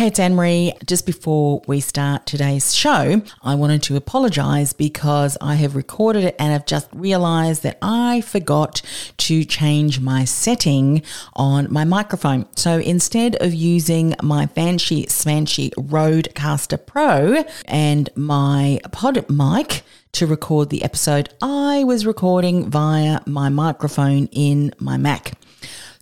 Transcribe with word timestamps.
Hey, 0.00 0.06
it's 0.06 0.18
Anne 0.18 0.34
Marie. 0.34 0.72
Just 0.86 1.04
before 1.04 1.60
we 1.66 1.80
start 1.80 2.24
today's 2.24 2.74
show, 2.74 3.20
I 3.42 3.54
wanted 3.54 3.82
to 3.82 3.96
apologize 3.96 4.72
because 4.72 5.36
I 5.42 5.56
have 5.56 5.76
recorded 5.76 6.24
it 6.24 6.36
and 6.38 6.54
I've 6.54 6.64
just 6.64 6.88
realized 6.94 7.62
that 7.64 7.76
I 7.82 8.22
forgot 8.22 8.80
to 9.18 9.44
change 9.44 10.00
my 10.00 10.24
setting 10.24 11.02
on 11.36 11.70
my 11.70 11.84
microphone. 11.84 12.46
So 12.56 12.78
instead 12.78 13.36
of 13.42 13.52
using 13.52 14.14
my 14.22 14.46
fancy 14.46 15.04
smanchy 15.04 15.70
Rodecaster 15.74 16.78
Pro 16.86 17.44
and 17.66 18.08
my 18.16 18.80
pod 18.92 19.28
mic, 19.28 19.82
to 20.12 20.26
record 20.26 20.70
the 20.70 20.82
episode, 20.82 21.28
I 21.42 21.84
was 21.84 22.06
recording 22.06 22.70
via 22.70 23.20
my 23.26 23.50
microphone 23.50 24.28
in 24.32 24.72
my 24.78 24.96
Mac. 24.96 25.34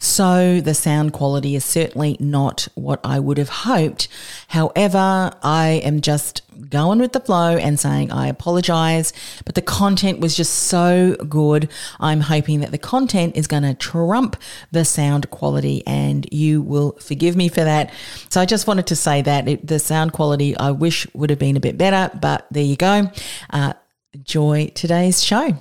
So 0.00 0.60
the 0.60 0.74
sound 0.74 1.12
quality 1.12 1.56
is 1.56 1.64
certainly 1.64 2.16
not 2.20 2.68
what 2.76 3.00
I 3.02 3.18
would 3.18 3.36
have 3.36 3.48
hoped. 3.48 4.06
However, 4.46 5.32
I 5.42 5.80
am 5.84 6.00
just 6.00 6.42
going 6.70 7.00
with 7.00 7.12
the 7.12 7.20
flow 7.20 7.56
and 7.56 7.80
saying 7.80 8.12
I 8.12 8.28
apologize, 8.28 9.12
but 9.44 9.56
the 9.56 9.62
content 9.62 10.20
was 10.20 10.36
just 10.36 10.54
so 10.54 11.16
good. 11.28 11.68
I'm 11.98 12.20
hoping 12.20 12.60
that 12.60 12.70
the 12.70 12.78
content 12.78 13.36
is 13.36 13.48
going 13.48 13.64
to 13.64 13.74
trump 13.74 14.36
the 14.70 14.84
sound 14.84 15.30
quality 15.30 15.84
and 15.84 16.28
you 16.32 16.62
will 16.62 16.92
forgive 17.00 17.36
me 17.36 17.48
for 17.48 17.64
that. 17.64 17.92
So 18.28 18.40
I 18.40 18.46
just 18.46 18.68
wanted 18.68 18.86
to 18.88 18.96
say 18.96 19.22
that 19.22 19.48
it, 19.48 19.66
the 19.66 19.80
sound 19.80 20.12
quality 20.12 20.56
I 20.56 20.70
wish 20.70 21.12
would 21.12 21.30
have 21.30 21.40
been 21.40 21.56
a 21.56 21.60
bit 21.60 21.76
better, 21.76 22.16
but 22.16 22.46
there 22.52 22.62
you 22.62 22.76
go. 22.76 23.10
Uh, 23.50 23.72
enjoy 24.12 24.68
today's 24.74 25.22
show. 25.24 25.60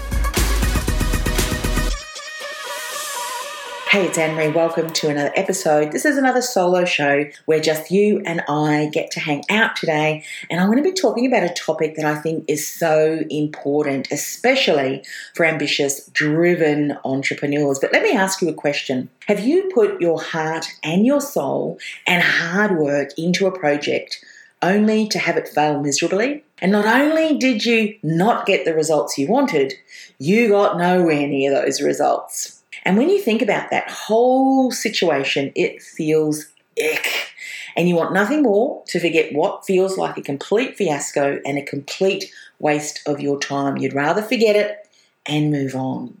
Hey, 3.91 4.05
it's 4.05 4.17
Anne 4.17 4.35
Marie. 4.35 4.47
Welcome 4.47 4.89
to 4.89 5.09
another 5.09 5.33
episode. 5.35 5.91
This 5.91 6.05
is 6.05 6.15
another 6.15 6.41
solo 6.41 6.85
show 6.85 7.25
where 7.43 7.59
just 7.59 7.91
you 7.91 8.21
and 8.25 8.41
I 8.47 8.89
get 8.93 9.11
to 9.11 9.19
hang 9.19 9.43
out 9.49 9.75
today. 9.75 10.23
And 10.49 10.61
I'm 10.61 10.67
going 10.67 10.81
to 10.81 10.89
be 10.89 10.95
talking 10.95 11.25
about 11.25 11.43
a 11.43 11.53
topic 11.53 11.95
that 11.97 12.05
I 12.05 12.15
think 12.15 12.45
is 12.47 12.65
so 12.65 13.19
important, 13.29 14.09
especially 14.09 15.03
for 15.35 15.45
ambitious, 15.45 16.07
driven 16.13 16.97
entrepreneurs. 17.03 17.79
But 17.79 17.91
let 17.91 18.01
me 18.01 18.13
ask 18.13 18.41
you 18.41 18.47
a 18.47 18.53
question 18.53 19.09
Have 19.27 19.41
you 19.41 19.69
put 19.73 19.99
your 19.99 20.21
heart 20.21 20.67
and 20.81 21.05
your 21.05 21.19
soul 21.19 21.77
and 22.07 22.23
hard 22.23 22.77
work 22.77 23.09
into 23.17 23.45
a 23.45 23.59
project? 23.59 24.23
Only 24.61 25.05
to 25.09 25.19
have 25.19 25.35
it 25.35 25.49
fail 25.49 25.81
miserably? 25.81 26.45
And 26.59 26.71
not 26.71 26.85
only 26.85 27.37
did 27.37 27.65
you 27.65 27.97
not 28.03 28.45
get 28.45 28.63
the 28.63 28.73
results 28.73 29.17
you 29.17 29.27
wanted, 29.27 29.73
you 30.17 30.47
got 30.47 30.77
nowhere 30.77 31.27
near 31.27 31.51
those 31.51 31.81
results. 31.81 32.60
And 32.83 32.97
when 32.97 33.09
you 33.09 33.21
think 33.21 33.41
about 33.41 33.69
that 33.71 33.89
whole 33.89 34.71
situation, 34.71 35.51
it 35.55 35.81
feels 35.81 36.47
ick. 36.77 37.33
And 37.75 37.87
you 37.87 37.95
want 37.95 38.13
nothing 38.13 38.43
more 38.43 38.83
to 38.87 38.99
forget 38.99 39.33
what 39.33 39.65
feels 39.65 39.97
like 39.97 40.17
a 40.17 40.21
complete 40.21 40.75
fiasco 40.77 41.39
and 41.45 41.57
a 41.57 41.63
complete 41.63 42.31
waste 42.59 43.01
of 43.05 43.19
your 43.19 43.39
time. 43.39 43.77
You'd 43.77 43.93
rather 43.93 44.21
forget 44.21 44.55
it 44.55 44.89
and 45.25 45.51
move 45.51 45.75
on. 45.75 46.20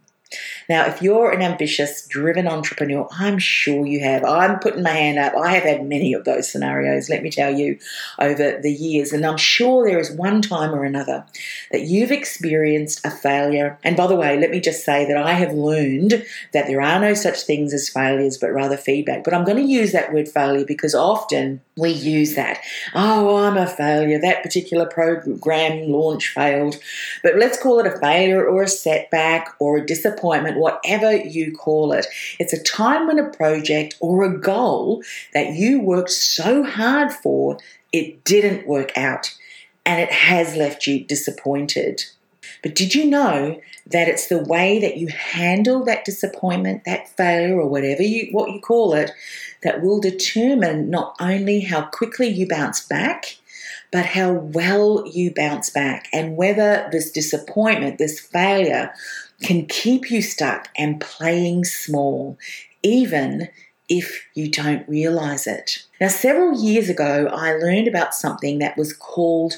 Now, 0.69 0.85
if 0.85 1.01
you're 1.01 1.31
an 1.31 1.41
ambitious, 1.41 2.05
driven 2.07 2.47
entrepreneur, 2.47 3.07
I'm 3.11 3.37
sure 3.37 3.85
you 3.85 3.99
have. 4.01 4.23
I'm 4.23 4.59
putting 4.59 4.83
my 4.83 4.91
hand 4.91 5.19
up. 5.19 5.35
I 5.35 5.53
have 5.53 5.63
had 5.63 5.85
many 5.85 6.13
of 6.13 6.23
those 6.23 6.49
scenarios, 6.49 7.09
let 7.09 7.23
me 7.23 7.29
tell 7.29 7.53
you, 7.53 7.77
over 8.19 8.59
the 8.61 8.71
years. 8.71 9.11
And 9.11 9.25
I'm 9.25 9.37
sure 9.37 9.85
there 9.85 9.99
is 9.99 10.11
one 10.11 10.41
time 10.41 10.73
or 10.73 10.83
another 10.83 11.25
that 11.71 11.81
you've 11.81 12.11
experienced 12.11 13.05
a 13.05 13.11
failure. 13.11 13.77
And 13.83 13.97
by 13.97 14.07
the 14.07 14.15
way, 14.15 14.39
let 14.39 14.51
me 14.51 14.59
just 14.59 14.85
say 14.85 15.05
that 15.05 15.17
I 15.17 15.33
have 15.33 15.53
learned 15.53 16.25
that 16.53 16.67
there 16.67 16.81
are 16.81 16.99
no 16.99 17.13
such 17.13 17.41
things 17.41 17.73
as 17.73 17.89
failures, 17.89 18.37
but 18.37 18.53
rather 18.53 18.77
feedback. 18.77 19.23
But 19.23 19.33
I'm 19.33 19.45
going 19.45 19.57
to 19.57 19.71
use 19.71 19.91
that 19.91 20.13
word 20.13 20.29
failure 20.29 20.65
because 20.65 20.95
often 20.95 21.61
we 21.81 21.89
use 21.89 22.35
that. 22.35 22.61
Oh, 22.93 23.37
I'm 23.37 23.57
a 23.57 23.67
failure. 23.67 24.19
That 24.19 24.43
particular 24.43 24.85
program 24.85 25.89
launch 25.91 26.29
failed. 26.29 26.77
But 27.23 27.35
let's 27.37 27.61
call 27.61 27.79
it 27.79 27.87
a 27.87 27.99
failure 27.99 28.47
or 28.47 28.63
a 28.63 28.67
setback 28.67 29.53
or 29.59 29.77
a 29.77 29.85
disappointment, 29.85 30.59
whatever 30.59 31.13
you 31.13 31.51
call 31.51 31.91
it. 31.91 32.05
It's 32.39 32.53
a 32.53 32.63
time 32.63 33.07
when 33.07 33.19
a 33.19 33.29
project 33.29 33.97
or 33.99 34.23
a 34.23 34.37
goal 34.37 35.03
that 35.33 35.53
you 35.53 35.81
worked 35.81 36.11
so 36.11 36.63
hard 36.63 37.11
for, 37.11 37.57
it 37.91 38.23
didn't 38.23 38.67
work 38.67 38.97
out 38.97 39.35
and 39.85 39.99
it 39.99 40.11
has 40.11 40.55
left 40.55 40.87
you 40.87 41.03
disappointed. 41.03 42.03
But 42.61 42.75
did 42.75 42.93
you 42.93 43.05
know 43.05 43.59
that 43.87 44.07
it's 44.07 44.27
the 44.27 44.43
way 44.43 44.79
that 44.79 44.97
you 44.97 45.07
handle 45.07 45.83
that 45.85 46.05
disappointment, 46.05 46.85
that 46.85 47.09
failure, 47.09 47.59
or 47.59 47.67
whatever 47.67 48.03
you 48.03 48.29
what 48.31 48.51
you 48.51 48.61
call 48.61 48.93
it, 48.93 49.11
that 49.63 49.81
will 49.81 49.99
determine 49.99 50.89
not 50.89 51.15
only 51.19 51.61
how 51.61 51.83
quickly 51.85 52.27
you 52.27 52.47
bounce 52.47 52.85
back, 52.85 53.37
but 53.91 54.05
how 54.05 54.31
well 54.31 55.05
you 55.07 55.33
bounce 55.33 55.69
back 55.69 56.07
and 56.13 56.37
whether 56.37 56.87
this 56.91 57.11
disappointment, 57.11 57.97
this 57.97 58.19
failure, 58.19 58.93
can 59.41 59.65
keep 59.65 60.09
you 60.11 60.21
stuck 60.21 60.69
and 60.77 61.01
playing 61.01 61.65
small, 61.65 62.37
even 62.83 63.49
if 63.89 64.25
you 64.33 64.49
don't 64.49 64.87
realize 64.87 65.45
it. 65.47 65.85
Now, 65.99 66.07
several 66.07 66.63
years 66.63 66.87
ago, 66.87 67.27
I 67.31 67.53
learned 67.53 67.87
about 67.87 68.15
something 68.15 68.59
that 68.59 68.77
was 68.77 68.93
called 68.93 69.55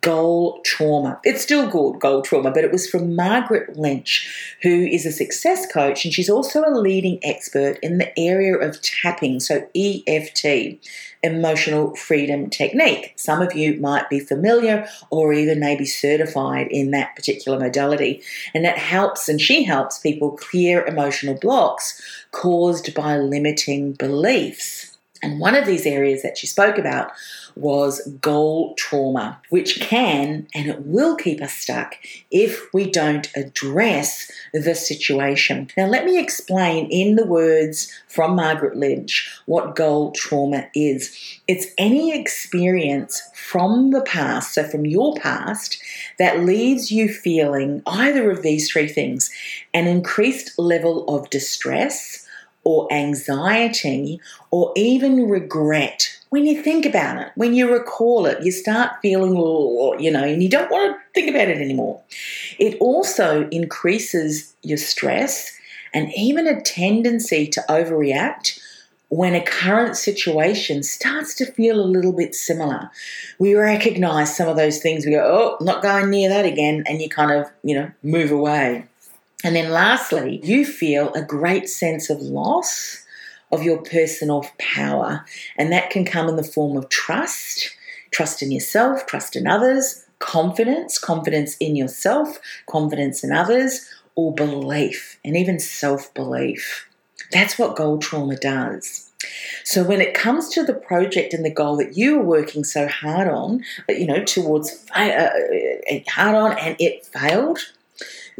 goal 0.00 0.60
trauma. 0.64 1.20
It's 1.24 1.42
still 1.42 1.70
called 1.70 2.00
goal 2.00 2.22
trauma, 2.22 2.50
but 2.50 2.64
it 2.64 2.72
was 2.72 2.88
from 2.88 3.16
Margaret 3.16 3.76
Lynch, 3.76 4.56
who 4.62 4.86
is 4.86 5.04
a 5.04 5.12
success 5.12 5.70
coach 5.70 6.04
and 6.04 6.14
she's 6.14 6.30
also 6.30 6.62
a 6.64 6.78
leading 6.78 7.18
expert 7.22 7.78
in 7.82 7.98
the 7.98 8.18
area 8.18 8.56
of 8.56 8.80
tapping, 8.82 9.40
so 9.40 9.66
EFT, 9.74 10.78
emotional 11.22 11.94
freedom 11.96 12.48
technique. 12.50 13.12
Some 13.16 13.42
of 13.42 13.54
you 13.54 13.80
might 13.80 14.08
be 14.08 14.20
familiar 14.20 14.88
or 15.10 15.32
even 15.32 15.60
maybe 15.60 15.84
certified 15.84 16.68
in 16.70 16.92
that 16.92 17.16
particular 17.16 17.58
modality. 17.58 18.22
And 18.54 18.64
that 18.64 18.78
helps, 18.78 19.28
and 19.28 19.40
she 19.40 19.64
helps 19.64 19.98
people 19.98 20.32
clear 20.32 20.84
emotional 20.86 21.34
blocks 21.34 22.00
caused 22.30 22.94
by 22.94 23.18
limiting 23.18 23.92
beliefs. 23.92 24.89
And 25.22 25.38
one 25.38 25.54
of 25.54 25.66
these 25.66 25.86
areas 25.86 26.22
that 26.22 26.38
she 26.38 26.46
spoke 26.46 26.78
about 26.78 27.12
was 27.56 28.06
goal 28.20 28.74
trauma, 28.76 29.40
which 29.50 29.80
can 29.80 30.46
and 30.54 30.68
it 30.68 30.86
will 30.86 31.16
keep 31.16 31.42
us 31.42 31.52
stuck 31.52 31.96
if 32.30 32.72
we 32.72 32.90
don't 32.90 33.30
address 33.36 34.30
the 34.54 34.74
situation. 34.74 35.68
Now, 35.76 35.86
let 35.86 36.04
me 36.04 36.18
explain 36.18 36.88
in 36.90 37.16
the 37.16 37.26
words 37.26 37.92
from 38.08 38.36
Margaret 38.36 38.76
Lynch 38.76 39.30
what 39.46 39.76
goal 39.76 40.12
trauma 40.12 40.68
is. 40.74 41.14
It's 41.46 41.66
any 41.76 42.18
experience 42.18 43.22
from 43.34 43.90
the 43.90 44.02
past, 44.02 44.54
so 44.54 44.64
from 44.64 44.86
your 44.86 45.14
past, 45.16 45.82
that 46.18 46.40
leaves 46.40 46.90
you 46.90 47.12
feeling 47.12 47.82
either 47.86 48.30
of 48.30 48.42
these 48.42 48.70
three 48.70 48.88
things 48.88 49.30
an 49.74 49.86
increased 49.86 50.58
level 50.58 51.04
of 51.08 51.30
distress 51.30 52.26
or 52.64 52.92
anxiety 52.92 54.20
or 54.50 54.72
even 54.76 55.28
regret 55.28 56.20
when 56.30 56.46
you 56.46 56.62
think 56.62 56.86
about 56.86 57.20
it, 57.20 57.32
when 57.34 57.54
you 57.54 57.70
recall 57.70 58.24
it, 58.24 58.42
you 58.42 58.52
start 58.52 58.92
feeling, 59.02 59.34
you 60.00 60.10
know, 60.10 60.24
and 60.24 60.42
you 60.42 60.48
don't 60.48 60.70
want 60.70 60.96
to 60.96 61.02
think 61.12 61.28
about 61.28 61.48
it 61.48 61.58
anymore. 61.58 62.00
It 62.58 62.78
also 62.80 63.48
increases 63.48 64.54
your 64.62 64.78
stress 64.78 65.52
and 65.92 66.12
even 66.16 66.46
a 66.46 66.62
tendency 66.62 67.48
to 67.48 67.64
overreact 67.68 68.60
when 69.08 69.34
a 69.34 69.44
current 69.44 69.96
situation 69.96 70.84
starts 70.84 71.34
to 71.34 71.50
feel 71.50 71.80
a 71.80 71.82
little 71.82 72.12
bit 72.12 72.32
similar. 72.32 72.88
We 73.40 73.56
recognize 73.56 74.36
some 74.36 74.48
of 74.48 74.56
those 74.56 74.78
things. 74.78 75.04
We 75.04 75.10
go, 75.10 75.24
oh, 75.60 75.64
not 75.64 75.82
going 75.82 76.10
near 76.10 76.28
that 76.28 76.44
again. 76.44 76.84
And 76.86 77.02
you 77.02 77.08
kind 77.08 77.32
of, 77.32 77.50
you 77.64 77.74
know, 77.74 77.90
move 78.04 78.30
away. 78.30 78.86
And 79.42 79.56
then 79.56 79.70
lastly, 79.70 80.40
you 80.42 80.66
feel 80.66 81.12
a 81.14 81.22
great 81.22 81.68
sense 81.68 82.10
of 82.10 82.20
loss 82.20 83.04
of 83.52 83.62
your 83.62 83.82
personal 83.82 84.46
power. 84.58 85.24
And 85.56 85.72
that 85.72 85.90
can 85.90 86.04
come 86.04 86.28
in 86.28 86.36
the 86.36 86.42
form 86.42 86.76
of 86.76 86.88
trust, 86.88 87.74
trust 88.10 88.42
in 88.42 88.50
yourself, 88.50 89.06
trust 89.06 89.36
in 89.36 89.46
others, 89.46 90.04
confidence, 90.18 90.98
confidence 90.98 91.56
in 91.58 91.74
yourself, 91.74 92.38
confidence 92.66 93.24
in 93.24 93.32
others, 93.32 93.88
or 94.14 94.34
belief, 94.34 95.18
and 95.24 95.36
even 95.36 95.58
self 95.58 96.12
belief. 96.14 96.86
That's 97.32 97.58
what 97.58 97.76
goal 97.76 97.98
trauma 97.98 98.36
does. 98.36 99.10
So 99.64 99.84
when 99.84 100.00
it 100.00 100.14
comes 100.14 100.48
to 100.50 100.64
the 100.64 100.74
project 100.74 101.34
and 101.34 101.44
the 101.44 101.52
goal 101.52 101.76
that 101.76 101.96
you 101.96 102.18
are 102.18 102.24
working 102.24 102.64
so 102.64 102.88
hard 102.88 103.28
on, 103.28 103.62
you 103.88 104.06
know, 104.06 104.24
towards 104.24 104.84
uh, 104.96 105.28
uh 105.90 106.00
hard 106.08 106.34
on, 106.34 106.58
and 106.58 106.76
it 106.78 107.06
failed, 107.06 107.60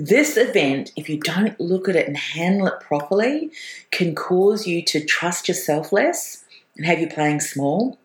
This 0.00 0.38
event, 0.38 0.92
if 0.96 1.10
you 1.10 1.20
don't 1.20 1.60
look 1.60 1.86
at 1.86 1.94
it 1.94 2.08
and 2.08 2.16
handle 2.16 2.66
it 2.68 2.80
properly, 2.80 3.50
can 3.90 4.14
cause 4.14 4.66
you 4.66 4.82
to 4.86 5.04
trust 5.04 5.46
yourself 5.46 5.92
less 5.92 6.42
and 6.74 6.86
have 6.86 7.00
you 7.00 7.06
playing 7.06 7.40
small, 7.40 7.98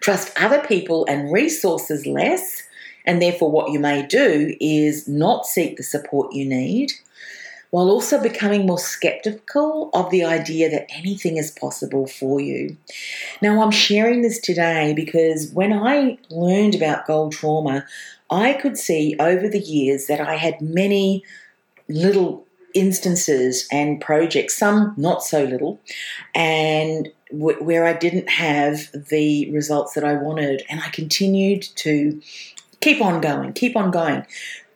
trust 0.00 0.32
other 0.36 0.60
people 0.66 1.06
and 1.08 1.32
resources 1.32 2.04
less, 2.04 2.64
and 3.06 3.22
therefore, 3.22 3.48
what 3.48 3.70
you 3.70 3.78
may 3.78 4.04
do 4.04 4.56
is 4.60 5.06
not 5.06 5.46
seek 5.46 5.76
the 5.76 5.84
support 5.84 6.32
you 6.32 6.44
need 6.44 6.90
while 7.70 7.90
also 7.90 8.20
becoming 8.20 8.66
more 8.66 8.78
skeptical 8.78 9.90
of 9.92 10.10
the 10.10 10.24
idea 10.24 10.70
that 10.70 10.90
anything 10.90 11.36
is 11.36 11.50
possible 11.50 12.06
for 12.06 12.40
you. 12.40 12.76
Now, 13.40 13.62
I'm 13.62 13.70
sharing 13.70 14.22
this 14.22 14.40
today 14.40 14.94
because 14.94 15.50
when 15.52 15.72
I 15.72 16.18
learned 16.30 16.74
about 16.74 17.06
goal 17.06 17.30
trauma, 17.30 17.84
I 18.30 18.54
could 18.54 18.76
see 18.76 19.16
over 19.18 19.48
the 19.48 19.60
years 19.60 20.06
that 20.06 20.20
I 20.20 20.36
had 20.36 20.60
many 20.60 21.24
little 21.88 22.46
instances 22.74 23.66
and 23.72 24.00
projects, 24.00 24.56
some 24.56 24.94
not 24.96 25.22
so 25.22 25.44
little, 25.44 25.80
and 26.34 27.08
w- 27.30 27.62
where 27.62 27.86
I 27.86 27.94
didn't 27.94 28.28
have 28.28 28.90
the 28.92 29.50
results 29.50 29.94
that 29.94 30.04
I 30.04 30.14
wanted. 30.14 30.62
And 30.68 30.80
I 30.80 30.88
continued 30.90 31.62
to 31.76 32.20
keep 32.80 33.00
on 33.02 33.20
going, 33.20 33.52
keep 33.54 33.76
on 33.76 33.90
going. 33.90 34.26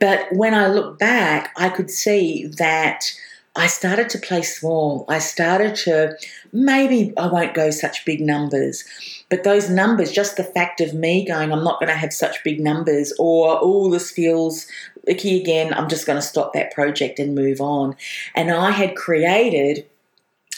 But 0.01 0.27
when 0.33 0.55
I 0.55 0.67
look 0.67 0.99
back, 0.99 1.53
I 1.57 1.69
could 1.69 1.91
see 1.91 2.47
that 2.59 3.13
I 3.55 3.67
started 3.67 4.09
to 4.11 4.19
play 4.19 4.43
small. 4.43 5.05
I 5.09 5.19
started 5.19 5.75
to, 5.85 6.17
maybe 6.53 7.13
I 7.19 7.27
won't 7.27 7.55
go 7.55 7.71
such 7.71 8.05
big 8.07 8.21
numbers, 8.21 8.85
but 9.29 9.45
those 9.45 9.69
numbers, 9.69 10.11
just 10.11 10.39
the 10.39 10.45
fact 10.45 10.81
of 10.81 10.95
me 10.95 11.27
going, 11.27 11.53
I'm 11.53 11.65
not 11.65 11.79
going 11.79 11.93
to 11.93 11.99
have 11.99 12.15
such 12.15 12.43
big 12.45 12.61
numbers, 12.61 13.13
or, 13.19 13.59
oh, 13.61 13.91
this 13.91 14.11
feels 14.11 14.67
icky 15.07 15.39
again, 15.41 15.75
I'm 15.75 15.89
just 15.89 16.07
going 16.07 16.19
to 16.19 16.27
stop 16.27 16.55
that 16.55 16.73
project 16.73 17.19
and 17.19 17.35
move 17.35 17.61
on. 17.61 17.95
And 18.35 18.51
I 18.51 18.71
had 18.71 18.97
created 18.97 19.87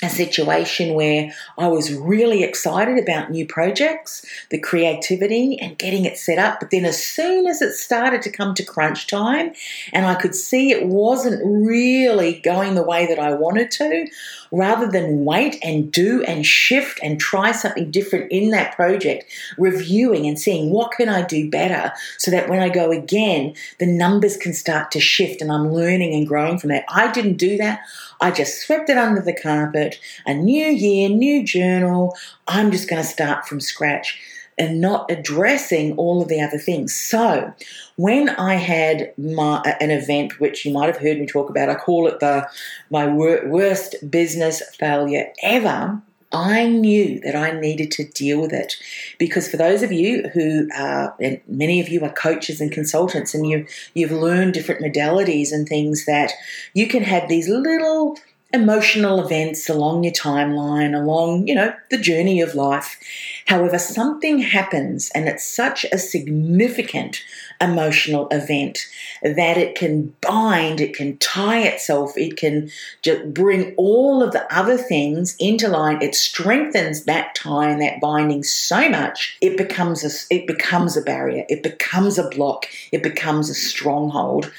a 0.03 0.09
situation 0.11 0.95
where 0.95 1.33
I 1.57 1.69
was 1.69 1.95
really 1.95 2.43
excited 2.43 2.99
about 2.99 3.31
new 3.31 3.47
projects, 3.47 4.25
the 4.51 4.59
creativity, 4.59 5.59
and 5.59 5.79
getting 5.79 6.05
it 6.05 6.19
set 6.19 6.39
up. 6.39 6.61
But 6.61 6.71
then, 6.71 6.85
as 6.85 7.03
soon 7.03 7.47
as 7.47 7.63
it 7.63 7.75
started 7.75 8.21
to 8.23 8.31
come 8.31 8.55
to 8.55 8.65
crunch 8.65 9.07
time, 9.07 9.55
and 9.93 10.05
I 10.05 10.15
could 10.17 10.35
see 10.35 10.71
it 10.71 10.87
wasn't 10.87 11.41
really 11.45 12.41
going 12.41 12.75
the 12.75 12.83
way 12.83 13.07
that 13.07 13.19
I 13.19 13.35
wanted 13.35 13.71
to, 13.73 14.07
rather 14.51 14.91
than 14.91 15.25
wait 15.25 15.59
and 15.63 15.91
do 15.91 16.23
and 16.25 16.47
shift 16.47 17.01
and 17.03 17.19
try 17.19 17.53
something 17.53 17.91
different 17.91 18.31
in 18.31 18.51
that 18.51 18.75
project, 18.77 19.25
reviewing 19.59 20.27
and 20.27 20.39
seeing 20.39 20.71
what 20.71 20.93
can 20.93 21.09
I 21.09 21.23
do 21.23 21.51
better 21.51 21.93
so 22.19 22.31
that 22.31 22.49
when 22.49 22.61
I 22.61 22.69
go 22.69 22.91
again, 22.91 23.55
the 23.79 23.87
numbers 23.87 24.37
can 24.37 24.53
start 24.53 24.91
to 24.93 25.01
shift 25.01 25.41
and 25.41 25.51
I'm 25.51 25.73
learning 25.73 26.15
and 26.15 26.27
growing 26.27 26.59
from 26.59 26.71
that. 26.71 26.85
I 26.89 27.11
didn't 27.11 27.37
do 27.37 27.57
that. 27.59 27.81
I 28.21 28.31
just 28.31 28.61
swept 28.61 28.89
it 28.91 28.99
under 28.99 29.21
the 29.21 29.35
carpet. 29.35 29.99
A 30.27 30.35
new 30.35 30.67
year, 30.67 31.09
new 31.09 31.45
journal. 31.45 32.17
I'm 32.47 32.71
just 32.71 32.89
going 32.89 33.03
to 33.03 33.09
start 33.09 33.47
from 33.47 33.61
scratch 33.61 34.21
and 34.59 34.81
not 34.81 35.11
addressing 35.11 35.97
all 35.97 36.23
of 36.23 36.29
the 36.29 36.41
other 36.41 36.59
things. 36.59 36.95
So, 36.95 37.53
when 37.97 38.29
I 38.31 38.55
had 38.55 39.13
my, 39.19 39.61
an 39.81 39.91
event, 39.91 40.39
which 40.41 40.65
you 40.65 40.73
might 40.73 40.87
have 40.87 40.99
heard 40.99 41.19
me 41.19 41.27
talk 41.27 41.51
about, 41.51 41.69
I 41.69 41.75
call 41.75 42.07
it 42.07 42.21
the 42.21 42.49
my 42.91 43.07
wor- 43.07 43.47
worst 43.47 43.97
business 44.11 44.63
failure 44.77 45.33
ever. 45.43 46.01
I 46.35 46.67
knew 46.67 47.21
that 47.21 47.37
I 47.37 47.53
needed 47.53 47.93
to 47.93 48.05
deal 48.05 48.41
with 48.41 48.53
it 48.53 48.75
because 49.19 49.49
for 49.49 49.57
those 49.57 49.83
of 49.83 49.93
you 49.93 50.29
who 50.35 50.69
are, 50.77 51.15
and 51.21 51.41
many 51.47 51.81
of 51.81 51.89
you 51.89 52.05
are 52.05 52.13
coaches 52.13 52.61
and 52.61 52.73
consultants, 52.73 53.35
and 53.35 53.49
you 53.49 53.67
you've 53.95 54.11
learned 54.11 54.53
different 54.53 54.83
modalities 54.83 55.53
and 55.53 55.69
things 55.69 56.07
that 56.07 56.33
you 56.75 56.89
can 56.89 57.05
have 57.05 57.29
these 57.29 57.49
little 57.49 58.19
emotional 58.53 59.25
events 59.25 59.69
along 59.69 60.05
your 60.05 60.13
timeline, 60.13 60.97
along, 60.97 61.47
you 61.47 61.55
know, 61.55 61.75
the 61.91 61.99
journey 61.99 62.41
of 62.41 62.55
life. 62.55 62.99
However, 63.47 63.79
something 63.79 64.39
happens 64.39 65.11
and 65.15 65.29
it's 65.29 65.45
such 65.47 65.85
a 65.93 65.99
significant 65.99 67.23
emotional 67.65 68.29
event 68.31 68.87
that 69.23 69.57
it 69.57 69.75
can 69.75 70.15
bind, 70.21 70.81
it 70.81 70.95
can 70.95 71.19
tie 71.19 71.63
itself, 71.63 72.17
it 72.17 72.37
can 72.37 72.71
just 73.03 73.33
bring 73.33 73.75
all 73.77 74.23
of 74.23 74.33
the 74.33 74.55
other 74.55 74.77
things 74.77 75.37
into 75.39 75.69
line. 75.69 76.03
It 76.03 76.15
strengthens 76.15 77.05
that 77.05 77.35
tie 77.35 77.71
and 77.71 77.81
that 77.81 78.01
binding 78.01 78.43
so 78.43 78.89
much 78.89 79.37
it 79.41 79.57
becomes 79.57 80.05
a 80.05 80.35
it 80.35 80.47
becomes 80.47 80.97
a 80.97 81.03
barrier, 81.03 81.45
it 81.49 81.63
becomes 81.63 82.19
a 82.19 82.29
block, 82.29 82.67
it 82.93 83.03
becomes 83.03 83.51
a 83.51 83.55
stronghold. 83.55 84.53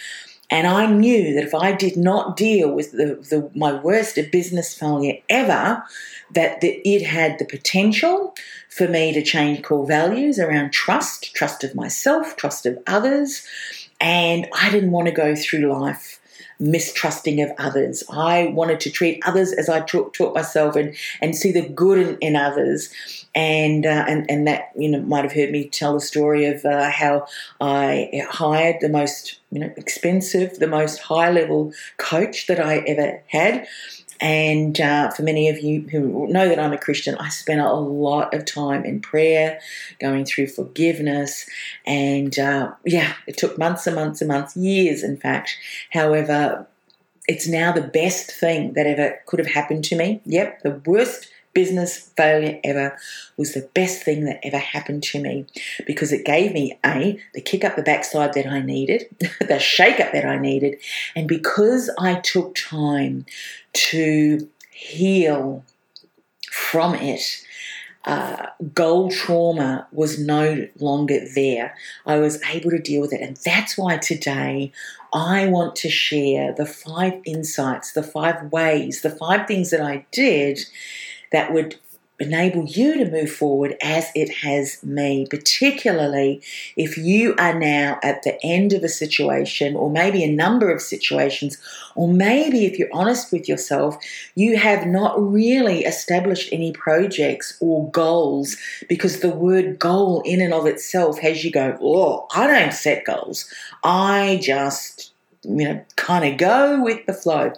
And 0.50 0.68
I 0.68 0.86
knew 0.86 1.34
that 1.34 1.44
if 1.44 1.56
I 1.56 1.72
did 1.72 1.98
not 1.98 2.38
deal 2.38 2.72
with 2.72 2.92
the, 2.92 3.16
the 3.30 3.50
my 3.56 3.74
worst 3.74 4.20
business 4.32 4.74
failure 4.74 5.18
ever, 5.28 5.84
that 6.32 6.62
the, 6.62 6.82
it 6.88 7.04
had 7.04 7.40
the 7.40 7.46
potential 7.46 8.36
for 8.70 8.88
me 8.88 9.14
to 9.14 9.24
change 9.24 9.64
core 9.64 9.88
values 9.88 10.38
around 10.38 10.72
trust, 10.72 11.34
trust 11.34 11.64
of 11.64 11.76
myself, 11.76 12.36
trust 12.36 12.66
of 12.66 12.78
others. 12.86 13.46
And 14.00 14.48
I 14.54 14.70
didn't 14.70 14.92
want 14.92 15.08
to 15.08 15.14
go 15.14 15.36
through 15.36 15.72
life 15.72 16.20
mistrusting 16.60 17.42
of 17.42 17.52
others. 17.58 18.04
I 18.10 18.48
wanted 18.48 18.80
to 18.82 18.90
treat 18.90 19.22
others 19.26 19.52
as 19.54 19.70
I 19.70 19.82
taught, 19.82 20.14
taught 20.14 20.36
myself 20.36 20.76
and, 20.76 20.96
and 21.22 21.36
see 21.36 21.52
the 21.52 21.68
good 21.68 21.98
in, 21.98 22.18
in 22.20 22.36
others. 22.36 22.90
And, 23.34 23.86
uh, 23.86 24.06
and 24.08 24.26
and 24.30 24.48
that 24.48 24.72
you 24.78 24.88
know 24.88 25.02
might 25.02 25.26
have 25.26 25.34
heard 25.34 25.52
me 25.52 25.68
tell 25.68 25.94
the 25.94 26.00
story 26.00 26.46
of 26.46 26.64
uh, 26.64 26.90
how 26.90 27.28
I 27.60 28.24
hired 28.30 28.78
the 28.80 28.88
most 28.88 29.40
you 29.52 29.60
know 29.60 29.74
expensive, 29.76 30.60
the 30.60 30.68
most 30.68 31.00
high 31.00 31.32
level 31.32 31.74
coach 31.98 32.48
that 32.48 32.62
I 32.62 32.78
ever 32.88 33.22
had, 33.28 33.68
and 34.20 34.80
uh, 34.80 35.12
for 35.12 35.24
many 35.24 35.50
of 35.50 35.60
you 35.60 35.82
who 35.82 36.28
know 36.28 36.48
that 36.48 36.60
I'm 36.60 36.74
a 36.74 36.78
Christian, 36.78 37.16
I 37.16 37.30
spent 37.30 37.62
a 37.62 37.74
lot 37.74 38.34
of 38.34 38.46
time 38.46 38.86
in 38.86 39.02
prayer, 39.02 39.60
going 40.00 40.26
through 40.26 40.48
forgiveness, 40.48 41.48
and 41.86 42.38
uh, 42.40 42.72
yeah, 42.86 43.14
it 43.28 43.38
took 43.38 43.58
months 43.58 43.88
and 43.88 43.96
months 43.96 44.22
and 44.22 44.30
months, 44.30 44.56
years, 44.56 45.04
in 45.04 45.18
fact. 45.18 45.58
However, 45.92 46.68
it's 47.28 47.48
now 47.48 47.72
the 47.72 47.82
best 47.82 48.32
thing 48.32 48.74
that 48.74 48.88
ever 48.88 49.20
could 49.26 49.40
have 49.40 49.50
happened 49.50 49.84
to 49.86 49.96
me. 49.96 50.22
Yep, 50.26 50.62
the 50.62 50.82
worst 50.86 51.30
business 51.56 51.98
failure 52.16 52.60
ever 52.64 52.96
was 53.38 53.54
the 53.54 53.68
best 53.74 54.04
thing 54.04 54.26
that 54.26 54.40
ever 54.44 54.60
happened 54.60 55.02
to 55.02 55.20
me 55.20 55.48
because 55.88 56.12
it 56.12 56.26
gave 56.26 56.54
me 56.54 56.78
a 56.86 57.20
the 57.34 57.42
kick 57.42 57.64
up 57.64 57.76
the 57.76 57.82
backside 57.82 58.34
that 58.34 58.46
I 58.46 58.62
needed, 58.62 59.06
the 59.40 59.58
shake 59.58 60.00
up 60.00 60.12
that 60.12 60.26
I 60.26 60.38
needed, 60.38 60.76
and 61.16 61.28
because 61.28 61.90
I 61.98 62.16
took 62.20 62.54
time 62.54 63.26
to 63.74 64.48
heal 64.70 65.66
from 66.52 66.94
it. 66.94 67.42
Uh, 68.04 68.50
goal 68.76 69.10
trauma 69.10 69.88
was 69.92 70.20
no 70.20 70.68
longer 70.80 71.22
there. 71.34 71.74
I 72.06 72.20
was 72.20 72.40
able 72.44 72.70
to 72.70 72.78
deal 72.78 73.02
with 73.02 73.12
it. 73.12 73.20
And 73.20 73.36
that's 73.38 73.80
why 73.80 73.98
today 73.98 74.72
I 75.12 75.48
want 75.48 75.76
to 75.78 75.90
share 75.90 76.54
the 76.54 76.68
five 76.68 77.20
insights, 77.26 77.94
the 77.94 78.04
five 78.04 78.52
ways, 78.52 79.02
the 79.02 79.10
five 79.10 79.48
things 79.48 79.72
that 79.72 79.82
I 79.82 80.06
did 80.12 80.60
that 81.36 81.54
would 81.54 81.76
enable 82.20 82.64
you 82.64 82.98
to 82.98 83.12
move 83.12 83.30
forward 83.30 83.76
as 83.82 84.10
it 84.16 84.30
has 84.36 84.82
me, 84.84 85.28
particularly 85.30 86.42
if 86.78 86.98
you 86.98 87.36
are 87.38 87.58
now 87.60 88.00
at 88.02 88.24
the 88.24 88.42
end 88.46 88.72
of 88.72 88.84
a 88.84 88.90
situation 88.90 89.76
or 89.76 89.90
maybe 89.90 90.24
a 90.24 90.32
number 90.32 90.72
of 90.72 90.82
situations, 90.82 91.58
or 91.96 92.08
maybe 92.08 92.66
if 92.66 92.80
you're 92.80 92.94
honest 92.94 93.34
with 93.34 93.50
yourself, 93.50 93.98
you 94.36 94.58
have 94.58 94.88
not 94.88 95.22
really 95.22 95.84
established 95.84 96.54
any 96.54 96.72
projects 96.72 97.58
or 97.60 97.90
goals 97.92 98.56
because 98.88 99.20
the 99.20 99.30
word 99.30 99.78
goal 99.78 100.22
in 100.26 100.40
and 100.40 100.54
of 100.54 100.66
itself 100.66 101.20
has 101.20 101.44
you 101.44 101.52
go, 101.52 101.78
oh, 101.82 102.28
I 102.34 102.48
don't 102.48 102.74
set 102.74 103.04
goals. 103.04 103.54
I 103.84 104.40
just 104.42 105.12
you 105.46 105.68
know, 105.68 105.86
kind 105.96 106.26
of 106.26 106.38
go 106.38 106.82
with 106.82 107.06
the 107.06 107.14
flow. 107.14 107.54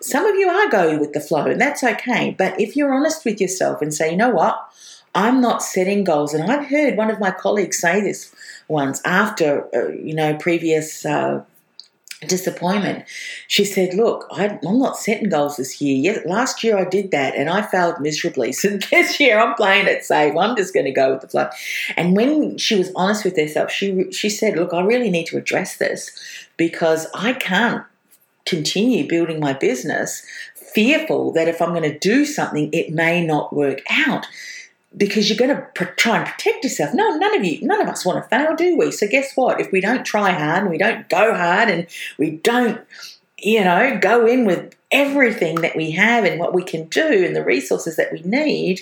Some 0.00 0.26
of 0.26 0.36
you 0.36 0.48
are 0.48 0.68
going 0.68 1.00
with 1.00 1.12
the 1.12 1.20
flow, 1.20 1.46
and 1.46 1.60
that's 1.60 1.82
okay. 1.82 2.34
But 2.36 2.60
if 2.60 2.76
you're 2.76 2.92
honest 2.92 3.24
with 3.24 3.40
yourself 3.40 3.82
and 3.82 3.92
say, 3.92 4.10
you 4.10 4.16
know 4.16 4.30
what, 4.30 4.58
I'm 5.14 5.40
not 5.40 5.62
setting 5.62 6.04
goals, 6.04 6.34
and 6.34 6.50
I've 6.50 6.66
heard 6.66 6.96
one 6.96 7.10
of 7.10 7.20
my 7.20 7.30
colleagues 7.30 7.78
say 7.78 8.00
this 8.00 8.34
once 8.68 9.00
after, 9.04 9.66
uh, 9.74 9.88
you 9.88 10.14
know, 10.14 10.36
previous. 10.36 11.04
Uh, 11.04 11.44
disappointment. 12.20 13.04
She 13.46 13.64
said, 13.64 13.94
Look, 13.94 14.26
I, 14.30 14.46
am 14.46 14.78
not 14.78 14.96
setting 14.96 15.28
goals 15.28 15.56
this 15.56 15.80
year. 15.80 15.96
Yes, 15.96 16.26
last 16.26 16.64
year 16.64 16.78
I 16.78 16.84
did 16.84 17.10
that 17.10 17.34
and 17.34 17.48
I 17.48 17.62
failed 17.62 18.00
miserably. 18.00 18.52
So 18.56 18.78
this 18.90 19.20
year 19.20 19.38
I'm 19.38 19.54
playing 19.54 19.86
it 19.86 20.04
safe. 20.04 20.34
I'm 20.36 20.56
just 20.56 20.72
going 20.72 20.86
to 20.86 20.92
go 20.92 21.12
with 21.12 21.20
the 21.20 21.28
flow. 21.28 21.48
And 21.96 22.16
when 22.16 22.56
she 22.58 22.74
was 22.74 22.90
honest 22.96 23.24
with 23.24 23.36
herself, 23.36 23.70
she, 23.70 24.10
she 24.12 24.30
said, 24.30 24.56
Look, 24.56 24.72
I 24.72 24.82
really 24.82 25.10
need 25.10 25.26
to 25.26 25.36
address 25.36 25.76
this 25.76 26.10
because 26.56 27.06
I 27.14 27.34
can't 27.34 27.84
continue 28.46 29.06
building 29.08 29.40
my 29.40 29.52
business 29.52 30.24
fearful 30.54 31.32
that 31.32 31.48
if 31.48 31.62
I'm 31.62 31.70
going 31.70 31.90
to 31.90 31.98
do 31.98 32.26
something, 32.26 32.68
it 32.72 32.92
may 32.92 33.24
not 33.24 33.54
work 33.54 33.80
out. 33.90 34.26
Because 34.96 35.28
you're 35.28 35.38
going 35.38 35.54
to 35.54 35.84
try 35.96 36.18
and 36.18 36.26
protect 36.26 36.64
yourself. 36.64 36.94
No, 36.94 37.16
none 37.16 37.36
of 37.36 37.44
you, 37.44 37.60
none 37.66 37.80
of 37.80 37.88
us 37.88 38.04
want 38.04 38.22
to 38.22 38.28
fail, 38.28 38.56
do 38.56 38.76
we? 38.78 38.90
So 38.90 39.06
guess 39.06 39.36
what? 39.36 39.60
If 39.60 39.70
we 39.70 39.80
don't 39.80 40.04
try 40.04 40.30
hard 40.30 40.62
and 40.62 40.70
we 40.70 40.78
don't 40.78 41.08
go 41.08 41.34
hard 41.34 41.68
and 41.68 41.86
we 42.18 42.30
don't, 42.30 42.80
you 43.38 43.62
know, 43.62 43.98
go 44.00 44.26
in 44.26 44.46
with 44.46 44.74
everything 44.90 45.56
that 45.56 45.76
we 45.76 45.90
have 45.90 46.24
and 46.24 46.40
what 46.40 46.54
we 46.54 46.62
can 46.62 46.84
do 46.88 47.24
and 47.24 47.36
the 47.36 47.44
resources 47.44 47.96
that 47.96 48.12
we 48.12 48.20
need, 48.20 48.80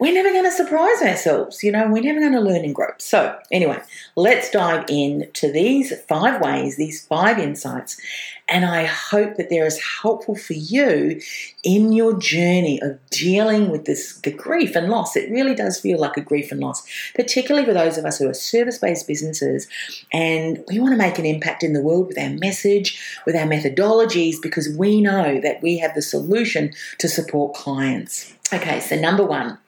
we're 0.00 0.14
never 0.14 0.30
going 0.30 0.44
to 0.44 0.50
surprise 0.50 1.02
ourselves, 1.02 1.62
you 1.62 1.70
know, 1.70 1.86
we're 1.88 2.02
never 2.02 2.20
going 2.20 2.32
to 2.32 2.40
learn 2.40 2.64
and 2.64 2.74
grow. 2.74 2.88
So, 2.96 3.38
anyway, 3.52 3.80
let's 4.16 4.50
dive 4.50 4.86
into 4.88 5.52
these 5.52 5.92
five 6.08 6.40
ways, 6.40 6.76
these 6.76 7.06
five 7.06 7.38
insights, 7.38 8.00
and 8.48 8.64
I 8.64 8.86
hope 8.86 9.36
that 9.36 9.50
they're 9.50 9.66
as 9.66 9.78
helpful 10.02 10.34
for 10.34 10.54
you 10.54 11.20
in 11.62 11.92
your 11.92 12.18
journey 12.18 12.80
of 12.82 12.98
dealing 13.10 13.70
with 13.70 13.84
this 13.84 14.18
the 14.22 14.32
grief 14.32 14.74
and 14.74 14.88
loss. 14.88 15.16
It 15.16 15.30
really 15.30 15.54
does 15.54 15.78
feel 15.78 16.00
like 16.00 16.16
a 16.16 16.22
grief 16.22 16.50
and 16.50 16.60
loss, 16.60 16.82
particularly 17.14 17.66
for 17.66 17.74
those 17.74 17.98
of 17.98 18.06
us 18.06 18.18
who 18.18 18.28
are 18.28 18.34
service-based 18.34 19.06
businesses 19.06 19.68
and 20.12 20.64
we 20.68 20.80
want 20.80 20.92
to 20.92 20.96
make 20.96 21.18
an 21.18 21.26
impact 21.26 21.62
in 21.62 21.74
the 21.74 21.82
world 21.82 22.08
with 22.08 22.18
our 22.18 22.30
message, 22.30 22.98
with 23.26 23.36
our 23.36 23.46
methodologies, 23.46 24.36
because 24.42 24.74
we 24.76 25.00
know 25.00 25.40
that 25.42 25.62
we 25.62 25.78
have 25.78 25.94
the 25.94 26.02
solution 26.02 26.72
to 26.98 27.08
support 27.08 27.54
clients. 27.54 28.34
Okay, 28.52 28.80
so 28.80 28.96
number 28.96 29.24
one, 29.24 29.58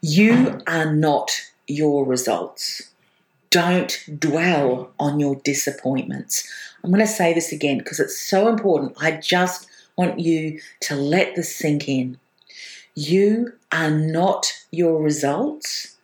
you 0.00 0.58
are 0.66 0.90
not 0.92 1.30
your 1.66 2.06
results. 2.06 2.90
Don't 3.50 4.02
dwell 4.18 4.92
on 4.98 5.20
your 5.20 5.36
disappointments. 5.36 6.50
I'm 6.82 6.90
going 6.90 7.00
to 7.00 7.06
say 7.06 7.34
this 7.34 7.52
again 7.52 7.78
because 7.78 8.00
it's 8.00 8.18
so 8.18 8.48
important. 8.48 8.96
I 8.98 9.12
just 9.12 9.68
want 9.96 10.18
you 10.18 10.60
to 10.80 10.96
let 10.96 11.34
this 11.34 11.54
sink 11.54 11.86
in. 11.86 12.18
You 12.94 13.52
are 13.70 13.90
not 13.90 14.52
your 14.70 15.02
results. 15.02 15.96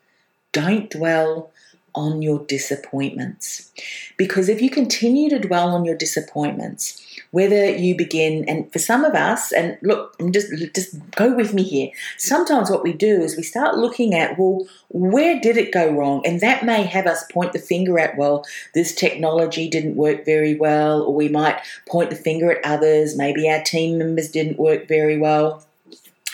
Don't 0.53 0.91
dwell 0.91 1.50
on 1.95 2.23
your 2.23 2.45
disappointments. 2.47 3.71
Because 4.17 4.49
if 4.49 4.61
you 4.61 4.71
continue 4.71 5.29
to 5.31 5.39
dwell 5.39 5.71
on 5.71 5.85
your 5.85 5.97
disappointments, 5.97 7.01
whether 7.31 7.71
you 7.71 7.97
begin 7.97 8.45
and 8.49 8.73
for 8.73 8.79
some 8.79 9.05
of 9.05 9.15
us 9.15 9.53
and 9.53 9.79
look 9.83 10.17
just 10.33 10.53
just 10.75 10.97
go 11.13 11.35
with 11.35 11.55
me 11.55 11.63
here. 11.63 11.91
Sometimes 12.19 12.71
what 12.71 12.83
we 12.83 12.93
do 12.93 13.21
is 13.21 13.37
we 13.37 13.43
start 13.43 13.77
looking 13.77 14.15
at 14.15 14.39
well 14.39 14.67
where 14.89 15.41
did 15.41 15.57
it 15.57 15.73
go 15.73 15.91
wrong? 15.91 16.23
And 16.27 16.41
that 16.41 16.65
may 16.65 16.83
have 16.83 17.07
us 17.07 17.25
point 17.31 17.53
the 17.53 17.59
finger 17.59 17.99
at 17.99 18.17
well 18.17 18.45
this 18.75 18.95
technology 18.95 19.69
didn't 19.69 19.97
work 19.97 20.25
very 20.25 20.55
well 20.55 21.03
or 21.03 21.15
we 21.15 21.29
might 21.29 21.61
point 21.89 22.11
the 22.11 22.17
finger 22.17 22.51
at 22.51 22.65
others. 22.65 23.17
Maybe 23.17 23.49
our 23.49 23.63
team 23.63 23.99
members 23.99 24.31
didn't 24.31 24.59
work 24.59 24.89
very 24.89 25.19
well 25.19 25.65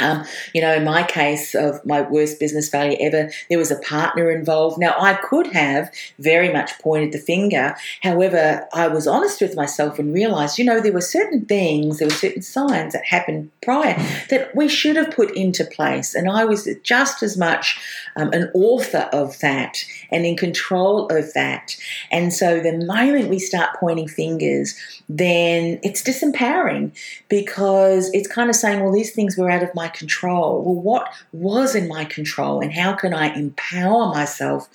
um, 0.00 0.24
you 0.52 0.60
know, 0.60 0.74
in 0.74 0.84
my 0.84 1.02
case 1.02 1.54
of 1.54 1.84
my 1.84 2.02
worst 2.02 2.38
business 2.38 2.68
failure 2.68 2.96
ever, 3.00 3.30
there 3.48 3.58
was 3.58 3.70
a 3.70 3.78
partner 3.80 4.30
involved. 4.30 4.78
Now, 4.78 4.94
I 4.98 5.14
could 5.14 5.48
have 5.48 5.90
very 6.18 6.52
much 6.52 6.78
pointed 6.80 7.12
the 7.12 7.18
finger. 7.18 7.74
However, 8.02 8.66
I 8.72 8.88
was 8.88 9.06
honest 9.06 9.40
with 9.40 9.56
myself 9.56 9.98
and 9.98 10.12
realized, 10.12 10.58
you 10.58 10.64
know, 10.64 10.80
there 10.80 10.92
were 10.92 11.00
certain 11.00 11.46
things, 11.46 11.98
there 11.98 12.08
were 12.08 12.14
certain 12.14 12.42
signs 12.42 12.92
that 12.92 13.04
happened 13.06 13.50
prior 13.62 13.96
that 14.30 14.54
we 14.54 14.68
should 14.68 14.96
have 14.96 15.10
put 15.10 15.34
into 15.34 15.64
place. 15.64 16.14
And 16.14 16.28
I 16.28 16.44
was 16.44 16.68
just 16.82 17.22
as 17.22 17.36
much 17.36 17.80
um, 18.16 18.32
an 18.32 18.50
author 18.54 19.08
of 19.12 19.38
that 19.40 19.84
and 20.10 20.26
in 20.26 20.36
control 20.36 21.06
of 21.08 21.32
that. 21.34 21.76
And 22.10 22.32
so 22.32 22.60
the 22.60 22.76
moment 22.76 23.28
we 23.28 23.38
start 23.38 23.76
pointing 23.78 24.08
fingers, 24.08 24.74
then 25.08 25.78
it's 25.82 26.02
disempowering 26.02 26.90
because 27.28 28.10
it's 28.12 28.28
kind 28.28 28.50
of 28.50 28.56
saying, 28.56 28.80
well, 28.80 28.92
these 28.92 29.12
things 29.12 29.36
were 29.36 29.50
out 29.50 29.62
of 29.62 29.74
my 29.74 29.85
control. 29.88 30.62
Well, 30.62 30.82
what 30.82 31.12
was 31.32 31.74
in 31.74 31.88
my 31.88 32.04
control, 32.04 32.60
and 32.60 32.72
how 32.72 32.94
can 32.94 33.14
I 33.14 33.34
empower 33.34 34.08
myself 34.08 34.68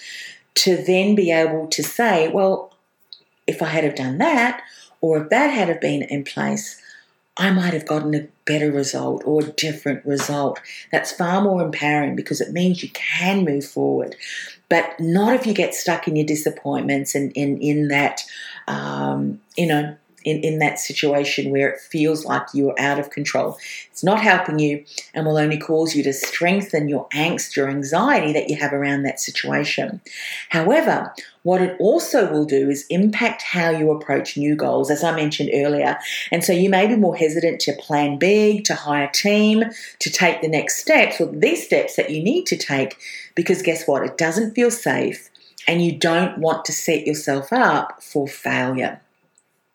to 0.56 0.78
then 0.78 1.16
be 1.16 1.32
able 1.32 1.68
to 1.68 1.84
say, 1.84 2.28
well, 2.28 2.74
if 3.48 3.62
I 3.62 3.68
had 3.68 3.84
have 3.84 3.96
done 3.96 4.18
that, 4.20 4.62
or 5.00 5.24
if 5.24 5.30
that 5.30 5.48
had 5.48 5.70
have 5.70 5.82
been 5.82 6.04
in 6.04 6.24
place, 6.24 6.82
I 7.38 7.52
might 7.52 7.74
have 7.74 7.88
gotten 7.88 8.14
a 8.14 8.28
better 8.46 8.72
result 8.72 9.24
or 9.26 9.42
a 9.42 9.52
different 9.52 10.06
result. 10.06 10.60
That's 10.92 11.12
far 11.12 11.42
more 11.42 11.64
empowering 11.64 12.16
because 12.16 12.42
it 12.42 12.52
means 12.52 12.84
you 12.84 12.90
can 12.90 13.46
move 13.46 13.66
forward. 13.66 14.16
But 14.70 15.00
not 15.00 15.34
if 15.34 15.48
you 15.48 15.54
get 15.54 15.74
stuck 15.74 16.08
in 16.08 16.16
your 16.16 16.26
disappointments 16.26 17.16
and 17.16 17.32
in, 17.32 17.58
in 17.60 17.88
that, 17.88 18.24
um, 18.68 19.42
you 19.58 19.66
know, 19.66 19.98
in, 20.24 20.38
in 20.42 20.60
that 20.60 20.80
situation 20.80 21.52
where 21.52 21.70
it 21.70 21.80
feels 21.80 22.26
like 22.26 22.44
you're 22.54 22.80
out 22.80 23.00
of 23.00 23.10
control. 23.10 23.58
It's 23.92 24.04
not 24.04 24.22
helping 24.22 24.60
you 24.60 24.84
and 25.14 25.26
will 25.26 25.38
only 25.38 25.58
cause 25.58 25.96
you 25.96 26.04
to 26.04 26.14
strengthen 26.14 26.90
your 26.90 27.08
angst 27.10 27.58
or 27.58 27.70
anxiety 27.70 28.34
that 28.34 28.50
you 28.50 28.58
have 28.58 28.74
around 28.74 29.04
that 29.04 29.20
situation. 29.20 30.02
However, 30.50 31.14
what 31.44 31.62
it 31.62 31.76
also 31.80 32.32
will 32.32 32.46
do 32.46 32.70
is 32.70 32.86
impact 32.90 33.42
how 33.42 33.72
you 33.72 33.92
approach 33.92 34.38
new 34.38 34.56
goals, 34.56 34.92
as 34.92 35.04
I 35.04 35.16
mentioned 35.16 35.50
earlier. 35.54 35.98
And 36.32 36.44
so 36.44 36.54
you 36.54 36.70
may 36.70 36.88
be 36.88 36.96
more 36.96 37.16
hesitant 37.16 37.60
to 37.62 37.74
plan 37.74 38.20
big, 38.20 38.64
to 38.66 38.76
hire 38.76 39.06
a 39.06 39.12
team, 39.12 39.64
to 40.00 40.10
take 40.10 40.42
the 40.42 40.48
next 40.48 40.78
steps 40.78 41.20
or 41.20 41.28
these 41.28 41.66
steps 41.66 41.96
that 41.96 42.12
you 42.12 42.22
need 42.24 42.46
to 42.48 42.58
take 42.58 42.98
because 43.36 43.62
guess 43.62 43.88
what? 43.88 44.04
It 44.04 44.18
doesn't 44.18 44.54
feel 44.54 44.72
safe 44.72 45.30
and 45.68 45.84
you 45.84 45.98
don't 45.98 46.38
want 46.38 46.66
to 46.66 46.72
set 46.72 47.08
yourself 47.08 47.52
up 47.52 48.02
for 48.02 48.28
failure. 48.28 49.00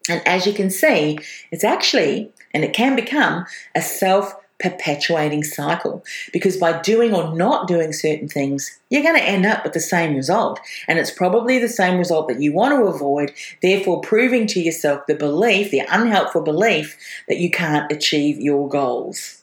And 0.08 0.26
as 0.26 0.46
you 0.46 0.52
can 0.52 0.70
see, 0.70 1.18
it's 1.50 1.64
actually, 1.64 2.30
and 2.52 2.64
it 2.64 2.72
can 2.72 2.96
become, 2.96 3.46
a 3.74 3.82
self 3.82 4.34
perpetuating 4.58 5.44
cycle 5.44 6.02
because 6.32 6.56
by 6.56 6.80
doing 6.80 7.14
or 7.14 7.34
not 7.34 7.68
doing 7.68 7.92
certain 7.92 8.28
things, 8.28 8.78
you're 8.88 9.02
going 9.02 9.16
to 9.16 9.22
end 9.22 9.44
up 9.44 9.64
with 9.64 9.74
the 9.74 9.80
same 9.80 10.14
result. 10.14 10.60
And 10.88 10.98
it's 10.98 11.10
probably 11.10 11.58
the 11.58 11.68
same 11.68 11.98
result 11.98 12.28
that 12.28 12.40
you 12.40 12.52
want 12.52 12.72
to 12.72 12.86
avoid, 12.86 13.32
therefore, 13.62 14.00
proving 14.00 14.46
to 14.48 14.60
yourself 14.60 15.06
the 15.06 15.14
belief, 15.14 15.70
the 15.70 15.82
unhelpful 15.90 16.42
belief, 16.42 16.96
that 17.28 17.38
you 17.38 17.50
can't 17.50 17.90
achieve 17.92 18.38
your 18.40 18.68
goals. 18.68 19.42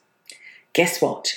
Guess 0.74 1.01
what? 1.01 1.34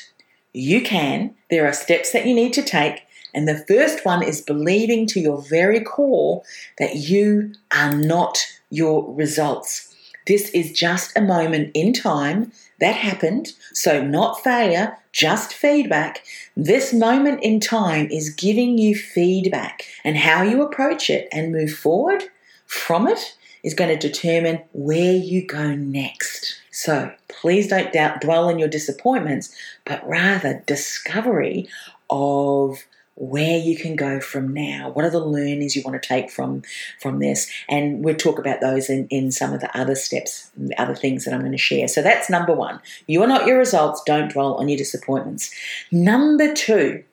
You 0.53 0.81
can. 0.81 1.35
There 1.51 1.67
are 1.67 1.73
steps 1.75 2.13
that 2.13 2.27
you 2.27 2.35
need 2.35 2.55
to 2.55 2.63
take. 2.63 3.03
And 3.35 3.47
the 3.47 3.63
first 3.69 4.07
one 4.07 4.23
is 4.23 4.41
believing 4.41 5.07
to 5.09 5.21
your 5.21 5.43
very 5.43 5.81
core 5.81 6.43
that 6.79 6.97
you 6.97 7.53
are 7.71 7.95
not 7.95 8.39
your 8.71 9.13
results. 9.15 9.95
This 10.27 10.51
is 10.51 10.73
just 10.73 11.17
a 11.17 11.21
moment 11.21 11.71
in 11.75 11.93
time 11.93 12.51
that 12.81 12.97
happened, 12.97 13.53
so 13.73 14.03
not 14.03 14.43
failure, 14.43 14.99
just 15.13 15.55
feedback. 15.55 16.25
This 16.57 16.93
moment 16.93 17.43
in 17.43 17.61
time 17.61 18.09
is 18.11 18.31
giving 18.31 18.77
you 18.77 18.97
feedback, 18.97 19.85
and 20.05 20.17
how 20.17 20.43
you 20.43 20.63
approach 20.63 21.09
it 21.09 21.29
and 21.31 21.53
move 21.53 21.73
forward 21.73 22.25
from 22.67 23.07
it 23.07 23.37
is 23.63 23.75
going 23.75 23.97
to 23.97 24.09
determine 24.09 24.63
where 24.73 25.15
you 25.15 25.47
go 25.47 25.75
next. 25.75 26.61
So 26.71 27.13
please 27.29 27.69
don't 27.69 27.93
doubt, 27.93 28.21
dwell 28.21 28.49
on 28.49 28.59
your 28.59 28.69
disappointments, 28.69 29.55
but 29.85 30.07
rather 30.07 30.63
discovery 30.67 31.69
of 32.11 32.85
where 33.17 33.59
you 33.59 33.77
can 33.77 33.97
go 33.97 34.21
from 34.21 34.53
now. 34.53 34.91
What 34.91 35.05
are 35.05 35.11
the 35.11 35.25
learnings 35.25 35.75
you 35.75 35.83
want 35.83 36.01
to 36.01 36.09
take 36.09 36.31
from 36.31 36.63
from 37.01 37.19
this? 37.19 37.51
And 37.69 38.05
we'll 38.05 38.15
talk 38.15 38.39
about 38.39 38.61
those 38.61 38.89
in, 38.91 39.09
in 39.09 39.33
some 39.33 39.53
of 39.53 39.61
the 39.61 39.77
other 39.77 39.95
steps, 39.95 40.51
the 40.57 40.81
other 40.81 40.95
things 40.95 41.25
that 41.25 41.35
I'm 41.35 41.41
going 41.41 41.53
to 41.53 41.59
share. 41.59 41.89
So 41.89 42.03
that's 42.03 42.31
number 42.31 42.53
one. 42.53 42.81
You 43.07 43.23
are 43.23 43.27
not 43.27 43.47
your 43.47 43.59
results. 43.59 44.03
Don't 44.05 44.31
dwell 44.31 44.55
on 44.55 44.69
your 44.69 44.79
disappointments. 44.79 45.51
Number 45.91 46.53
two, 46.53 47.05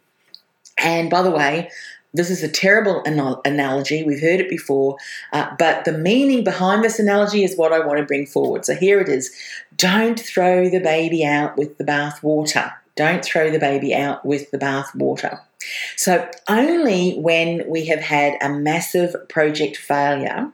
and 0.77 1.10
by 1.10 1.22
the 1.22 1.31
way, 1.31 1.72
this 2.13 2.29
is 2.29 2.43
a 2.43 2.50
terrible 2.50 3.01
analogy. 3.45 4.03
We've 4.03 4.22
heard 4.22 4.39
it 4.39 4.50
before, 4.50 4.98
uh, 5.31 5.55
but 5.57 5.86
the 5.86 5.98
meaning 5.98 6.43
behind 6.43 6.83
this 6.83 7.00
analogy 7.00 7.43
is 7.43 7.57
what 7.57 7.74
I 7.74 7.79
want 7.79 7.98
to 8.00 8.05
bring 8.05 8.27
forward. 8.27 8.65
So 8.65 8.75
here 8.75 9.00
it 9.00 9.10
is 9.10 9.33
Don't 9.77 10.19
throw 10.19 10.69
the 10.69 10.79
baby 10.79 11.25
out 11.25 11.57
with 11.57 11.77
the 11.77 11.83
bath 11.83 12.22
water. 12.22 12.74
Don't 12.95 13.23
throw 13.23 13.50
the 13.50 13.59
baby 13.59 13.93
out 13.93 14.25
with 14.25 14.51
the 14.51 14.57
bath 14.57 14.93
water. 14.95 15.39
So, 15.95 16.29
only 16.50 17.15
when 17.15 17.63
we 17.67 17.85
have 17.85 18.01
had 18.01 18.38
a 18.41 18.50
massive 18.50 19.15
project 19.29 19.77
failure 19.77 20.51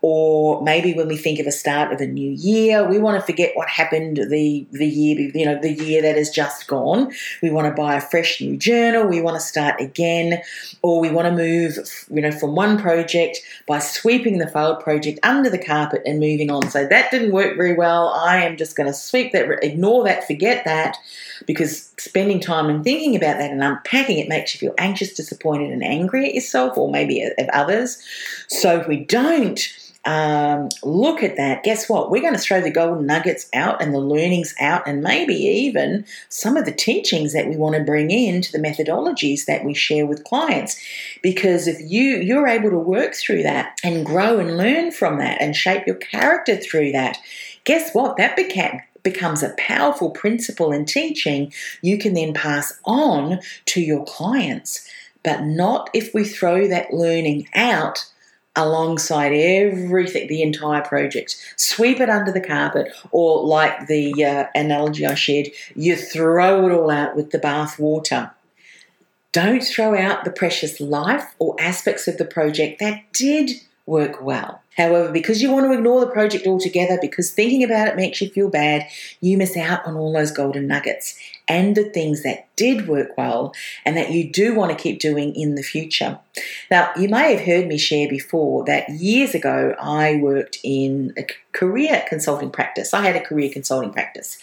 or 0.00 0.62
maybe 0.62 0.94
when 0.94 1.08
we 1.08 1.16
think 1.16 1.38
of 1.38 1.46
a 1.46 1.52
start 1.52 1.92
of 1.92 2.00
a 2.00 2.06
new 2.06 2.30
year, 2.30 2.88
we 2.88 2.98
want 2.98 3.18
to 3.18 3.26
forget 3.26 3.52
what 3.54 3.68
happened 3.68 4.16
the 4.16 4.66
the 4.70 4.86
year 4.86 5.30
you 5.34 5.44
know 5.44 5.58
the 5.60 5.72
year 5.72 6.02
that 6.02 6.16
has 6.16 6.30
just 6.30 6.66
gone. 6.66 7.12
We 7.42 7.50
want 7.50 7.66
to 7.68 7.82
buy 7.82 7.94
a 7.96 8.00
fresh 8.00 8.40
new 8.40 8.56
journal. 8.56 9.06
We 9.06 9.20
want 9.20 9.36
to 9.36 9.40
start 9.40 9.80
again, 9.80 10.42
or 10.82 11.00
we 11.00 11.10
want 11.10 11.26
to 11.26 11.32
move 11.32 11.78
you 12.10 12.22
know 12.22 12.32
from 12.32 12.54
one 12.54 12.78
project 12.78 13.38
by 13.66 13.78
sweeping 13.78 14.38
the 14.38 14.48
failed 14.48 14.80
project 14.80 15.18
under 15.22 15.50
the 15.50 15.64
carpet 15.64 16.02
and 16.06 16.20
moving 16.20 16.50
on. 16.50 16.70
So 16.70 16.86
that 16.86 17.10
didn't 17.10 17.32
work 17.32 17.56
very 17.56 17.74
well. 17.74 18.08
I 18.08 18.38
am 18.44 18.56
just 18.56 18.76
going 18.76 18.86
to 18.86 18.94
sweep 18.94 19.32
that, 19.32 19.48
ignore 19.62 20.04
that, 20.04 20.26
forget 20.26 20.64
that, 20.64 20.96
because 21.46 21.92
spending 21.98 22.40
time 22.40 22.68
and 22.68 22.84
thinking 22.84 23.16
about 23.16 23.38
that 23.38 23.50
and 23.50 23.62
unpacking 23.62 24.18
it 24.18 24.28
makes 24.28 24.54
you 24.54 24.60
feel 24.60 24.74
anxious, 24.78 25.14
disappointed, 25.14 25.70
and 25.70 25.82
angry 25.82 26.28
at 26.28 26.34
yourself, 26.34 26.76
or 26.76 26.90
maybe 26.90 27.22
at 27.22 27.48
others. 27.50 28.02
So 28.48 28.80
if 28.80 28.88
we 28.88 29.04
don't 29.04 29.45
um, 30.06 30.68
look 30.84 31.24
at 31.24 31.36
that, 31.36 31.64
guess 31.64 31.88
what? 31.88 32.10
We're 32.10 32.22
going 32.22 32.34
to 32.34 32.38
throw 32.38 32.60
the 32.60 32.70
golden 32.70 33.06
nuggets 33.06 33.48
out 33.52 33.82
and 33.82 33.92
the 33.92 33.98
learnings 33.98 34.54
out, 34.60 34.86
and 34.86 35.02
maybe 35.02 35.34
even 35.34 36.06
some 36.28 36.56
of 36.56 36.64
the 36.64 36.72
teachings 36.72 37.32
that 37.32 37.48
we 37.48 37.56
want 37.56 37.74
to 37.74 37.82
bring 37.82 38.12
into 38.12 38.52
the 38.52 38.58
methodologies 38.58 39.46
that 39.46 39.64
we 39.64 39.74
share 39.74 40.06
with 40.06 40.22
clients. 40.22 40.80
Because 41.22 41.66
if 41.66 41.78
you 41.80 42.18
you're 42.18 42.46
able 42.46 42.70
to 42.70 42.78
work 42.78 43.14
through 43.14 43.42
that 43.42 43.76
and 43.82 44.06
grow 44.06 44.38
and 44.38 44.56
learn 44.56 44.92
from 44.92 45.18
that 45.18 45.42
and 45.42 45.56
shape 45.56 45.86
your 45.88 45.96
character 45.96 46.56
through 46.56 46.92
that, 46.92 47.18
guess 47.64 47.92
what? 47.92 48.16
That 48.16 48.36
became 48.36 48.80
becomes 49.02 49.42
a 49.42 49.54
powerful 49.56 50.10
principle 50.10 50.72
and 50.72 50.86
teaching 50.86 51.52
you 51.80 51.96
can 51.96 52.14
then 52.14 52.34
pass 52.34 52.72
on 52.84 53.38
to 53.64 53.80
your 53.80 54.04
clients. 54.04 54.88
But 55.24 55.42
not 55.42 55.90
if 55.92 56.14
we 56.14 56.24
throw 56.24 56.68
that 56.68 56.92
learning 56.92 57.48
out 57.54 58.06
alongside 58.56 59.32
everything, 59.32 60.28
the 60.28 60.42
entire 60.42 60.82
project. 60.82 61.36
Sweep 61.56 62.00
it 62.00 62.08
under 62.08 62.32
the 62.32 62.40
carpet, 62.40 62.92
or 63.10 63.44
like 63.44 63.86
the 63.86 64.24
uh, 64.24 64.46
analogy 64.54 65.06
I 65.06 65.14
shared, 65.14 65.48
you 65.74 65.96
throw 65.96 66.66
it 66.66 66.72
all 66.72 66.90
out 66.90 67.14
with 67.14 67.30
the 67.30 67.38
bath 67.38 67.78
water. 67.78 68.32
Don't 69.32 69.62
throw 69.62 69.96
out 69.96 70.24
the 70.24 70.30
precious 70.30 70.80
life 70.80 71.34
or 71.38 71.54
aspects 71.60 72.08
of 72.08 72.16
the 72.16 72.24
project 72.24 72.80
that 72.80 73.02
did 73.12 73.50
work 73.84 74.22
well. 74.22 74.62
However, 74.76 75.12
because 75.12 75.40
you 75.40 75.50
want 75.50 75.66
to 75.66 75.72
ignore 75.72 76.00
the 76.00 76.10
project 76.10 76.46
altogether, 76.46 76.98
because 77.00 77.30
thinking 77.30 77.62
about 77.62 77.88
it 77.88 77.96
makes 77.96 78.20
you 78.20 78.28
feel 78.28 78.50
bad, 78.50 78.86
you 79.20 79.38
miss 79.38 79.56
out 79.56 79.86
on 79.86 79.96
all 79.96 80.12
those 80.12 80.30
golden 80.30 80.66
nuggets 80.66 81.18
and 81.48 81.76
the 81.76 81.84
things 81.84 82.22
that 82.22 82.48
did 82.56 82.88
work 82.88 83.16
well 83.16 83.54
and 83.84 83.96
that 83.96 84.10
you 84.10 84.30
do 84.30 84.54
want 84.54 84.70
to 84.70 84.82
keep 84.82 84.98
doing 84.98 85.34
in 85.36 85.54
the 85.54 85.62
future. 85.62 86.18
Now, 86.70 86.90
you 86.96 87.08
may 87.08 87.34
have 87.34 87.46
heard 87.46 87.66
me 87.66 87.78
share 87.78 88.08
before 88.08 88.64
that 88.64 88.88
years 88.90 89.34
ago 89.34 89.74
I 89.80 90.16
worked 90.16 90.58
in 90.62 91.12
a 91.16 91.26
career 91.52 92.04
consulting 92.06 92.50
practice. 92.50 92.92
I 92.92 93.02
had 93.02 93.16
a 93.16 93.20
career 93.20 93.50
consulting 93.50 93.92
practice. 93.92 94.38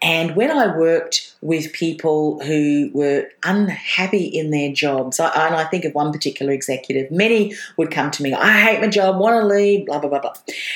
And 0.00 0.36
when 0.36 0.50
I 0.50 0.76
worked 0.76 1.34
with 1.40 1.72
people 1.72 2.40
who 2.44 2.90
were 2.94 3.26
unhappy 3.44 4.24
in 4.24 4.50
their 4.50 4.72
jobs, 4.72 5.18
I, 5.18 5.46
and 5.46 5.56
I 5.56 5.64
think 5.64 5.84
of 5.84 5.94
one 5.94 6.12
particular 6.12 6.52
executive, 6.52 7.10
many 7.10 7.54
would 7.76 7.90
come 7.90 8.12
to 8.12 8.22
me, 8.22 8.32
I 8.32 8.60
hate 8.60 8.80
my 8.80 8.86
job, 8.86 9.18
want 9.18 9.40
to 9.40 9.46
leave, 9.46 9.86
blah, 9.86 9.98
blah, 9.98 10.10
blah, 10.10 10.20
blah. 10.20 10.34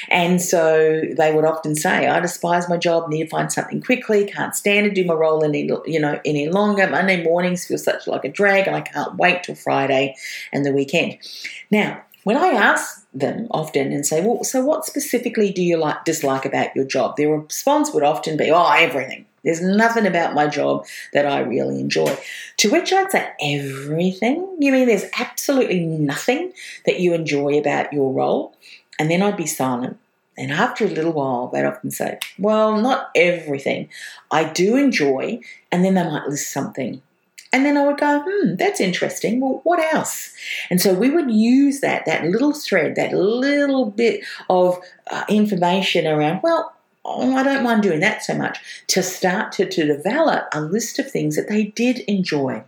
And 0.09 0.43
so 0.43 1.03
they 1.17 1.33
would 1.33 1.45
often 1.45 1.77
say, 1.77 2.09
I 2.09 2.19
despise 2.19 2.69
my 2.69 2.77
job, 2.77 3.09
need 3.09 3.25
to 3.25 3.29
find 3.29 3.53
something 3.53 3.81
quickly, 3.81 4.27
can't 4.27 4.57
stand 4.57 4.89
to 4.89 4.91
do 4.91 5.07
my 5.07 5.15
role 5.15 5.45
you 5.87 6.01
know, 6.01 6.21
any 6.25 6.49
longer. 6.49 6.89
Monday 6.89 7.23
mornings 7.23 7.67
feel 7.67 7.79
such 7.79 8.07
like 8.07 8.25
a 8.25 8.31
drag 8.31 8.67
and 8.67 8.77
I 8.77 8.81
can't 8.81 9.17
wait 9.17 9.45
till 9.45 9.55
Friday 9.55 10.17
and 10.53 10.65
the 10.65 10.73
weekend. 10.73 11.19
Now, 11.71 12.03
when 12.25 12.37
I 12.37 12.49
ask 12.49 13.07
them 13.15 13.47
often 13.53 13.93
and 13.93 14.05
say, 14.05 14.21
Well, 14.21 14.43
so 14.43 14.65
what 14.65 14.85
specifically 14.85 15.53
do 15.53 15.63
you 15.63 15.77
like 15.77 16.05
dislike 16.05 16.45
about 16.45 16.75
your 16.75 16.85
job? 16.85 17.17
Their 17.17 17.39
response 17.39 17.93
would 17.93 18.03
often 18.03 18.37
be, 18.37 18.51
Oh, 18.51 18.69
everything. 18.73 19.27
There's 19.45 19.63
nothing 19.63 20.07
about 20.07 20.35
my 20.35 20.49
job 20.49 20.87
that 21.13 21.25
I 21.25 21.39
really 21.39 21.79
enjoy. 21.79 22.19
To 22.57 22.71
which 22.71 22.93
I'd 22.93 23.13
say, 23.13 23.31
Everything? 23.41 24.57
You 24.59 24.73
mean 24.73 24.89
there's 24.89 25.09
absolutely 25.19 25.81
nothing 25.81 26.53
that 26.85 26.99
you 26.99 27.15
enjoy 27.15 27.59
about 27.59 27.93
your 27.93 28.13
role? 28.13 28.57
And 28.99 29.09
then 29.09 29.23
I'd 29.23 29.37
be 29.37 29.47
silent. 29.47 29.99
And 30.39 30.53
after 30.53 30.85
a 30.85 30.89
little 30.89 31.13
while, 31.13 31.49
they'd 31.49 31.65
often 31.65 31.91
say, 31.91 32.19
Well, 32.39 32.81
not 32.81 33.11
everything. 33.15 33.89
I 34.31 34.45
do 34.45 34.77
enjoy. 34.77 35.41
And 35.73 35.85
then 35.85 35.95
they 35.95 36.05
might 36.05 36.29
list 36.29 36.53
something 36.53 37.01
and 37.57 37.65
then 37.65 37.79
I 37.79 37.87
would 37.87 37.99
go, 37.99 38.23
hmm, 38.27 38.57
that's 38.57 38.81
interesting. 38.81 39.41
Well, 39.41 39.61
what 39.65 39.79
else? 39.95 40.35
And 40.69 40.79
so 40.79 40.93
we 40.93 41.09
would 41.09 41.31
use 41.31 41.81
that, 41.81 42.05
that 42.05 42.25
little 42.25 42.53
thread, 42.53 42.97
that 42.97 43.15
little 43.15 43.87
bit 43.87 44.25
of 44.51 44.79
uh, 45.11 45.25
information 45.29 46.07
around, 46.07 46.43
well, 46.43 46.75
oh, 47.05 47.35
I 47.35 47.43
don't 47.43 47.63
mind 47.63 47.83
doing 47.83 48.01
that 48.01 48.23
so 48.23 48.35
much, 48.35 48.59
to 48.89 49.03
start 49.03 49.53
to, 49.53 49.67
to 49.67 49.87
develop 49.87 50.49
a 50.53 50.61
list 50.61 50.99
of 50.99 51.11
things 51.11 51.35
that 51.37 51.49
they 51.49 51.65
did 51.65 52.01
enjoy. 52.01 52.63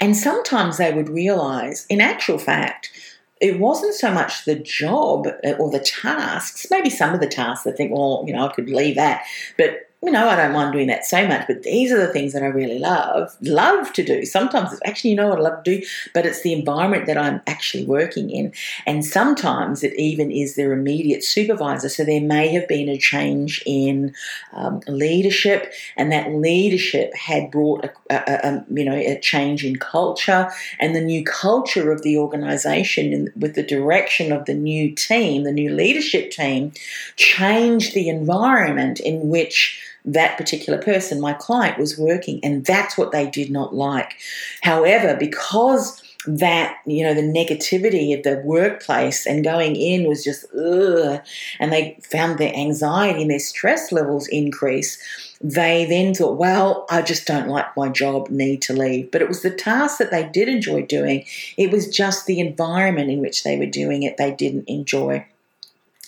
And 0.00 0.16
sometimes 0.16 0.76
they 0.76 0.92
would 0.92 1.08
realize, 1.08 1.84
in 1.88 2.00
actual 2.00 2.38
fact, 2.38 2.92
it 3.40 3.58
wasn't 3.58 3.94
so 3.94 4.12
much 4.12 4.44
the 4.44 4.54
job 4.54 5.26
uh, 5.44 5.50
or 5.52 5.70
the 5.70 5.80
tasks, 5.80 6.66
maybe 6.70 6.90
some 6.90 7.14
of 7.14 7.20
the 7.20 7.26
tasks 7.26 7.66
I 7.66 7.72
think, 7.72 7.92
well, 7.92 8.24
you 8.26 8.32
know, 8.32 8.46
I 8.46 8.52
could 8.52 8.68
leave 8.68 8.96
that, 8.96 9.24
but 9.56 9.87
you 10.00 10.12
know, 10.12 10.28
I 10.28 10.36
don't 10.36 10.52
mind 10.52 10.72
doing 10.72 10.86
that 10.86 11.04
so 11.04 11.26
much, 11.26 11.48
but 11.48 11.64
these 11.64 11.90
are 11.90 11.98
the 11.98 12.12
things 12.12 12.32
that 12.32 12.44
I 12.44 12.46
really 12.46 12.78
love, 12.78 13.36
love 13.40 13.92
to 13.94 14.04
do. 14.04 14.24
Sometimes 14.24 14.72
it's 14.72 14.80
actually, 14.84 15.10
you 15.10 15.16
know 15.16 15.28
what 15.28 15.40
I 15.40 15.42
love 15.42 15.64
to 15.64 15.78
do, 15.80 15.86
but 16.14 16.24
it's 16.24 16.42
the 16.42 16.52
environment 16.52 17.06
that 17.06 17.18
I'm 17.18 17.40
actually 17.48 17.84
working 17.84 18.30
in. 18.30 18.52
And 18.86 19.04
sometimes 19.04 19.82
it 19.82 19.92
even 19.98 20.30
is 20.30 20.54
their 20.54 20.72
immediate 20.72 21.24
supervisor. 21.24 21.88
So 21.88 22.04
there 22.04 22.20
may 22.20 22.46
have 22.52 22.68
been 22.68 22.88
a 22.88 22.96
change 22.96 23.60
in 23.66 24.14
um, 24.52 24.82
leadership, 24.86 25.72
and 25.96 26.12
that 26.12 26.30
leadership 26.30 27.12
had 27.16 27.50
brought, 27.50 27.84
a, 27.84 27.90
a, 28.08 28.48
a, 28.48 28.64
you 28.70 28.84
know, 28.84 28.94
a 28.94 29.18
change 29.18 29.64
in 29.64 29.80
culture, 29.80 30.48
and 30.78 30.94
the 30.94 31.00
new 31.00 31.24
culture 31.24 31.90
of 31.90 32.02
the 32.02 32.18
organization 32.18 33.32
with 33.36 33.56
the 33.56 33.64
direction 33.64 34.30
of 34.30 34.44
the 34.44 34.54
new 34.54 34.94
team, 34.94 35.42
the 35.42 35.50
new 35.50 35.74
leadership 35.74 36.30
team, 36.30 36.70
changed 37.16 37.94
the 37.94 38.08
environment 38.08 39.00
in 39.00 39.28
which 39.28 39.87
that 40.12 40.36
particular 40.36 40.80
person, 40.80 41.20
my 41.20 41.34
client, 41.34 41.78
was 41.78 41.98
working, 41.98 42.40
and 42.42 42.64
that's 42.64 42.96
what 42.96 43.12
they 43.12 43.28
did 43.28 43.50
not 43.50 43.74
like. 43.74 44.14
However, 44.62 45.16
because 45.18 46.02
that 46.26 46.78
you 46.84 47.04
know 47.04 47.14
the 47.14 47.22
negativity 47.22 48.16
of 48.16 48.22
the 48.24 48.42
workplace 48.44 49.24
and 49.24 49.44
going 49.44 49.76
in 49.76 50.08
was 50.08 50.24
just 50.24 50.44
ugh, 50.54 51.20
and 51.60 51.72
they 51.72 51.96
found 52.02 52.38
their 52.38 52.54
anxiety 52.54 53.22
and 53.22 53.30
their 53.30 53.38
stress 53.38 53.92
levels 53.92 54.26
increase 54.28 54.98
they 55.40 55.84
then 55.84 56.12
thought 56.12 56.36
well 56.36 56.84
i 56.90 57.00
just 57.00 57.24
don't 57.24 57.46
like 57.46 57.76
my 57.76 57.88
job 57.88 58.28
need 58.28 58.60
to 58.60 58.72
leave. 58.72 59.10
But 59.10 59.22
it 59.22 59.28
was 59.28 59.42
the 59.42 59.50
task 59.50 59.98
that 59.98 60.10
they 60.10 60.28
did 60.28 60.48
enjoy 60.48 60.82
doing. 60.82 61.24
It 61.56 61.70
was 61.70 61.88
just 61.88 62.26
the 62.26 62.40
environment 62.40 63.10
in 63.10 63.20
which 63.20 63.44
they 63.44 63.56
were 63.56 63.66
doing 63.66 64.02
it 64.02 64.16
they 64.16 64.32
didn't 64.32 64.64
enjoy 64.66 65.24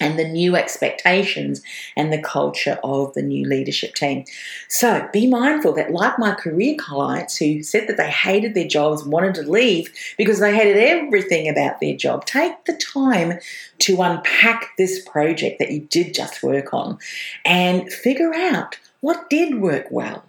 and 0.01 0.19
the 0.19 0.27
new 0.27 0.57
expectations 0.57 1.63
and 1.97 2.13
the 2.13 2.21
culture 2.21 2.79
of 2.83 3.13
the 3.15 3.23
new 3.23 3.47
leadership 3.47 3.95
team. 3.95 4.25
So 4.69 5.09
be 5.13 5.27
mindful 5.27 5.75
that, 5.75 5.93
like 5.93 6.19
my 6.19 6.35
career 6.35 6.77
clients 6.79 7.37
who 7.37 7.63
said 7.63 7.87
that 7.89 7.97
they 7.97 8.11
hated 8.11 8.55
their 8.55 8.67
jobs, 8.67 9.05
wanted 9.05 9.35
to 9.37 9.43
leave 9.43 9.93
because 10.17 10.41
they 10.41 10.55
hated 10.55 10.77
everything 10.77 11.49
about 11.49 11.81
their 11.81 11.97
job, 11.97 12.25
take 12.25 12.65
the 12.65 12.77
time 12.77 13.39
to 13.81 14.03
unpack 14.03 14.71
this 14.79 15.07
project 15.07 15.59
that 15.59 15.71
you 15.71 15.81
did 15.81 16.15
just 16.15 16.43
work 16.43 16.73
on 16.73 16.99
and 17.45 17.93
figure 17.93 18.35
out 18.35 18.79
what 19.01 19.31
did 19.31 19.61
work 19.61 19.87
well 19.91 20.25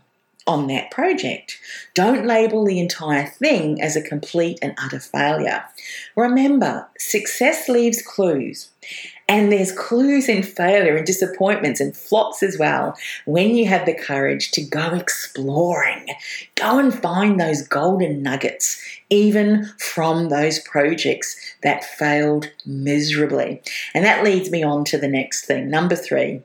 on 0.47 0.67
that 0.67 0.91
project. 0.91 1.59
Don't 1.93 2.25
label 2.25 2.65
the 2.65 2.79
entire 2.79 3.27
thing 3.27 3.81
as 3.81 3.95
a 3.95 4.01
complete 4.01 4.59
and 4.61 4.73
utter 4.83 4.99
failure. 4.99 5.63
Remember, 6.15 6.87
success 6.97 7.69
leaves 7.69 8.01
clues. 8.01 8.69
And 9.29 9.51
there's 9.51 9.71
clues 9.71 10.27
in 10.27 10.43
failure 10.43 10.97
and 10.97 11.05
disappointments 11.05 11.79
and 11.79 11.95
flops 11.95 12.43
as 12.43 12.57
well 12.57 12.97
when 13.25 13.55
you 13.55 13.65
have 13.67 13.85
the 13.85 13.93
courage 13.93 14.51
to 14.51 14.61
go 14.61 14.93
exploring. 14.93 16.07
Go 16.55 16.79
and 16.79 16.93
find 16.93 17.39
those 17.39 17.65
golden 17.65 18.21
nuggets, 18.23 18.81
even 19.09 19.71
from 19.77 20.29
those 20.29 20.59
projects 20.59 21.37
that 21.63 21.85
failed 21.85 22.51
miserably. 22.65 23.61
And 23.93 24.03
that 24.03 24.23
leads 24.23 24.51
me 24.51 24.63
on 24.63 24.83
to 24.85 24.97
the 24.97 25.07
next 25.07 25.45
thing. 25.45 25.69
Number 25.69 25.95
three 25.95 26.41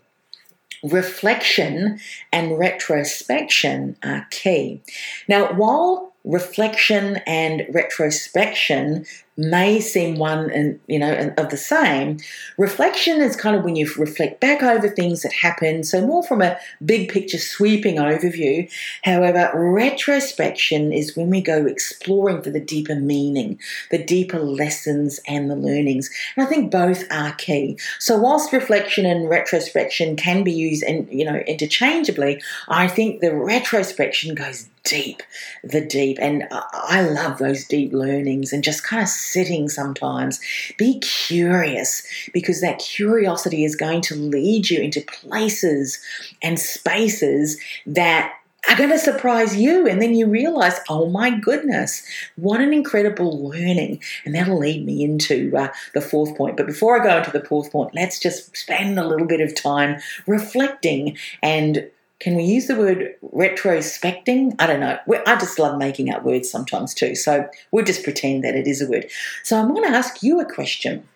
reflection 0.92 2.00
and 2.32 2.58
retrospection 2.58 3.96
are 4.02 4.26
key. 4.30 4.80
Now, 5.28 5.52
while 5.52 6.12
reflection 6.24 7.18
and 7.26 7.66
retrospection 7.70 9.06
may 9.36 9.80
seem 9.80 10.16
one 10.16 10.50
and 10.50 10.80
you 10.86 10.98
know 10.98 11.34
of 11.36 11.50
the 11.50 11.56
same 11.56 12.18
reflection 12.56 13.20
is 13.20 13.36
kind 13.36 13.54
of 13.54 13.64
when 13.64 13.76
you 13.76 13.90
reflect 13.96 14.40
back 14.40 14.62
over 14.62 14.88
things 14.88 15.22
that 15.22 15.32
happened. 15.32 15.86
So 15.86 16.06
more 16.06 16.22
from 16.22 16.42
a 16.42 16.58
big 16.84 17.10
picture 17.10 17.38
sweeping 17.38 17.96
overview. 17.96 18.70
However 19.04 19.50
retrospection 19.54 20.92
is 20.92 21.16
when 21.16 21.30
we 21.30 21.40
go 21.40 21.66
exploring 21.66 22.42
for 22.42 22.50
the 22.50 22.60
deeper 22.60 22.94
meaning 22.94 23.58
the 23.90 24.02
deeper 24.02 24.38
lessons 24.38 25.20
and 25.26 25.50
the 25.50 25.56
learnings. 25.56 26.10
And 26.36 26.46
i 26.46 26.48
think 26.48 26.70
both 26.70 27.04
are 27.10 27.32
key. 27.32 27.78
So 27.98 28.18
whilst 28.18 28.52
reflection 28.52 29.06
and 29.06 29.28
retrospection 29.28 30.16
can 30.16 30.44
be 30.44 30.52
used 30.52 30.82
and 30.82 31.08
you 31.10 31.24
know 31.24 31.36
interchangeably 31.46 32.42
i 32.68 32.88
think 32.88 33.20
the 33.20 33.34
retrospection 33.34 34.34
goes 34.34 34.68
deep, 34.86 35.22
the 35.62 35.84
deep. 35.84 36.18
And 36.20 36.48
I 36.50 37.02
love 37.02 37.38
those 37.38 37.64
deep 37.64 37.92
learnings 37.92 38.52
and 38.52 38.64
just 38.64 38.84
kind 38.84 39.02
of 39.02 39.08
sitting 39.26 39.68
sometimes. 39.68 40.40
Be 40.78 41.00
curious 41.00 42.06
because 42.32 42.60
that 42.60 42.78
curiosity 42.78 43.64
is 43.64 43.76
going 43.76 44.00
to 44.02 44.14
lead 44.14 44.70
you 44.70 44.80
into 44.80 45.00
places 45.02 45.98
and 46.42 46.58
spaces 46.58 47.58
that 47.86 48.32
are 48.68 48.76
going 48.76 48.90
to 48.90 48.98
surprise 48.98 49.56
you. 49.56 49.86
And 49.86 50.02
then 50.02 50.14
you 50.14 50.26
realize, 50.26 50.78
oh 50.88 51.08
my 51.08 51.30
goodness, 51.30 52.04
what 52.36 52.60
an 52.60 52.72
incredible 52.72 53.48
learning. 53.48 54.02
And 54.24 54.34
that'll 54.34 54.58
lead 54.58 54.84
me 54.84 55.04
into 55.04 55.56
uh, 55.56 55.68
the 55.94 56.00
fourth 56.00 56.36
point. 56.36 56.56
But 56.56 56.66
before 56.66 57.00
I 57.00 57.04
go 57.04 57.18
into 57.18 57.30
the 57.30 57.44
fourth 57.44 57.70
point, 57.70 57.94
let's 57.94 58.18
just 58.18 58.56
spend 58.56 58.98
a 58.98 59.06
little 59.06 59.26
bit 59.26 59.40
of 59.40 59.54
time 59.54 60.00
reflecting 60.26 61.16
and 61.42 61.88
can 62.18 62.34
we 62.34 62.44
use 62.44 62.66
the 62.66 62.76
word 62.76 63.14
retrospecting? 63.22 64.54
I 64.58 64.66
don't 64.66 64.80
know. 64.80 64.98
I 65.26 65.36
just 65.36 65.58
love 65.58 65.78
making 65.78 66.10
up 66.10 66.24
words 66.24 66.50
sometimes 66.50 66.94
too. 66.94 67.14
So 67.14 67.48
we'll 67.70 67.84
just 67.84 68.04
pretend 68.04 68.42
that 68.44 68.54
it 68.54 68.66
is 68.66 68.80
a 68.80 68.88
word. 68.88 69.10
So 69.42 69.58
I'm 69.58 69.74
going 69.74 69.90
to 69.90 69.96
ask 69.96 70.22
you 70.22 70.40
a 70.40 70.50
question. 70.50 71.06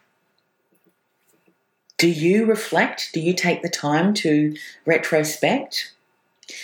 Do 1.96 2.08
you 2.08 2.44
reflect? 2.44 3.10
Do 3.12 3.20
you 3.20 3.32
take 3.32 3.62
the 3.62 3.68
time 3.68 4.12
to 4.14 4.54
retrospect? 4.86 5.92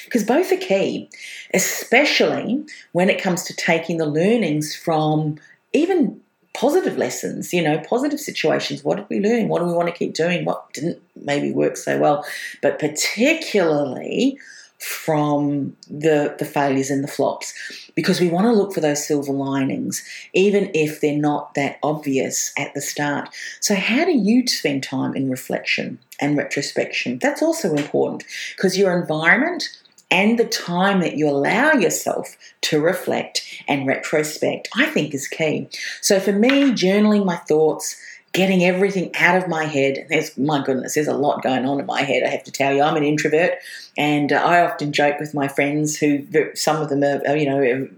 Because 0.05 0.25
both 0.25 0.53
are 0.53 0.57
key, 0.57 1.09
especially 1.55 2.64
when 2.92 3.09
it 3.09 3.22
comes 3.22 3.44
to 3.44 3.55
taking 3.55 3.99
the 3.99 4.07
learnings 4.07 4.75
from 4.75 5.38
even 5.72 6.20
positive 6.57 6.97
lessons, 6.97 7.53
you 7.53 7.62
know, 7.62 7.79
positive 7.88 8.19
situations. 8.19 8.83
What 8.83 8.97
did 8.97 9.07
we 9.11 9.21
learn? 9.21 9.49
What 9.49 9.61
do 9.61 9.66
we 9.66 9.75
want 9.75 9.88
to 9.88 9.95
keep 9.95 10.14
doing? 10.14 10.45
What 10.45 10.73
didn't 10.73 11.01
maybe 11.14 11.53
work 11.53 11.77
so 11.77 11.99
well? 11.99 12.25
But 12.62 12.79
particularly 12.79 14.38
from 14.79 15.75
the 15.88 16.35
the 16.38 16.45
failures 16.45 16.90
and 16.90 17.03
the 17.03 17.09
flops 17.09 17.55
because 17.95 18.21
we 18.21 18.29
want 18.29 18.45
to 18.45 18.53
look 18.53 18.75
for 18.75 18.81
those 18.81 19.07
silver 19.07 19.33
linings 19.33 20.05
even 20.35 20.71
if 20.75 21.01
they're 21.01 21.16
not 21.16 21.55
that 21.55 21.79
obvious 21.83 22.53
at 22.59 22.75
the 22.75 22.81
start 22.83 23.31
so 23.59 23.75
how 23.75 24.05
do 24.05 24.12
you 24.12 24.47
spend 24.47 24.83
time 24.83 25.16
in 25.16 25.31
reflection 25.31 25.99
and 26.21 26.37
retrospection 26.37 27.19
that's 27.23 27.40
also 27.40 27.75
important 27.75 28.23
because 28.55 28.77
your 28.77 29.01
environment 29.01 29.66
and 30.11 30.38
the 30.38 30.45
time 30.45 31.01
that 31.01 31.16
you 31.16 31.29
allow 31.29 31.73
yourself 31.73 32.37
to 32.62 32.81
reflect 32.81 33.42
and 33.66 33.87
retrospect, 33.87 34.69
I 34.77 34.87
think 34.87 35.14
is 35.14 35.27
key. 35.27 35.69
So 36.01 36.21
for 36.21 36.33
me, 36.33 36.71
journaling 36.73 37.25
my 37.25 37.37
thoughts, 37.37 38.01
getting 38.33 38.64
everything 38.64 39.11
out 39.16 39.37
of 39.37 39.49
my 39.49 39.64
head. 39.64 40.07
There's 40.09 40.37
my 40.38 40.62
goodness, 40.62 40.95
there's 40.95 41.09
a 41.09 41.16
lot 41.16 41.42
going 41.42 41.64
on 41.64 41.81
in 41.81 41.87
my 41.87 42.03
head. 42.03 42.23
I 42.23 42.29
have 42.29 42.45
to 42.45 42.53
tell 42.53 42.73
you, 42.73 42.83
I'm 42.83 42.97
an 42.97 43.03
introvert, 43.03 43.55
and 43.97 44.33
uh, 44.33 44.37
I 44.37 44.61
often 44.61 44.92
joke 44.92 45.19
with 45.19 45.35
my 45.35 45.49
friends 45.49 45.97
who 45.97 46.25
some 46.55 46.81
of 46.81 46.88
them 46.88 47.03
are, 47.03 47.37
you 47.37 47.49
know. 47.49 47.88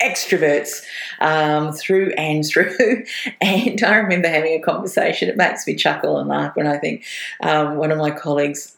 Extroverts 0.00 0.84
um, 1.18 1.72
through 1.72 2.10
and 2.10 2.46
through, 2.46 2.72
and 3.40 3.82
I 3.82 3.96
remember 3.96 4.28
having 4.28 4.52
a 4.52 4.60
conversation. 4.60 5.28
It 5.28 5.36
makes 5.36 5.66
me 5.66 5.74
chuckle 5.74 6.18
and 6.18 6.28
laugh 6.28 6.54
when 6.54 6.68
I 6.68 6.78
think 6.78 7.04
um, 7.40 7.78
one 7.78 7.90
of 7.90 7.98
my 7.98 8.12
colleagues 8.12 8.76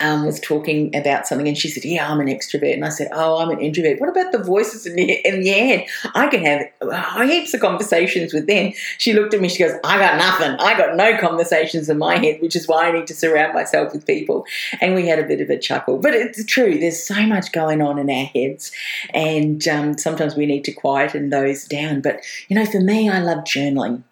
um, 0.00 0.24
was 0.24 0.40
talking 0.40 0.94
about 0.96 1.26
something 1.26 1.46
and 1.46 1.56
she 1.56 1.68
said, 1.68 1.84
Yeah, 1.84 2.10
I'm 2.10 2.20
an 2.20 2.26
extrovert. 2.26 2.74
And 2.74 2.84
I 2.84 2.88
said, 2.88 3.08
Oh, 3.12 3.38
I'm 3.38 3.50
an 3.50 3.60
introvert. 3.60 4.00
What 4.00 4.08
about 4.08 4.32
the 4.32 4.38
voices 4.38 4.86
in, 4.86 4.96
the, 4.96 5.12
in 5.24 5.44
your 5.44 5.54
head? 5.54 5.86
I 6.14 6.26
can 6.28 6.42
have 6.44 7.28
heaps 7.28 7.54
of 7.54 7.60
conversations 7.60 8.32
with 8.32 8.46
them. 8.46 8.72
She 8.98 9.12
looked 9.12 9.34
at 9.34 9.40
me, 9.40 9.48
she 9.48 9.62
goes, 9.62 9.72
I 9.84 9.98
got 9.98 10.16
nothing. 10.16 10.56
I 10.58 10.76
got 10.76 10.96
no 10.96 11.16
conversations 11.18 11.88
in 11.88 11.98
my 11.98 12.16
head, 12.16 12.40
which 12.40 12.56
is 12.56 12.66
why 12.66 12.88
I 12.88 12.92
need 12.92 13.06
to 13.08 13.14
surround 13.14 13.54
myself 13.54 13.92
with 13.92 14.06
people. 14.06 14.44
And 14.80 14.94
we 14.94 15.06
had 15.06 15.18
a 15.18 15.26
bit 15.26 15.40
of 15.40 15.50
a 15.50 15.58
chuckle. 15.58 15.98
But 15.98 16.14
it's 16.14 16.44
true, 16.44 16.78
there's 16.78 17.04
so 17.04 17.26
much 17.26 17.52
going 17.52 17.82
on 17.82 17.98
in 17.98 18.10
our 18.10 18.24
heads. 18.24 18.72
And 19.14 19.66
um, 19.68 19.98
sometimes 19.98 20.34
we 20.34 20.46
need 20.46 20.64
to 20.64 20.72
quieten 20.72 21.30
those 21.30 21.64
down. 21.64 22.00
But, 22.00 22.20
you 22.48 22.56
know, 22.56 22.66
for 22.66 22.80
me, 22.80 23.08
I 23.08 23.20
love 23.20 23.44
journaling. 23.44 24.02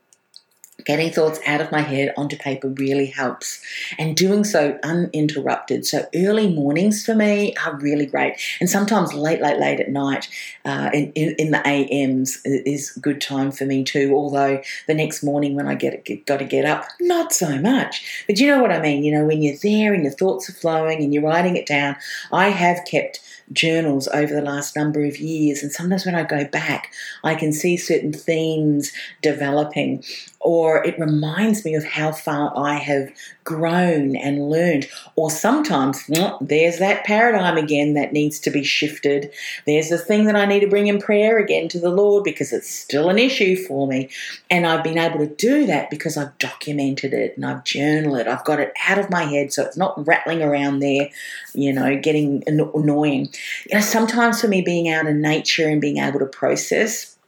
Getting 0.88 1.11
thoughts 1.11 1.38
out 1.46 1.61
of 1.61 1.70
my 1.70 1.83
head 1.83 2.14
onto 2.16 2.38
paper 2.38 2.68
really 2.70 3.07
helps, 3.07 3.61
and 3.98 4.16
doing 4.16 4.42
so 4.42 4.79
uninterrupted. 4.83 5.85
So, 5.85 6.07
early 6.14 6.48
mornings 6.48 7.05
for 7.05 7.14
me 7.14 7.55
are 7.62 7.77
really 7.77 8.07
great, 8.07 8.40
and 8.59 8.70
sometimes 8.70 9.12
late, 9.12 9.42
late, 9.42 9.59
late 9.59 9.81
at 9.81 9.90
night 9.90 10.31
uh, 10.64 10.88
in, 10.94 11.12
in, 11.12 11.35
in, 11.38 11.51
the 11.51 11.66
AMs 11.68 12.40
is 12.46 12.92
good 13.03 13.20
time 13.20 13.53
for 13.53 13.66
me 13.66 13.85
too. 13.85 14.14
Although 14.14 14.62
the 14.87 14.94
next 14.94 15.22
morning 15.22 15.55
when 15.55 15.68
I 15.68 15.74
get, 15.74 16.07
get 16.07 16.24
got 16.24 16.38
to 16.38 16.46
get 16.46 16.64
up, 16.64 16.87
not 17.01 17.35
so 17.35 17.59
much. 17.59 18.24
But 18.27 18.38
you 18.38 18.46
know 18.46 18.62
what 18.62 18.72
I 18.72 18.81
mean? 18.81 19.05
You 19.05 19.12
know, 19.12 19.27
when 19.27 19.42
you're 19.42 19.59
there 19.62 19.92
and 19.92 20.05
your 20.05 20.12
thoughts 20.12 20.48
are 20.48 20.55
flowing 20.55 21.03
and 21.03 21.12
you're 21.12 21.22
writing 21.22 21.59
it 21.59 21.66
down, 21.66 21.96
I 22.33 22.48
have 22.48 22.87
kept 22.87 23.20
journals 23.52 24.08
over 24.08 24.34
the 24.34 24.42
last 24.42 24.76
number 24.76 25.04
of 25.04 25.18
years. 25.18 25.62
And 25.62 25.72
sometimes 25.72 26.04
when 26.04 26.14
I 26.14 26.24
go 26.24 26.44
back, 26.44 26.92
I 27.24 27.34
can 27.34 27.52
see 27.52 27.76
certain 27.76 28.12
themes 28.12 28.92
developing, 29.22 30.04
or 30.40 30.84
it 30.84 30.98
reminds 30.98 31.64
me 31.64 31.74
of 31.74 31.84
how 31.84 32.12
far 32.12 32.52
I 32.56 32.74
have 32.74 33.11
grown 33.44 34.14
and 34.14 34.50
learned. 34.50 34.87
Or 35.16 35.30
sometimes 35.30 36.06
there's 36.40 36.78
that 36.78 37.04
paradigm 37.04 37.56
again 37.56 37.94
that 37.94 38.12
needs 38.12 38.38
to 38.40 38.50
be 38.50 38.62
shifted. 38.62 39.32
There's 39.66 39.88
the 39.88 39.96
thing 39.96 40.26
that 40.26 40.37
I 40.37 40.44
need 40.44 40.61
to 40.61 40.68
bring 40.68 40.87
in 40.87 41.00
prayer 41.00 41.38
again 41.38 41.68
to 41.70 41.80
the 41.80 41.88
Lord 41.88 42.24
because 42.24 42.52
it's 42.52 42.68
still 42.68 43.08
an 43.08 43.18
issue 43.18 43.56
for 43.56 43.87
me. 43.87 44.11
And 44.50 44.66
I've 44.66 44.84
been 44.84 44.98
able 44.98 45.20
to 45.20 45.34
do 45.34 45.66
that 45.66 45.88
because 45.88 46.18
I've 46.18 46.37
documented 46.38 47.14
it 47.14 47.37
and 47.37 47.46
I've 47.46 47.64
journaled 47.64 48.18
it. 48.18 48.26
I've 48.26 48.44
got 48.44 48.61
it 48.61 48.72
out 48.87 48.98
of 48.98 49.08
my 49.08 49.22
head 49.22 49.52
so 49.52 49.64
it's 49.64 49.78
not 49.78 50.06
rattling 50.06 50.42
around 50.42 50.80
there, 50.80 51.08
you 51.54 51.72
know, 51.72 51.98
getting 51.98 52.44
annoying. 52.46 53.30
You 53.70 53.77
know, 53.77 53.81
sometimes 53.81 54.40
for 54.40 54.48
me, 54.48 54.62
being 54.62 54.88
out 54.88 55.07
in 55.07 55.20
nature 55.20 55.68
and 55.68 55.81
being 55.81 55.98
able 55.98 56.18
to 56.20 56.27
process 56.27 57.18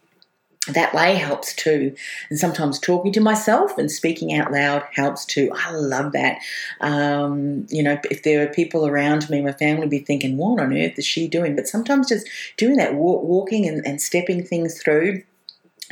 that 0.68 0.92
way 0.92 1.14
helps 1.14 1.54
too. 1.54 1.94
And 2.28 2.38
sometimes 2.38 2.78
talking 2.78 3.12
to 3.12 3.20
myself 3.20 3.78
and 3.78 3.90
speaking 3.90 4.34
out 4.34 4.52
loud 4.52 4.84
helps 4.92 5.24
too. 5.24 5.50
I 5.54 5.72
love 5.72 6.12
that. 6.12 6.38
Um, 6.80 7.66
you 7.70 7.82
know, 7.82 7.98
if 8.10 8.22
there 8.22 8.42
are 8.42 8.52
people 8.52 8.86
around 8.86 9.28
me, 9.30 9.40
my 9.40 9.52
family 9.52 9.86
be 9.86 10.00
thinking, 10.00 10.36
what 10.36 10.60
on 10.60 10.76
earth 10.76 10.98
is 10.98 11.06
she 11.06 11.28
doing? 11.28 11.56
But 11.56 11.66
sometimes 11.66 12.08
just 12.08 12.28
doing 12.58 12.76
that, 12.76 12.94
walking 12.94 13.66
and, 13.66 13.84
and 13.86 14.00
stepping 14.00 14.44
things 14.44 14.80
through 14.80 15.22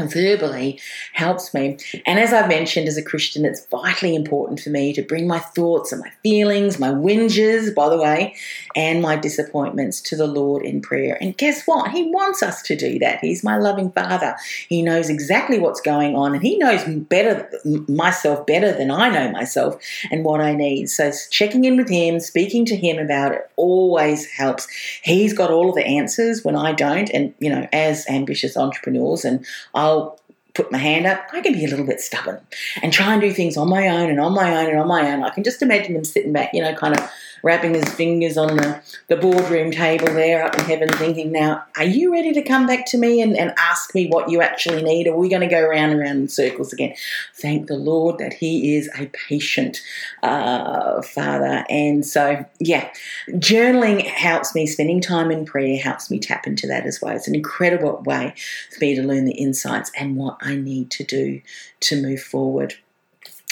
verbally 0.00 0.80
helps 1.12 1.52
me. 1.52 1.78
And 2.06 2.18
as 2.18 2.32
I've 2.32 2.48
mentioned, 2.48 2.86
as 2.88 2.96
a 2.96 3.02
Christian, 3.02 3.44
it's 3.44 3.66
vitally 3.66 4.14
important 4.14 4.60
for 4.60 4.70
me 4.70 4.92
to 4.92 5.02
bring 5.02 5.26
my 5.26 5.38
thoughts 5.38 5.92
and 5.92 6.00
my 6.00 6.10
feelings, 6.22 6.78
my 6.78 6.90
whinges, 6.90 7.74
by 7.74 7.88
the 7.88 7.98
way, 7.98 8.36
and 8.76 9.02
my 9.02 9.16
disappointments 9.16 10.00
to 10.02 10.16
the 10.16 10.26
Lord 10.26 10.64
in 10.64 10.80
prayer. 10.80 11.18
And 11.20 11.36
guess 11.36 11.64
what? 11.66 11.90
He 11.90 12.10
wants 12.10 12.42
us 12.42 12.62
to 12.62 12.76
do 12.76 12.98
that. 13.00 13.18
He's 13.20 13.42
my 13.42 13.56
loving 13.56 13.90
Father. 13.90 14.36
He 14.68 14.82
knows 14.82 15.10
exactly 15.10 15.58
what's 15.58 15.80
going 15.80 16.14
on, 16.14 16.34
and 16.34 16.42
He 16.42 16.56
knows 16.58 16.84
better 16.84 17.48
myself 17.88 18.46
better 18.46 18.72
than 18.72 18.90
I 18.90 19.08
know 19.08 19.32
myself 19.32 19.80
and 20.10 20.24
what 20.24 20.40
I 20.40 20.54
need. 20.54 20.90
So 20.90 21.10
checking 21.30 21.64
in 21.64 21.76
with 21.76 21.88
Him, 21.88 22.20
speaking 22.20 22.64
to 22.66 22.76
Him 22.76 22.98
about 22.98 23.32
it, 23.32 23.50
always 23.56 24.26
helps. 24.30 24.68
He's 25.02 25.32
got 25.32 25.50
all 25.50 25.70
of 25.70 25.74
the 25.74 25.86
answers 25.86 26.44
when 26.44 26.54
I 26.54 26.72
don't, 26.72 27.10
and 27.10 27.34
you 27.40 27.50
know, 27.50 27.66
as 27.72 28.06
ambitious 28.08 28.56
entrepreneurs, 28.56 29.24
and 29.24 29.44
I 29.74 29.87
I'll 29.88 30.20
put 30.54 30.72
my 30.72 30.78
hand 30.78 31.06
up, 31.06 31.28
I 31.32 31.40
can 31.40 31.52
be 31.52 31.64
a 31.64 31.68
little 31.68 31.86
bit 31.86 32.00
stubborn 32.00 32.40
and 32.82 32.92
try 32.92 33.12
and 33.12 33.20
do 33.20 33.32
things 33.32 33.56
on 33.56 33.68
my 33.68 33.88
own 33.88 34.10
and 34.10 34.20
on 34.20 34.34
my 34.34 34.56
own 34.56 34.70
and 34.70 34.80
on 34.80 34.88
my 34.88 35.12
own. 35.12 35.22
I 35.22 35.30
can 35.30 35.44
just 35.44 35.62
imagine 35.62 35.94
him 35.94 36.04
sitting 36.04 36.32
back, 36.32 36.50
you 36.52 36.60
know, 36.60 36.74
kind 36.74 36.98
of 36.98 37.10
rapping 37.42 37.74
his 37.74 37.88
fingers 37.88 38.36
on 38.36 38.56
the, 38.56 38.82
the 39.08 39.16
boardroom 39.16 39.70
table 39.70 40.06
there 40.06 40.44
up 40.44 40.58
in 40.58 40.64
heaven, 40.64 40.88
thinking, 40.88 41.32
now, 41.32 41.64
are 41.76 41.84
you 41.84 42.12
ready 42.12 42.32
to 42.32 42.42
come 42.42 42.66
back 42.66 42.86
to 42.86 42.98
me 42.98 43.20
and, 43.20 43.36
and 43.36 43.52
ask 43.58 43.94
me 43.94 44.08
what 44.08 44.30
you 44.30 44.40
actually 44.40 44.82
need? 44.82 45.06
Are 45.06 45.16
we 45.16 45.28
going 45.28 45.42
to 45.42 45.46
go 45.46 45.60
around 45.60 45.90
and 45.90 46.00
around 46.00 46.16
in 46.16 46.28
circles 46.28 46.72
again? 46.72 46.94
Thank 47.34 47.66
the 47.66 47.76
Lord 47.76 48.18
that 48.18 48.32
He 48.32 48.76
is 48.76 48.90
a 48.98 49.06
patient 49.06 49.80
uh, 50.22 51.02
Father. 51.02 51.64
And 51.68 52.04
so, 52.04 52.44
yeah, 52.58 52.90
journaling 53.30 54.04
helps 54.06 54.54
me, 54.54 54.66
spending 54.66 55.00
time 55.00 55.30
in 55.30 55.44
prayer 55.44 55.78
helps 55.78 56.10
me 56.10 56.18
tap 56.18 56.46
into 56.46 56.66
that 56.66 56.86
as 56.86 57.00
well. 57.00 57.14
It's 57.14 57.28
an 57.28 57.34
incredible 57.34 58.02
way 58.04 58.34
for 58.70 58.80
me 58.80 58.94
to 58.94 59.02
learn 59.02 59.24
the 59.24 59.32
insights 59.32 59.90
and 59.98 60.16
what 60.16 60.38
I 60.40 60.56
need 60.56 60.90
to 60.92 61.04
do 61.04 61.40
to 61.80 62.02
move 62.02 62.20
forward. 62.20 62.74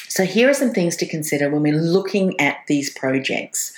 So, 0.09 0.25
here 0.25 0.49
are 0.49 0.55
some 0.55 0.73
things 0.73 0.97
to 0.97 1.07
consider 1.07 1.51
when 1.51 1.63
we're 1.63 1.81
looking 1.81 2.39
at 2.41 2.59
these 2.69 2.91
projects 2.91 3.73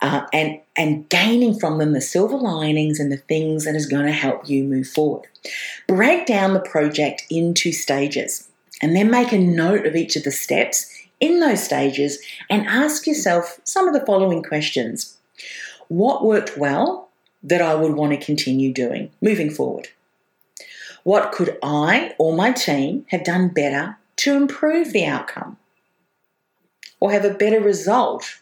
uh, 0.00 0.26
and, 0.32 0.60
and 0.76 1.08
gaining 1.08 1.58
from 1.58 1.78
them 1.78 1.92
the 1.92 2.00
silver 2.00 2.36
linings 2.36 3.00
and 3.00 3.10
the 3.10 3.16
things 3.16 3.64
that 3.64 3.74
is 3.74 3.86
going 3.86 4.06
to 4.06 4.12
help 4.12 4.48
you 4.48 4.64
move 4.64 4.86
forward. 4.86 5.26
Break 5.86 6.26
down 6.26 6.54
the 6.54 6.60
project 6.60 7.24
into 7.30 7.72
stages 7.72 8.48
and 8.80 8.94
then 8.94 9.10
make 9.10 9.32
a 9.32 9.38
note 9.38 9.86
of 9.86 9.96
each 9.96 10.16
of 10.16 10.24
the 10.24 10.30
steps 10.30 10.92
in 11.20 11.40
those 11.40 11.62
stages 11.62 12.18
and 12.48 12.66
ask 12.66 13.06
yourself 13.06 13.60
some 13.64 13.88
of 13.88 13.94
the 13.94 14.06
following 14.06 14.42
questions 14.42 15.18
What 15.88 16.24
worked 16.24 16.56
well 16.56 17.08
that 17.42 17.62
I 17.62 17.74
would 17.74 17.94
want 17.94 18.12
to 18.12 18.24
continue 18.24 18.72
doing 18.72 19.10
moving 19.20 19.50
forward? 19.50 19.88
What 21.02 21.32
could 21.32 21.56
I 21.62 22.14
or 22.18 22.34
my 22.34 22.52
team 22.52 23.06
have 23.08 23.24
done 23.24 23.48
better 23.48 23.96
to 24.18 24.34
improve 24.34 24.92
the 24.92 25.06
outcome? 25.06 25.58
or 27.00 27.12
have 27.12 27.24
a 27.24 27.34
better 27.34 27.60
result? 27.60 28.40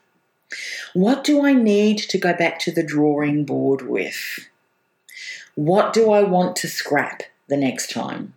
What 0.95 1.25
do 1.25 1.45
I 1.45 1.53
need 1.53 1.99
to 1.99 2.19
go 2.19 2.33
back 2.33 2.59
to 2.61 2.71
the 2.71 2.83
drawing 2.83 3.45
board 3.45 3.83
with? 3.83 4.49
What 5.55 5.93
do 5.93 6.11
I 6.11 6.23
want 6.23 6.57
to 6.57 6.69
scrap 6.69 7.23
the 7.49 7.57
next 7.57 7.91
time? 7.91 8.35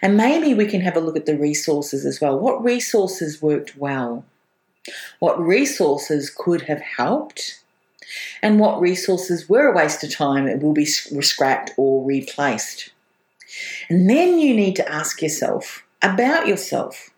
And 0.00 0.16
maybe 0.16 0.54
we 0.54 0.66
can 0.66 0.80
have 0.80 0.96
a 0.96 1.00
look 1.00 1.16
at 1.16 1.26
the 1.26 1.38
resources 1.38 2.04
as 2.04 2.20
well. 2.20 2.38
What 2.38 2.64
resources 2.64 3.40
worked 3.40 3.76
well? 3.76 4.24
What 5.20 5.40
resources 5.40 6.30
could 6.30 6.62
have 6.62 6.80
helped? 6.80 7.58
and 8.42 8.60
what 8.60 8.78
resources 8.78 9.48
were 9.48 9.68
a 9.68 9.74
waste 9.74 10.04
of 10.04 10.14
time 10.14 10.46
and 10.46 10.62
will 10.62 10.74
be 10.74 10.84
scrapped 10.84 11.70
or 11.78 12.04
replaced. 12.04 12.90
And 13.88 14.10
then 14.10 14.38
you 14.38 14.54
need 14.54 14.76
to 14.76 14.92
ask 14.92 15.22
yourself 15.22 15.82
about 16.02 16.46
yourself. 16.46 17.10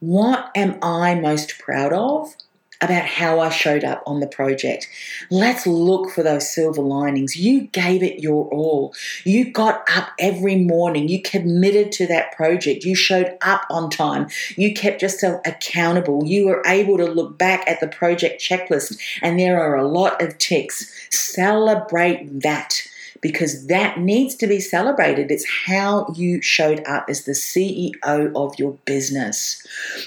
What 0.00 0.50
am 0.54 0.78
I 0.82 1.14
most 1.14 1.58
proud 1.58 1.92
of 1.92 2.34
about 2.80 3.04
how 3.04 3.40
I 3.40 3.48
showed 3.48 3.84
up 3.84 4.02
on 4.06 4.20
the 4.20 4.26
project. 4.26 4.88
Let's 5.30 5.66
look 5.66 6.10
for 6.10 6.22
those 6.22 6.52
silver 6.52 6.82
linings. 6.82 7.36
You 7.36 7.62
gave 7.68 8.02
it 8.02 8.20
your 8.20 8.48
all. 8.48 8.94
You 9.24 9.50
got 9.50 9.88
up 9.94 10.10
every 10.18 10.56
morning. 10.56 11.08
You 11.08 11.22
committed 11.22 11.92
to 11.92 12.06
that 12.08 12.32
project. 12.32 12.84
You 12.84 12.94
showed 12.94 13.36
up 13.40 13.62
on 13.70 13.90
time. 13.90 14.28
You 14.56 14.74
kept 14.74 15.02
yourself 15.02 15.40
accountable. 15.46 16.24
You 16.26 16.46
were 16.46 16.62
able 16.66 16.98
to 16.98 17.06
look 17.06 17.38
back 17.38 17.66
at 17.66 17.80
the 17.80 17.88
project 17.88 18.42
checklist, 18.42 18.98
and 19.22 19.38
there 19.38 19.60
are 19.60 19.76
a 19.76 19.88
lot 19.88 20.22
of 20.22 20.38
ticks. 20.38 20.92
Celebrate 21.10 22.42
that 22.42 22.82
because 23.20 23.66
that 23.66 23.98
needs 23.98 24.34
to 24.36 24.46
be 24.46 24.60
celebrated. 24.60 25.30
It's 25.30 25.46
how 25.66 26.12
you 26.14 26.42
showed 26.42 26.82
up 26.86 27.06
as 27.08 27.24
the 27.24 27.32
CEO 27.32 28.32
of 28.34 28.58
your 28.58 28.72
business. 28.84 29.64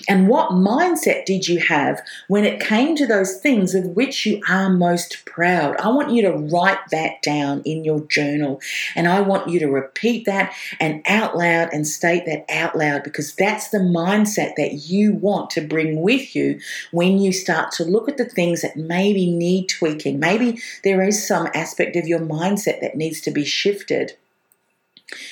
And 0.07 0.27
what 0.27 0.51
mindset 0.51 1.25
did 1.25 1.47
you 1.47 1.59
have 1.59 2.01
when 2.27 2.45
it 2.45 2.59
came 2.59 2.95
to 2.95 3.07
those 3.07 3.37
things 3.37 3.75
of 3.75 3.85
which 3.95 4.25
you 4.25 4.41
are 4.49 4.69
most 4.69 5.25
proud? 5.25 5.75
I 5.77 5.89
want 5.89 6.11
you 6.11 6.21
to 6.23 6.31
write 6.31 6.79
that 6.91 7.21
down 7.21 7.61
in 7.65 7.83
your 7.83 8.01
journal 8.01 8.61
and 8.95 9.07
I 9.07 9.21
want 9.21 9.49
you 9.49 9.59
to 9.59 9.67
repeat 9.67 10.25
that 10.25 10.53
and 10.79 11.01
out 11.07 11.37
loud 11.37 11.69
and 11.73 11.87
state 11.87 12.25
that 12.25 12.45
out 12.49 12.77
loud 12.77 13.03
because 13.03 13.33
that's 13.35 13.69
the 13.69 13.79
mindset 13.79 14.55
that 14.55 14.89
you 14.89 15.13
want 15.13 15.49
to 15.51 15.61
bring 15.61 16.01
with 16.01 16.35
you 16.35 16.59
when 16.91 17.17
you 17.17 17.31
start 17.31 17.71
to 17.73 17.83
look 17.83 18.09
at 18.09 18.17
the 18.17 18.25
things 18.25 18.61
that 18.61 18.75
maybe 18.75 19.31
need 19.31 19.67
tweaking. 19.67 20.19
Maybe 20.19 20.61
there 20.83 21.01
is 21.01 21.25
some 21.25 21.47
aspect 21.53 21.95
of 21.95 22.07
your 22.07 22.19
mindset 22.19 22.81
that 22.81 22.95
needs 22.99 23.19
to 23.21 23.31
be 23.31 23.43
shifted. 23.43 24.13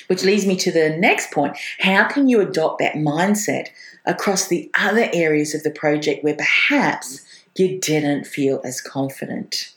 Which 0.08 0.24
leads 0.24 0.44
me 0.44 0.56
to 0.56 0.72
the 0.72 0.90
next 0.90 1.30
point. 1.30 1.56
How 1.78 2.08
can 2.08 2.28
you 2.28 2.40
adopt 2.40 2.80
that 2.80 2.94
mindset 2.94 3.68
across 4.04 4.48
the 4.48 4.68
other 4.74 5.08
areas 5.12 5.54
of 5.54 5.62
the 5.62 5.70
project 5.70 6.24
where 6.24 6.34
perhaps 6.34 7.24
you 7.54 7.78
didn't 7.78 8.26
feel 8.26 8.60
as 8.64 8.80
confident? 8.80 9.72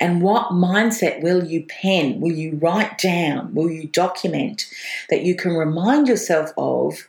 And 0.00 0.20
what 0.20 0.50
mindset 0.50 1.22
will 1.22 1.44
you 1.44 1.64
pen? 1.64 2.20
Will 2.20 2.32
you 2.32 2.58
write 2.60 2.98
down? 2.98 3.54
Will 3.54 3.70
you 3.70 3.86
document 3.86 4.66
that 5.10 5.22
you 5.22 5.36
can 5.36 5.52
remind 5.52 6.08
yourself 6.08 6.50
of 6.56 7.08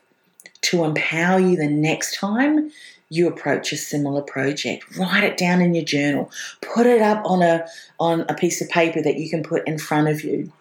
to 0.62 0.84
empower 0.84 1.40
you 1.40 1.56
the 1.56 1.68
next 1.68 2.16
time 2.16 2.72
you 3.10 3.28
approach 3.28 3.72
a 3.72 3.78
similar 3.78 4.22
project. 4.22 4.98
Write 4.98 5.24
it 5.24 5.38
down 5.38 5.62
in 5.62 5.76
your 5.76 5.86
journal. 5.86 6.32
Put 6.62 6.88
it 6.88 7.02
up 7.02 7.24
on 7.26 7.42
a 7.42 7.68
on 8.00 8.22
a 8.22 8.34
piece 8.34 8.62
of 8.62 8.70
paper 8.70 9.02
that 9.02 9.18
you 9.18 9.30
can 9.30 9.44
put 9.44 9.68
in 9.68 9.78
front 9.78 10.08
of 10.08 10.24
you. 10.24 10.52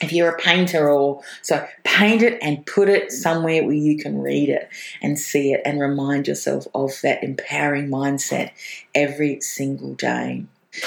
If 0.00 0.12
you're 0.12 0.30
a 0.30 0.38
painter 0.38 0.90
or 0.90 1.22
so, 1.42 1.66
paint 1.84 2.22
it 2.22 2.38
and 2.42 2.66
put 2.66 2.88
it 2.88 3.12
somewhere 3.12 3.64
where 3.64 3.72
you 3.72 3.96
can 3.98 4.20
read 4.20 4.48
it 4.48 4.68
and 5.00 5.18
see 5.18 5.52
it 5.52 5.62
and 5.64 5.80
remind 5.80 6.26
yourself 6.26 6.66
of 6.74 6.90
that 7.02 7.22
empowering 7.22 7.88
mindset 7.88 8.50
every 8.94 9.40
single 9.40 9.94
day. 9.94 10.44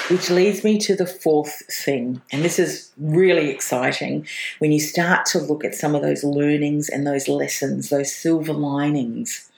Which 0.09 0.31
leads 0.31 0.63
me 0.63 0.79
to 0.79 0.95
the 0.95 1.05
fourth 1.05 1.61
thing, 1.71 2.19
and 2.31 2.43
this 2.43 2.57
is 2.57 2.91
really 2.97 3.51
exciting 3.51 4.25
when 4.57 4.71
you 4.71 4.79
start 4.79 5.27
to 5.27 5.39
look 5.39 5.63
at 5.63 5.75
some 5.75 5.93
of 5.93 6.01
those 6.01 6.23
learnings 6.23 6.89
and 6.89 7.05
those 7.05 7.27
lessons, 7.27 7.89
those 7.89 8.13
silver 8.13 8.51
linings 8.51 9.51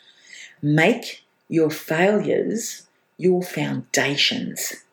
Make 0.61 1.23
your 1.47 1.69
failures 1.69 2.87
your 3.17 3.41
foundations. 3.41 4.83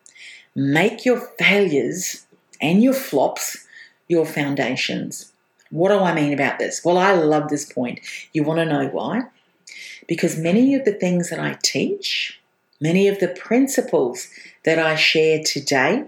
Make 0.55 1.05
your 1.05 1.19
failures 1.37 2.25
and 2.61 2.81
your 2.81 2.93
flops 2.93 3.65
your 4.07 4.25
foundations. 4.25 5.31
What 5.71 5.89
do 5.89 5.99
I 5.99 6.13
mean 6.13 6.33
about 6.33 6.59
this? 6.59 6.83
Well, 6.83 6.97
I 6.97 7.13
love 7.13 7.49
this 7.49 7.71
point. 7.71 7.99
You 8.33 8.43
want 8.43 8.59
to 8.59 8.65
know 8.65 8.87
why? 8.87 9.23
Because 10.07 10.37
many 10.37 10.75
of 10.75 10.85
the 10.85 10.93
things 10.93 11.29
that 11.29 11.39
I 11.39 11.57
teach, 11.63 12.39
many 12.79 13.07
of 13.07 13.19
the 13.19 13.27
principles 13.27 14.27
that 14.63 14.79
I 14.79 14.95
share 14.95 15.41
today, 15.43 16.05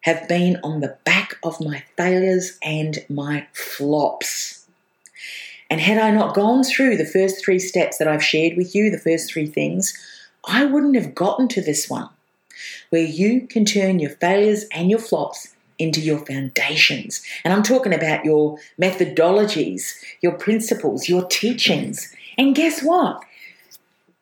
have 0.00 0.28
been 0.28 0.58
on 0.62 0.80
the 0.80 0.98
back 1.04 1.38
of 1.42 1.60
my 1.60 1.84
failures 1.96 2.58
and 2.62 3.04
my 3.08 3.46
flops. 3.52 4.63
And 5.70 5.80
had 5.80 5.98
I 5.98 6.10
not 6.10 6.34
gone 6.34 6.62
through 6.62 6.96
the 6.96 7.06
first 7.06 7.44
three 7.44 7.58
steps 7.58 7.98
that 7.98 8.08
I've 8.08 8.22
shared 8.22 8.56
with 8.56 8.74
you, 8.74 8.90
the 8.90 8.98
first 8.98 9.32
three 9.32 9.46
things, 9.46 9.94
I 10.46 10.64
wouldn't 10.64 10.96
have 10.96 11.14
gotten 11.14 11.48
to 11.48 11.62
this 11.62 11.88
one, 11.88 12.08
where 12.90 13.02
you 13.04 13.46
can 13.46 13.64
turn 13.64 13.98
your 13.98 14.10
failures 14.10 14.66
and 14.72 14.90
your 14.90 14.98
flops 14.98 15.54
into 15.78 16.00
your 16.00 16.18
foundations. 16.18 17.22
And 17.44 17.52
I'm 17.52 17.62
talking 17.62 17.94
about 17.94 18.24
your 18.24 18.58
methodologies, 18.80 19.94
your 20.20 20.32
principles, 20.32 21.08
your 21.08 21.26
teachings. 21.26 22.14
And 22.38 22.54
guess 22.54 22.82
what? 22.82 23.24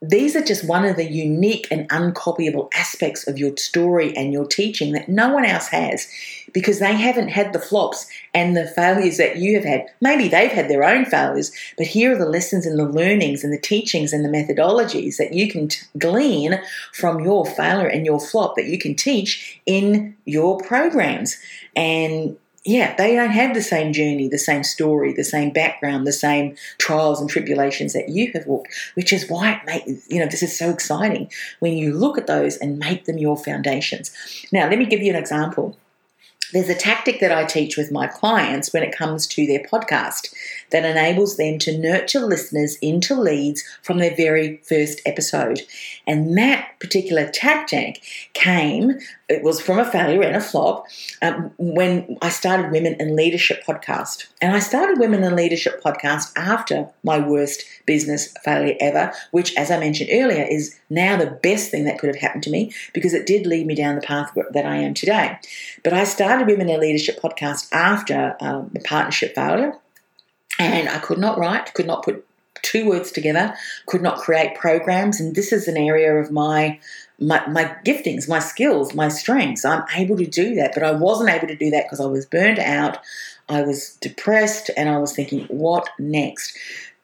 These 0.03 0.35
are 0.35 0.43
just 0.43 0.67
one 0.67 0.85
of 0.85 0.97
the 0.97 1.09
unique 1.09 1.69
and 1.71 1.89
uncopyable 1.89 2.69
aspects 2.75 3.29
of 3.29 3.39
your 3.39 3.57
story 3.57 4.15
and 4.17 4.33
your 4.33 4.45
teaching 4.45 4.93
that 4.93 5.09
no 5.09 5.33
one 5.33 5.45
else 5.45 5.69
has 5.69 6.09
because 6.53 6.81
they 6.81 6.95
haven't 6.95 7.29
had 7.29 7.53
the 7.53 7.61
flops 7.61 8.09
and 8.35 8.57
the 8.57 8.67
failures 8.67 9.17
that 9.19 9.37
you 9.37 9.55
have 9.55 9.65
had. 9.65 9.87
Maybe 10.01 10.27
they've 10.27 10.51
had 10.51 10.69
their 10.69 10.83
own 10.83 11.05
failures, 11.05 11.53
but 11.79 11.87
here 11.87 12.13
are 12.13 12.19
the 12.19 12.29
lessons 12.29 12.67
and 12.67 12.77
the 12.79 12.85
learnings 12.85 13.45
and 13.45 13.53
the 13.53 13.61
teachings 13.61 14.13
and 14.13 14.25
the 14.25 14.29
methodologies 14.29 15.19
that 15.19 15.35
you 15.35 15.49
can 15.49 15.69
t- 15.69 15.87
glean 15.97 16.61
from 16.93 17.21
your 17.21 17.47
failure 17.47 17.87
and 17.87 18.05
your 18.05 18.19
flop 18.19 18.57
that 18.57 18.67
you 18.67 18.79
can 18.79 18.97
teach 18.97 19.61
in 19.67 20.17
your 20.25 20.59
programs. 20.59 21.39
And 21.77 22.37
yeah, 22.65 22.95
they 22.97 23.17
don't 23.17 23.31
have 23.31 23.55
the 23.55 23.63
same 23.63 23.93
journey, 23.93 24.29
the 24.29 24.39
same 24.39 24.63
story, 24.63 25.13
the 25.13 25.25
same 25.25 25.51
background, 25.51 26.07
the 26.07 26.13
same 26.13 26.55
trials 26.79 27.21
and 27.21 27.29
tribulations 27.29 27.93
that 27.93 28.09
you 28.09 28.31
have 28.35 28.47
walked, 28.47 28.73
which 28.95 29.13
is 29.13 29.29
why 29.29 29.53
it 29.53 29.67
makes, 29.67 30.09
you 30.09 30.21
know, 30.21 30.29
this 30.29 30.45
is 30.45 30.57
so 30.57 30.71
exciting 30.71 31.31
when 31.59 31.73
you 31.73 31.93
look 31.93 32.17
at 32.17 32.29
those 32.29 32.57
and 32.57 32.79
make 32.79 33.05
them 33.05 33.19
your 33.19 33.37
foundations. 33.37 34.13
Now, 34.53 34.69
let 34.69 34.79
me 34.79 34.87
give 34.87 35.03
you 35.03 35.11
an 35.11 35.19
example. 35.19 35.77
There's 36.53 36.69
a 36.69 36.75
tactic 36.75 37.19
that 37.21 37.33
I 37.33 37.45
teach 37.45 37.77
with 37.77 37.91
my 37.91 38.07
clients 38.07 38.73
when 38.73 38.83
it 38.83 38.97
comes 38.97 39.27
to 39.29 39.47
their 39.47 39.61
podcast 39.61 40.33
that 40.73 40.85
enables 40.85 41.37
them 41.37 41.59
to 41.61 41.79
nurture 41.79 42.21
listeners 42.21 42.77
into 42.77 43.15
leads 43.19 43.63
from 43.83 43.99
their 43.99 44.15
very 44.15 44.59
first 44.69 45.01
episode. 45.07 45.63
And 46.07 46.37
that 46.37 46.81
particular 46.81 47.31
tactic 47.31 48.03
came, 48.33 48.99
it 49.29 49.43
was 49.43 49.61
from 49.61 49.79
a 49.79 49.85
failure 49.85 50.23
and 50.23 50.37
a 50.37 50.41
flop 50.41 50.87
um, 51.23 51.53
when 51.59 52.19
I 52.21 52.31
started 52.31 52.73
Women 52.73 52.97
in 52.99 53.15
Leadership 53.15 53.63
podcast. 53.67 54.27
And 54.41 54.55
I 54.55 54.59
started 54.59 54.99
Women 54.99 55.23
in 55.23 55.37
Leadership 55.37 55.83
podcast 55.83 56.33
after 56.37 56.89
my 57.05 57.19
worst 57.19 57.65
business 57.87 58.33
failure 58.45 58.77
ever, 58.81 59.13
which, 59.31 59.55
as 59.57 59.71
I 59.71 59.79
mentioned 59.79 60.11
earlier, 60.13 60.45
is 60.45 60.79
now 60.91 61.17
the 61.17 61.39
best 61.43 61.71
thing 61.71 61.85
that 61.85 61.99
could 61.99 62.09
have 62.09 62.21
happened 62.21 62.43
to 62.45 62.51
me 62.51 62.73
because 62.93 63.15
it 63.15 63.27
did 63.27 63.47
lead 63.47 63.67
me 63.67 63.75
down 63.75 63.95
the 63.95 64.01
path 64.01 64.33
that 64.53 64.67
I 64.67 64.77
am 64.77 64.95
today. 64.95 65.39
But 65.85 65.93
I 65.93 66.05
started 66.05 66.47
Women 66.47 66.69
in 66.69 66.81
Leadership 66.81 67.21
podcast 67.21 67.69
after 67.73 68.37
um, 68.41 68.71
the 68.73 68.81
partnership 68.81 69.35
failure. 69.35 69.75
And 70.59 70.89
I 70.89 70.99
could 70.99 71.19
not 71.19 71.39
write, 71.39 71.75
could 71.75 71.87
not 71.87 72.05
put 72.05 72.27
two 72.63 72.89
words 72.89 73.11
together, 73.11 73.55
could 73.87 74.03
not 74.03 74.19
create 74.19 74.55
programs. 74.55 75.21
And 75.21 75.35
this 75.35 75.53
is 75.53 75.69
an 75.69 75.77
area 75.77 76.15
of 76.15 76.31
my 76.31 76.79
my, 77.19 77.47
my 77.47 77.65
giftings, 77.85 78.29
my 78.29 78.41
skills, 78.41 78.95
my 78.95 79.09
strengths. 79.09 79.65
I'm 79.65 79.85
able 79.95 80.17
to 80.17 80.27
do 80.27 80.57
that, 80.57 80.73
but 80.75 80.83
I 80.83 80.91
wasn't 80.91 81.31
able 81.31 81.47
to 81.47 81.55
do 81.55 81.71
that 81.71 81.85
because 81.85 82.01
I 82.01 82.07
was 82.07 82.27
burned 82.27 82.59
out. 82.59 82.99
I 83.49 83.63
was 83.63 83.97
depressed 84.01 84.71
and 84.77 84.89
I 84.89 84.99
was 84.99 85.15
thinking, 85.15 85.45
what 85.45 85.89
next? 85.99 86.57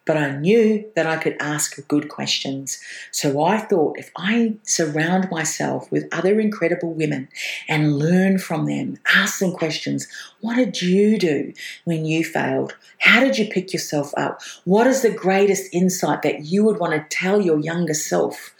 But 0.09 0.17
I 0.17 0.31
knew 0.31 0.91
that 0.97 1.07
I 1.07 1.19
could 1.19 1.37
ask 1.39 1.87
good 1.87 2.09
questions. 2.09 2.81
So 3.13 3.45
I 3.45 3.59
thought 3.59 3.99
if 3.99 4.11
I 4.17 4.55
surround 4.63 5.31
myself 5.31 5.93
with 5.93 6.09
other 6.11 6.41
incredible 6.41 6.95
women 6.95 7.29
and 7.69 7.99
learn 7.99 8.39
from 8.39 8.65
them, 8.65 8.97
ask 9.15 9.39
them 9.39 9.53
questions 9.53 10.09
what 10.41 10.57
did 10.57 10.81
you 10.81 11.19
do 11.19 11.53
when 11.85 12.07
you 12.07 12.25
failed? 12.25 12.75
How 13.01 13.21
did 13.21 13.37
you 13.37 13.49
pick 13.49 13.75
yourself 13.75 14.15
up? 14.17 14.41
What 14.65 14.87
is 14.87 15.03
the 15.03 15.11
greatest 15.11 15.75
insight 15.75 16.23
that 16.23 16.47
you 16.47 16.65
would 16.65 16.79
want 16.79 16.95
to 16.95 17.15
tell 17.15 17.43
your 17.43 17.59
younger 17.59 17.93
self? 17.93 18.55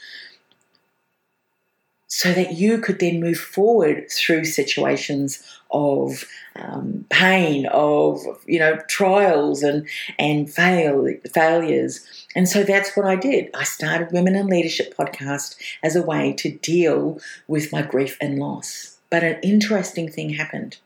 So 2.09 2.33
that 2.33 2.55
you 2.55 2.79
could 2.79 2.99
then 2.99 3.21
move 3.21 3.39
forward 3.39 4.11
through 4.11 4.45
situations 4.45 5.43
of 5.71 6.25
um, 6.57 7.05
pain, 7.11 7.67
of 7.67 8.21
you 8.47 8.59
know 8.59 8.79
trials 8.89 9.63
and 9.63 9.87
and 10.19 10.51
fail 10.51 11.07
failures. 11.33 12.05
And 12.35 12.49
so 12.49 12.65
that's 12.65 12.97
what 12.97 13.07
I 13.07 13.17
did. 13.17 13.51
I 13.55 13.65
started 13.65 14.13
Women 14.13 14.35
in 14.35 14.47
Leadership 14.47 14.97
podcast 14.97 15.57
as 15.83 15.95
a 15.95 16.03
way 16.03 16.33
to 16.39 16.51
deal 16.51 17.21
with 17.47 17.73
my 17.73 17.83
grief 17.83 18.17
and 18.21 18.39
loss. 18.39 18.99
But 19.11 19.25
an 19.25 19.39
interesting 19.43 20.11
thing 20.11 20.31
happened. 20.31 20.79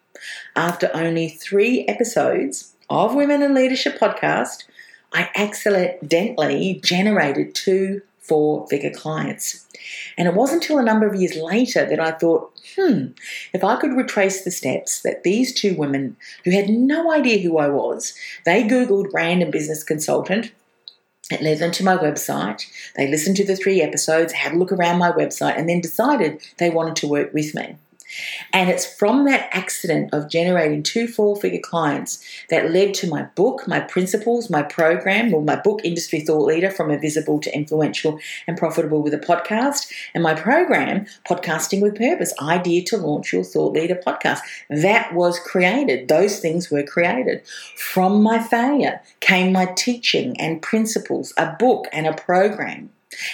After 0.54 0.90
only 0.94 1.28
three 1.28 1.84
episodes 1.86 2.74
of 2.90 3.14
Women 3.14 3.42
in 3.42 3.54
Leadership 3.54 3.98
podcast, 3.98 4.64
I 5.12 5.30
accidentally 5.34 6.80
generated 6.84 7.54
two 7.54 8.02
four 8.32 8.66
figure 8.68 8.90
clients. 8.90 9.66
And 10.16 10.26
it 10.26 10.32
wasn't 10.32 10.62
until 10.62 10.78
a 10.78 10.82
number 10.82 11.06
of 11.06 11.20
years 11.20 11.36
later 11.36 11.84
that 11.84 12.00
I 12.00 12.12
thought, 12.12 12.50
hmm, 12.74 13.08
if 13.52 13.62
I 13.62 13.76
could 13.76 13.92
retrace 13.92 14.42
the 14.42 14.50
steps 14.50 15.02
that 15.02 15.22
these 15.22 15.52
two 15.52 15.74
women 15.74 16.16
who 16.46 16.50
had 16.50 16.70
no 16.70 17.12
idea 17.12 17.42
who 17.42 17.58
I 17.58 17.68
was, 17.68 18.14
they 18.46 18.62
Googled 18.62 19.10
brand 19.10 19.42
and 19.42 19.52
business 19.52 19.84
consultant. 19.84 20.50
It 21.30 21.42
led 21.42 21.58
them 21.58 21.72
to 21.72 21.84
my 21.84 21.98
website. 21.98 22.64
They 22.96 23.06
listened 23.06 23.36
to 23.36 23.46
the 23.46 23.56
three 23.56 23.82
episodes, 23.82 24.32
had 24.32 24.52
a 24.52 24.56
look 24.56 24.72
around 24.72 24.98
my 24.98 25.12
website, 25.12 25.58
and 25.58 25.68
then 25.68 25.82
decided 25.82 26.40
they 26.56 26.70
wanted 26.70 26.96
to 26.96 27.08
work 27.08 27.34
with 27.34 27.54
me. 27.54 27.76
And 28.52 28.70
it's 28.70 28.86
from 28.86 29.24
that 29.26 29.48
accident 29.52 30.10
of 30.12 30.28
generating 30.28 30.82
two 30.82 31.06
four 31.06 31.36
figure 31.36 31.60
clients 31.62 32.22
that 32.50 32.70
led 32.70 32.94
to 32.94 33.08
my 33.08 33.24
book, 33.34 33.66
my 33.66 33.80
principles, 33.80 34.50
my 34.50 34.62
program, 34.62 35.32
or 35.34 35.42
my 35.42 35.56
book, 35.56 35.80
Industry 35.84 36.20
Thought 36.20 36.46
Leader 36.46 36.70
From 36.70 36.90
Invisible 36.90 37.40
to 37.40 37.54
Influential 37.54 38.18
and 38.46 38.56
Profitable 38.56 39.02
with 39.02 39.14
a 39.14 39.18
Podcast, 39.18 39.90
and 40.14 40.22
my 40.22 40.34
program, 40.34 41.06
Podcasting 41.28 41.80
with 41.80 41.96
Purpose 41.96 42.34
Idea 42.40 42.84
to 42.84 42.96
Launch 42.96 43.32
Your 43.32 43.44
Thought 43.44 43.72
Leader 43.72 44.00
Podcast. 44.06 44.40
That 44.68 45.14
was 45.14 45.38
created. 45.38 46.08
Those 46.08 46.38
things 46.40 46.70
were 46.70 46.82
created. 46.82 47.42
From 47.76 48.22
my 48.22 48.42
failure 48.42 49.00
came 49.20 49.52
my 49.52 49.66
teaching 49.66 50.38
and 50.40 50.62
principles, 50.62 51.32
a 51.36 51.54
book 51.58 51.86
and 51.92 52.06
a 52.06 52.14
program. 52.14 52.90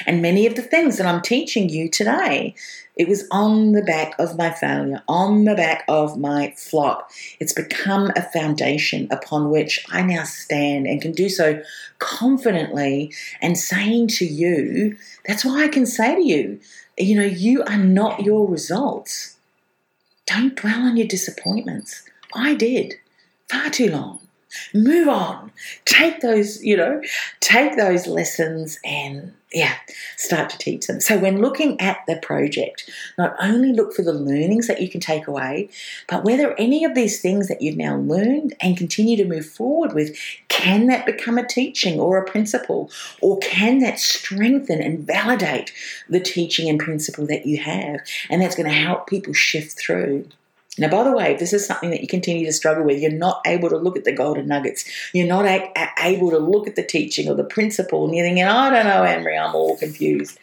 And 0.06 0.22
many 0.22 0.46
of 0.46 0.54
the 0.54 0.62
things 0.62 0.96
that 0.96 1.06
I'm 1.06 1.22
teaching 1.22 1.68
you 1.68 1.88
today 1.88 2.54
it 2.98 3.06
was 3.06 3.28
on 3.30 3.72
the 3.72 3.82
back 3.82 4.18
of 4.18 4.36
my 4.36 4.50
failure, 4.50 5.00
on 5.06 5.44
the 5.44 5.54
back 5.54 5.84
of 5.86 6.18
my 6.18 6.52
flop. 6.56 7.12
It's 7.38 7.52
become 7.52 8.10
a 8.16 8.22
foundation 8.22 9.06
upon 9.12 9.50
which 9.50 9.86
I 9.88 10.02
now 10.02 10.24
stand 10.24 10.88
and 10.88 11.00
can 11.00 11.12
do 11.12 11.28
so 11.28 11.62
confidently 12.00 13.14
and 13.40 13.56
saying 13.56 14.08
to 14.08 14.26
you, 14.26 14.96
that's 15.24 15.44
why 15.44 15.62
I 15.62 15.68
can 15.68 15.86
say 15.86 16.16
to 16.16 16.22
you, 16.22 16.58
you 16.98 17.14
know, 17.14 17.26
you 17.26 17.62
are 17.62 17.78
not 17.78 18.24
your 18.24 18.48
results. 18.48 19.36
Don't 20.26 20.56
dwell 20.56 20.82
on 20.82 20.96
your 20.96 21.06
disappointments. 21.06 22.02
I 22.34 22.54
did 22.54 22.96
far 23.48 23.70
too 23.70 23.92
long. 23.92 24.27
Move 24.74 25.08
on. 25.08 25.52
Take 25.84 26.20
those, 26.20 26.62
you 26.62 26.76
know, 26.76 27.02
take 27.40 27.76
those 27.76 28.06
lessons 28.06 28.78
and 28.84 29.32
yeah, 29.52 29.76
start 30.18 30.50
to 30.50 30.58
teach 30.58 30.86
them. 30.86 31.00
So, 31.00 31.18
when 31.18 31.40
looking 31.40 31.80
at 31.80 32.00
the 32.06 32.16
project, 32.16 32.90
not 33.16 33.34
only 33.40 33.72
look 33.72 33.94
for 33.94 34.02
the 34.02 34.12
learnings 34.12 34.66
that 34.66 34.82
you 34.82 34.90
can 34.90 35.00
take 35.00 35.26
away, 35.26 35.70
but 36.06 36.22
whether 36.22 36.54
any 36.58 36.84
of 36.84 36.94
these 36.94 37.22
things 37.22 37.48
that 37.48 37.62
you've 37.62 37.78
now 37.78 37.96
learned 37.96 38.54
and 38.60 38.76
continue 38.76 39.16
to 39.16 39.24
move 39.24 39.46
forward 39.46 39.94
with, 39.94 40.14
can 40.48 40.86
that 40.88 41.06
become 41.06 41.38
a 41.38 41.46
teaching 41.46 41.98
or 41.98 42.18
a 42.18 42.30
principle? 42.30 42.90
Or 43.22 43.38
can 43.38 43.78
that 43.78 43.98
strengthen 43.98 44.82
and 44.82 45.06
validate 45.06 45.72
the 46.10 46.20
teaching 46.20 46.68
and 46.68 46.78
principle 46.78 47.26
that 47.28 47.46
you 47.46 47.56
have? 47.58 48.00
And 48.28 48.42
that's 48.42 48.56
going 48.56 48.68
to 48.68 48.74
help 48.74 49.06
people 49.06 49.32
shift 49.32 49.78
through. 49.78 50.26
Now, 50.78 50.88
by 50.88 51.04
the 51.04 51.12
way, 51.12 51.32
if 51.32 51.38
this 51.38 51.52
is 51.52 51.66
something 51.66 51.90
that 51.90 52.00
you 52.00 52.08
continue 52.08 52.46
to 52.46 52.52
struggle 52.52 52.84
with, 52.84 53.00
you're 53.00 53.10
not 53.10 53.42
able 53.46 53.68
to 53.68 53.76
look 53.76 53.96
at 53.96 54.04
the 54.04 54.12
golden 54.12 54.46
nuggets. 54.46 54.84
You're 55.12 55.26
not 55.26 55.44
a- 55.44 55.72
able 55.98 56.30
to 56.30 56.38
look 56.38 56.68
at 56.68 56.76
the 56.76 56.84
teaching 56.84 57.28
or 57.28 57.34
the 57.34 57.44
principle, 57.44 58.04
and 58.04 58.14
you're 58.14 58.26
thinking, 58.26 58.44
I 58.44 58.70
don't 58.70 58.86
know, 58.86 59.04
Anne-Marie, 59.04 59.36
I'm 59.36 59.54
all 59.54 59.76
confused. 59.76 60.38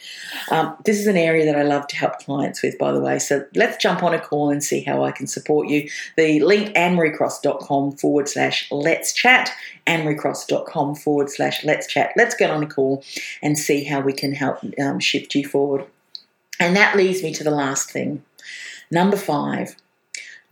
Um, 0.52 0.76
this 0.84 1.00
is 1.00 1.08
an 1.08 1.18
area 1.18 1.46
that 1.46 1.56
I 1.56 1.64
love 1.64 1.88
to 1.88 1.96
help 1.96 2.20
clients 2.20 2.62
with, 2.62 2.78
by 2.78 2.92
the 2.92 3.00
way. 3.00 3.20
So 3.20 3.46
let's 3.56 3.78
jump 3.78 4.04
on 4.04 4.14
a 4.14 4.20
call 4.20 4.50
and 4.50 4.64
see 4.64 4.82
how 4.82 5.04
I 5.04 5.12
can 5.12 5.28
support 5.28 5.68
you. 5.68 5.90
The 6.18 6.40
link, 6.42 6.76
annemariecross.com 6.76 7.94
forward 7.94 8.30
slash 8.30 8.68
let's 8.72 9.14
chat, 9.14 9.52
annemariecross.com 9.88 10.96
forward 10.96 11.30
slash 11.30 11.64
let's 11.64 11.88
chat. 11.88 12.12
Let's 12.16 12.36
get 12.36 12.52
on 12.52 12.64
a 12.64 12.68
call 12.68 13.04
and 13.42 13.58
see 13.58 13.84
how 13.84 14.02
we 14.02 14.14
can 14.14 14.34
help 14.34 14.60
um, 14.80 15.00
shift 15.00 15.36
you 15.36 15.48
forward. 15.48 15.86
And 16.60 16.76
that 16.76 16.96
leads 16.96 17.22
me 17.24 17.34
to 17.34 17.44
the 17.44 17.52
last 17.52 17.92
thing. 17.92 18.24
Number 18.92 19.18
five, 19.18 19.76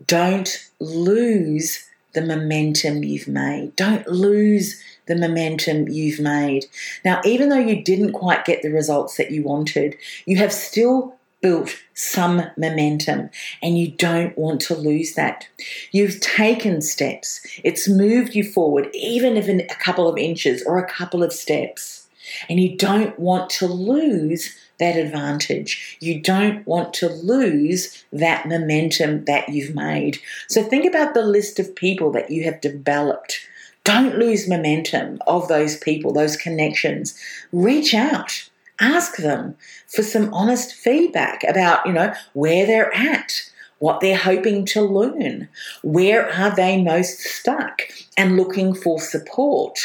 don't 0.06 0.70
lose 0.80 1.88
the 2.14 2.22
momentum 2.22 3.04
you've 3.04 3.28
made. 3.28 3.76
Don't 3.76 4.08
lose 4.08 4.82
the 5.08 5.16
momentum 5.16 5.90
you've 5.90 6.20
made. 6.20 6.66
Now, 7.04 7.22
even 7.26 7.50
though 7.50 7.58
you 7.58 7.84
didn't 7.84 8.14
quite 8.14 8.46
get 8.46 8.62
the 8.62 8.70
results 8.70 9.18
that 9.18 9.32
you 9.32 9.44
wanted, 9.44 9.98
you 10.26 10.38
have 10.38 10.54
still 10.54 11.16
built 11.42 11.78
some 11.94 12.42
momentum 12.58 13.30
and 13.62 13.78
you 13.78 13.92
don't 13.92 14.36
want 14.38 14.62
to 14.62 14.76
lose 14.76 15.14
that. 15.16 15.48
You've 15.92 16.20
taken 16.22 16.82
steps, 16.82 17.46
it's 17.64 17.88
moved 17.90 18.34
you 18.34 18.44
forward, 18.44 18.90
even 18.94 19.36
if 19.36 19.50
in 19.50 19.62
a 19.62 19.76
couple 19.76 20.08
of 20.08 20.18
inches 20.18 20.64
or 20.66 20.78
a 20.78 20.90
couple 20.90 21.22
of 21.22 21.34
steps, 21.34 22.08
and 22.48 22.60
you 22.60 22.78
don't 22.78 23.20
want 23.20 23.50
to 23.52 23.68
lose 23.68 24.58
that 24.80 24.98
advantage. 24.98 25.98
You 26.00 26.22
don't 26.22 26.66
want 26.66 26.94
to 26.96 27.10
lose 27.10 28.04
that 28.12 28.48
momentum 28.48 29.26
that 29.26 29.50
you've 29.50 29.76
made. 29.76 30.20
So 30.48 30.64
think 30.64 30.86
about 30.86 31.14
the 31.14 31.26
list 31.26 31.60
of 31.60 31.76
people 31.76 32.12
that 32.12 32.32
you 32.32 32.44
have 32.44 32.62
developed. 32.62 33.40
Don't 33.84 34.18
lose 34.18 34.48
momentum 34.48 35.20
of 35.28 35.48
those 35.48 35.78
people, 35.78 36.14
those 36.14 36.38
connections. 36.38 37.18
Reach 37.52 37.94
out. 37.94 38.50
Ask 38.80 39.18
them 39.18 39.56
for 39.88 40.04
some 40.04 40.34
honest 40.34 40.74
feedback 40.74 41.44
about, 41.44 41.86
you 41.86 41.94
know, 41.94 42.14
where 42.34 42.66
they're 42.66 42.94
at, 42.96 43.50
what 43.80 44.00
they're 44.00 44.18
hoping 44.18 44.66
to 44.68 44.82
learn, 44.82 45.50
where 45.84 46.30
are 46.34 46.56
they 46.56 46.82
most 46.82 47.20
stuck 47.20 47.82
and 48.18 48.38
looking 48.38 48.74
for 48.74 49.00
support 49.00 49.80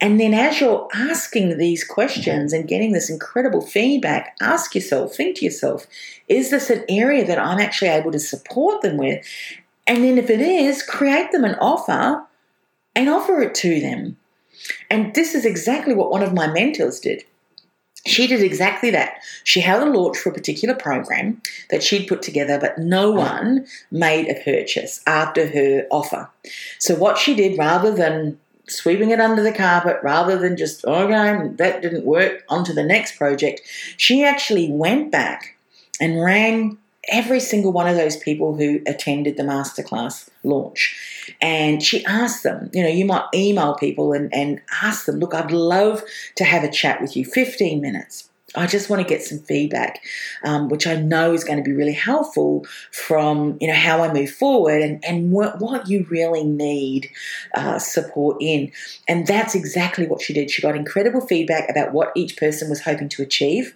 and 0.00 0.18
then 0.18 0.34
as 0.34 0.60
you're 0.60 0.88
asking 0.94 1.56
these 1.56 1.84
questions 1.84 2.52
and 2.52 2.66
getting 2.66 2.92
this 2.92 3.08
incredible 3.08 3.60
feedback, 3.60 4.36
ask 4.40 4.74
yourself, 4.74 5.14
think 5.14 5.36
to 5.36 5.44
yourself, 5.44 5.86
is 6.28 6.50
this 6.50 6.70
an 6.70 6.84
area 6.88 7.24
that 7.24 7.38
I'm 7.38 7.60
actually 7.60 7.90
able 7.90 8.10
to 8.12 8.18
support 8.18 8.82
them 8.82 8.96
with? 8.96 9.24
And 9.86 10.02
then 10.02 10.18
if 10.18 10.30
it 10.30 10.40
is, 10.40 10.82
create 10.82 11.30
them 11.32 11.44
an 11.44 11.54
offer 11.56 12.24
and 12.96 13.08
offer 13.08 13.40
it 13.40 13.54
to 13.56 13.80
them. 13.80 14.16
And 14.90 15.14
this 15.14 15.34
is 15.34 15.44
exactly 15.44 15.94
what 15.94 16.10
one 16.10 16.22
of 16.22 16.34
my 16.34 16.46
mentors 16.46 17.00
did. 17.00 17.24
She 18.04 18.26
did 18.26 18.42
exactly 18.42 18.90
that. 18.90 19.14
She 19.44 19.60
held 19.60 19.86
a 19.86 19.90
launch 19.90 20.18
for 20.18 20.30
a 20.30 20.34
particular 20.34 20.74
program 20.74 21.40
that 21.70 21.84
she'd 21.84 22.08
put 22.08 22.22
together, 22.22 22.58
but 22.58 22.78
no 22.78 23.12
one 23.12 23.66
made 23.92 24.28
a 24.28 24.42
purchase 24.42 25.00
after 25.06 25.46
her 25.46 25.86
offer. 25.88 26.28
So, 26.80 26.96
what 26.96 27.16
she 27.16 27.36
did, 27.36 27.56
rather 27.56 27.94
than 27.94 28.40
sweeping 28.68 29.10
it 29.10 29.20
under 29.20 29.42
the 29.42 29.52
carpet 29.52 29.98
rather 30.02 30.38
than 30.38 30.56
just, 30.56 30.84
oh, 30.86 31.04
okay, 31.04 31.48
that 31.56 31.82
didn't 31.82 32.04
work, 32.04 32.44
on 32.48 32.64
to 32.64 32.72
the 32.72 32.84
next 32.84 33.16
project. 33.16 33.60
She 33.96 34.24
actually 34.24 34.70
went 34.70 35.10
back 35.10 35.56
and 36.00 36.22
rang 36.22 36.78
every 37.08 37.40
single 37.40 37.72
one 37.72 37.88
of 37.88 37.96
those 37.96 38.16
people 38.16 38.56
who 38.56 38.80
attended 38.86 39.36
the 39.36 39.42
masterclass 39.42 40.28
launch. 40.44 40.96
And 41.40 41.82
she 41.82 42.04
asked 42.04 42.42
them, 42.42 42.70
you 42.72 42.82
know, 42.82 42.88
you 42.88 43.04
might 43.04 43.26
email 43.34 43.74
people 43.74 44.12
and, 44.12 44.32
and 44.32 44.60
ask 44.82 45.06
them, 45.06 45.18
look, 45.18 45.34
I'd 45.34 45.50
love 45.50 46.02
to 46.36 46.44
have 46.44 46.62
a 46.62 46.70
chat 46.70 47.00
with 47.00 47.16
you, 47.16 47.24
15 47.24 47.80
minutes. 47.80 48.28
I 48.54 48.66
just 48.66 48.90
want 48.90 49.00
to 49.02 49.08
get 49.08 49.22
some 49.22 49.38
feedback, 49.38 50.04
um, 50.44 50.68
which 50.68 50.86
I 50.86 50.96
know 50.96 51.32
is 51.32 51.44
going 51.44 51.56
to 51.56 51.62
be 51.62 51.72
really 51.72 51.94
helpful 51.94 52.66
from 52.90 53.56
you 53.60 53.68
know 53.68 53.74
how 53.74 54.02
I 54.02 54.12
move 54.12 54.30
forward 54.30 54.82
and 54.82 55.02
and 55.04 55.32
what, 55.32 55.60
what 55.60 55.88
you 55.88 56.06
really 56.10 56.44
need 56.44 57.10
uh, 57.54 57.78
support 57.78 58.36
in, 58.40 58.72
and 59.08 59.26
that's 59.26 59.54
exactly 59.54 60.06
what 60.06 60.20
she 60.20 60.32
did. 60.32 60.50
She 60.50 60.62
got 60.62 60.76
incredible 60.76 61.20
feedback 61.20 61.68
about 61.70 61.92
what 61.92 62.12
each 62.14 62.36
person 62.36 62.68
was 62.68 62.82
hoping 62.82 63.08
to 63.10 63.22
achieve 63.22 63.74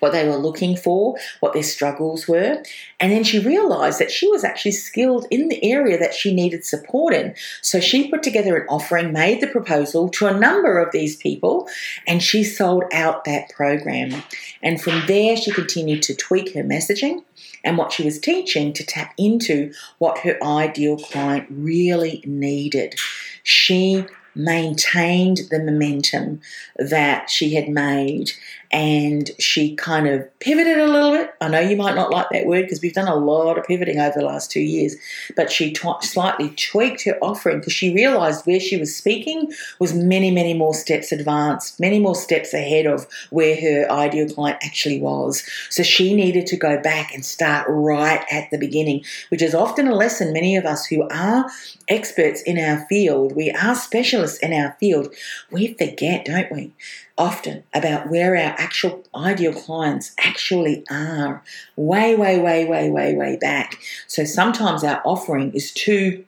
what 0.00 0.12
they 0.12 0.26
were 0.26 0.36
looking 0.36 0.76
for, 0.76 1.16
what 1.40 1.52
their 1.52 1.62
struggles 1.62 2.26
were. 2.26 2.62
And 3.00 3.12
then 3.12 3.24
she 3.24 3.38
realized 3.38 3.98
that 3.98 4.10
she 4.10 4.28
was 4.28 4.44
actually 4.44 4.72
skilled 4.72 5.26
in 5.30 5.48
the 5.48 5.62
area 5.62 5.98
that 5.98 6.14
she 6.14 6.34
needed 6.34 6.64
support 6.64 7.14
in. 7.14 7.34
So 7.62 7.80
she 7.80 8.10
put 8.10 8.22
together 8.22 8.56
an 8.56 8.66
offering, 8.68 9.12
made 9.12 9.40
the 9.40 9.46
proposal 9.46 10.08
to 10.10 10.26
a 10.26 10.38
number 10.38 10.78
of 10.78 10.92
these 10.92 11.16
people, 11.16 11.68
and 12.06 12.22
she 12.22 12.44
sold 12.44 12.84
out 12.92 13.24
that 13.24 13.50
program. 13.50 14.22
And 14.62 14.80
from 14.80 15.06
there, 15.06 15.36
she 15.36 15.52
continued 15.52 16.02
to 16.04 16.14
tweak 16.14 16.54
her 16.54 16.64
messaging 16.64 17.24
and 17.64 17.76
what 17.76 17.92
she 17.92 18.04
was 18.04 18.18
teaching 18.18 18.72
to 18.72 18.86
tap 18.86 19.12
into 19.18 19.72
what 19.98 20.18
her 20.20 20.42
ideal 20.42 20.96
client 20.96 21.46
really 21.50 22.22
needed. 22.26 22.94
She 23.42 24.06
maintained 24.34 25.40
the 25.50 25.58
momentum 25.58 26.40
that 26.76 27.28
she 27.28 27.54
had 27.54 27.68
made 27.68 28.30
and 28.70 29.30
she 29.38 29.74
kind 29.76 30.06
of 30.06 30.26
pivoted 30.40 30.78
a 30.78 30.86
little 30.86 31.12
bit. 31.12 31.32
I 31.40 31.48
know 31.48 31.60
you 31.60 31.76
might 31.76 31.94
not 31.94 32.10
like 32.10 32.28
that 32.30 32.46
word 32.46 32.62
because 32.62 32.82
we've 32.82 32.92
done 32.92 33.08
a 33.08 33.14
lot 33.14 33.56
of 33.56 33.64
pivoting 33.64 33.98
over 33.98 34.18
the 34.18 34.24
last 34.24 34.50
two 34.50 34.60
years, 34.60 34.94
but 35.36 35.50
she 35.50 35.72
t- 35.72 35.88
slightly 36.02 36.50
tweaked 36.50 37.04
her 37.04 37.18
offering 37.22 37.60
because 37.60 37.72
she 37.72 37.94
realized 37.94 38.44
where 38.44 38.60
she 38.60 38.76
was 38.76 38.94
speaking 38.94 39.52
was 39.78 39.94
many, 39.94 40.30
many 40.30 40.52
more 40.52 40.74
steps 40.74 41.12
advanced, 41.12 41.80
many 41.80 41.98
more 41.98 42.14
steps 42.14 42.52
ahead 42.52 42.86
of 42.86 43.06
where 43.30 43.58
her 43.58 43.90
ideal 43.90 44.28
client 44.28 44.58
actually 44.62 45.00
was. 45.00 45.42
So 45.70 45.82
she 45.82 46.14
needed 46.14 46.46
to 46.48 46.56
go 46.56 46.80
back 46.80 47.14
and 47.14 47.24
start 47.24 47.66
right 47.70 48.24
at 48.30 48.50
the 48.50 48.58
beginning, 48.58 49.04
which 49.30 49.40
is 49.40 49.54
often 49.54 49.88
a 49.88 49.94
lesson 49.94 50.32
many 50.32 50.56
of 50.56 50.66
us 50.66 50.84
who 50.84 51.08
are 51.08 51.48
experts 51.88 52.42
in 52.42 52.58
our 52.58 52.84
field, 52.86 53.34
we 53.34 53.50
are 53.50 53.74
specialists 53.74 54.38
in 54.40 54.52
our 54.52 54.76
field, 54.78 55.14
we 55.50 55.72
forget, 55.74 56.26
don't 56.26 56.52
we? 56.52 56.72
Often 57.18 57.64
about 57.74 58.08
where 58.08 58.36
our 58.36 58.54
actual 58.58 59.04
ideal 59.14 59.52
clients 59.52 60.12
actually 60.20 60.84
are 60.90 61.42
way, 61.76 62.14
way, 62.14 62.38
way, 62.38 62.64
way, 62.64 62.88
way, 62.90 63.14
way 63.14 63.36
back. 63.36 63.78
So 64.06 64.24
sometimes 64.24 64.84
our 64.84 65.02
offering 65.04 65.52
is 65.52 65.72
too 65.72 66.24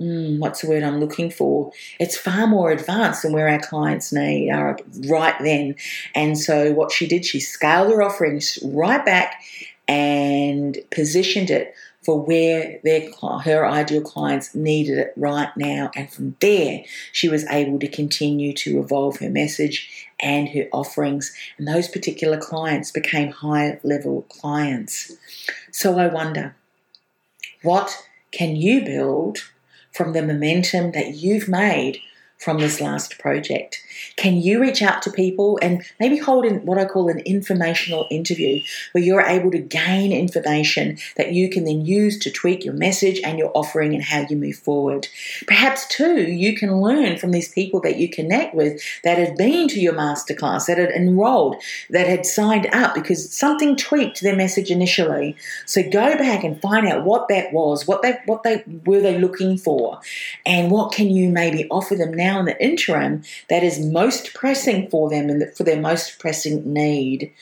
mm, 0.00 0.38
what's 0.38 0.62
the 0.62 0.68
word 0.68 0.82
I'm 0.82 1.00
looking 1.00 1.30
for? 1.30 1.72
It's 1.98 2.16
far 2.16 2.46
more 2.46 2.70
advanced 2.70 3.22
than 3.22 3.32
where 3.32 3.48
our 3.48 3.60
clients 3.60 4.12
need 4.12 4.50
are 4.50 4.78
right 5.08 5.34
then. 5.40 5.74
And 6.14 6.38
so 6.38 6.72
what 6.72 6.92
she 6.92 7.06
did, 7.06 7.24
she 7.24 7.40
scaled 7.40 7.92
her 7.92 8.02
offerings 8.02 8.58
right 8.62 9.04
back 9.04 9.42
and 9.88 10.78
positioned 10.90 11.50
it 11.50 11.74
for 12.08 12.18
where 12.18 12.80
their 12.84 13.06
her 13.44 13.66
ideal 13.66 14.00
clients 14.00 14.54
needed 14.54 14.96
it 14.96 15.12
right 15.14 15.54
now 15.58 15.90
and 15.94 16.10
from 16.10 16.34
there 16.40 16.82
she 17.12 17.28
was 17.28 17.44
able 17.50 17.78
to 17.78 17.86
continue 17.86 18.54
to 18.54 18.80
evolve 18.80 19.18
her 19.18 19.28
message 19.28 20.06
and 20.18 20.48
her 20.48 20.66
offerings 20.72 21.36
and 21.58 21.68
those 21.68 21.86
particular 21.86 22.38
clients 22.38 22.90
became 22.90 23.30
high 23.30 23.78
level 23.82 24.22
clients. 24.30 25.12
So 25.70 25.98
i 25.98 26.06
wonder 26.06 26.56
what 27.62 27.94
can 28.30 28.56
you 28.56 28.82
build 28.82 29.40
from 29.92 30.14
the 30.14 30.22
momentum 30.22 30.92
that 30.92 31.16
you've 31.16 31.46
made 31.46 32.00
from 32.38 32.58
this 32.58 32.80
last 32.80 33.18
project? 33.18 33.82
Can 34.16 34.36
you 34.36 34.60
reach 34.60 34.80
out 34.80 35.02
to 35.02 35.10
people 35.10 35.58
and 35.60 35.82
maybe 35.98 36.16
hold 36.16 36.44
in 36.44 36.64
what 36.64 36.78
I 36.78 36.84
call 36.84 37.08
an 37.08 37.18
informational 37.20 38.06
interview 38.10 38.60
where 38.92 39.02
you're 39.02 39.22
able 39.22 39.50
to 39.50 39.58
gain 39.58 40.12
information 40.12 40.98
that 41.16 41.32
you 41.32 41.50
can 41.50 41.64
then 41.64 41.84
use 41.84 42.18
to 42.20 42.30
tweak 42.30 42.64
your 42.64 42.74
message 42.74 43.20
and 43.24 43.38
your 43.38 43.50
offering 43.54 43.94
and 43.94 44.02
how 44.02 44.24
you 44.28 44.36
move 44.36 44.56
forward? 44.56 45.08
Perhaps, 45.46 45.86
too, 45.88 46.22
you 46.22 46.56
can 46.56 46.80
learn 46.80 47.18
from 47.18 47.32
these 47.32 47.52
people 47.52 47.80
that 47.80 47.96
you 47.96 48.08
connect 48.08 48.54
with 48.54 48.80
that 49.02 49.18
had 49.18 49.36
been 49.36 49.66
to 49.68 49.80
your 49.80 49.94
masterclass, 49.94 50.66
that 50.66 50.78
had 50.78 50.90
enrolled, 50.90 51.56
that 51.90 52.06
had 52.06 52.24
signed 52.24 52.68
up 52.72 52.94
because 52.94 53.32
something 53.32 53.76
tweaked 53.76 54.20
their 54.20 54.36
message 54.36 54.70
initially. 54.70 55.36
So 55.66 55.82
go 55.82 56.16
back 56.16 56.44
and 56.44 56.60
find 56.60 56.86
out 56.86 57.04
what 57.04 57.28
that 57.28 57.52
was, 57.52 57.86
what 57.86 58.02
they 58.02 58.18
what 58.26 58.42
they 58.42 58.62
were 58.84 59.00
they 59.00 59.18
looking 59.18 59.58
for, 59.58 60.00
and 60.46 60.70
what 60.70 60.92
can 60.92 61.08
you 61.10 61.30
maybe 61.30 61.66
offer 61.70 61.94
them 61.94 62.12
now 62.12 62.27
now 62.28 62.38
in 62.38 62.44
the 62.44 62.62
interim 62.62 63.22
that 63.48 63.62
is 63.62 63.84
most 63.84 64.34
pressing 64.34 64.88
for 64.90 65.08
them 65.08 65.30
and 65.30 65.56
for 65.56 65.64
their 65.64 65.80
most 65.80 66.18
pressing 66.18 66.72
need. 66.72 67.32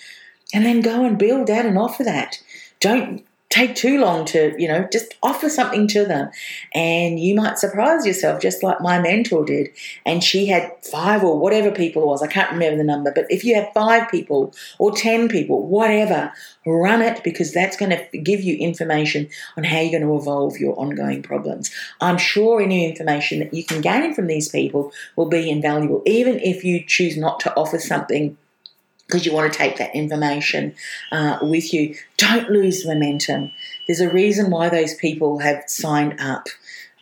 And 0.54 0.64
then 0.64 0.80
go 0.80 1.04
and 1.04 1.18
build 1.18 1.48
that 1.48 1.66
and 1.66 1.76
offer 1.76 2.04
that. 2.04 2.40
Don't 2.78 3.25
take 3.48 3.74
too 3.76 4.00
long 4.00 4.24
to, 4.26 4.54
you 4.58 4.66
know, 4.66 4.88
just 4.92 5.14
offer 5.22 5.48
something 5.48 5.86
to 5.88 6.04
them. 6.04 6.30
And 6.74 7.20
you 7.20 7.34
might 7.34 7.58
surprise 7.58 8.04
yourself, 8.04 8.42
just 8.42 8.62
like 8.62 8.80
my 8.80 8.98
mentor 8.98 9.44
did. 9.44 9.68
And 10.04 10.22
she 10.22 10.46
had 10.46 10.72
five 10.82 11.22
or 11.22 11.38
whatever 11.38 11.70
people 11.70 12.02
it 12.02 12.06
was, 12.06 12.22
I 12.22 12.26
can't 12.26 12.50
remember 12.50 12.76
the 12.76 12.84
number, 12.84 13.12
but 13.14 13.26
if 13.30 13.44
you 13.44 13.54
have 13.54 13.72
five 13.72 14.10
people 14.10 14.52
or 14.78 14.92
10 14.92 15.28
people, 15.28 15.66
whatever, 15.66 16.32
run 16.66 17.02
it 17.02 17.22
because 17.22 17.52
that's 17.52 17.76
going 17.76 17.90
to 17.90 18.18
give 18.18 18.40
you 18.40 18.56
information 18.56 19.28
on 19.56 19.64
how 19.64 19.78
you're 19.80 19.98
going 19.98 20.02
to 20.02 20.20
evolve 20.20 20.58
your 20.58 20.78
ongoing 20.78 21.22
problems. 21.22 21.70
I'm 22.00 22.18
sure 22.18 22.60
any 22.60 22.88
information 22.88 23.38
that 23.38 23.54
you 23.54 23.64
can 23.64 23.80
gain 23.80 24.14
from 24.14 24.26
these 24.26 24.48
people 24.48 24.92
will 25.14 25.28
be 25.28 25.48
invaluable, 25.48 26.02
even 26.04 26.40
if 26.40 26.64
you 26.64 26.84
choose 26.84 27.16
not 27.16 27.38
to 27.40 27.54
offer 27.54 27.78
something 27.78 28.36
because 29.06 29.24
you 29.24 29.32
want 29.32 29.52
to 29.52 29.58
take 29.58 29.76
that 29.76 29.94
information 29.94 30.74
uh, 31.12 31.38
with 31.42 31.72
you. 31.72 31.94
Don't 32.16 32.50
lose 32.50 32.86
momentum. 32.86 33.52
There's 33.86 34.00
a 34.00 34.10
reason 34.10 34.50
why 34.50 34.68
those 34.68 34.94
people 34.94 35.38
have 35.38 35.64
signed 35.66 36.20
up. 36.20 36.48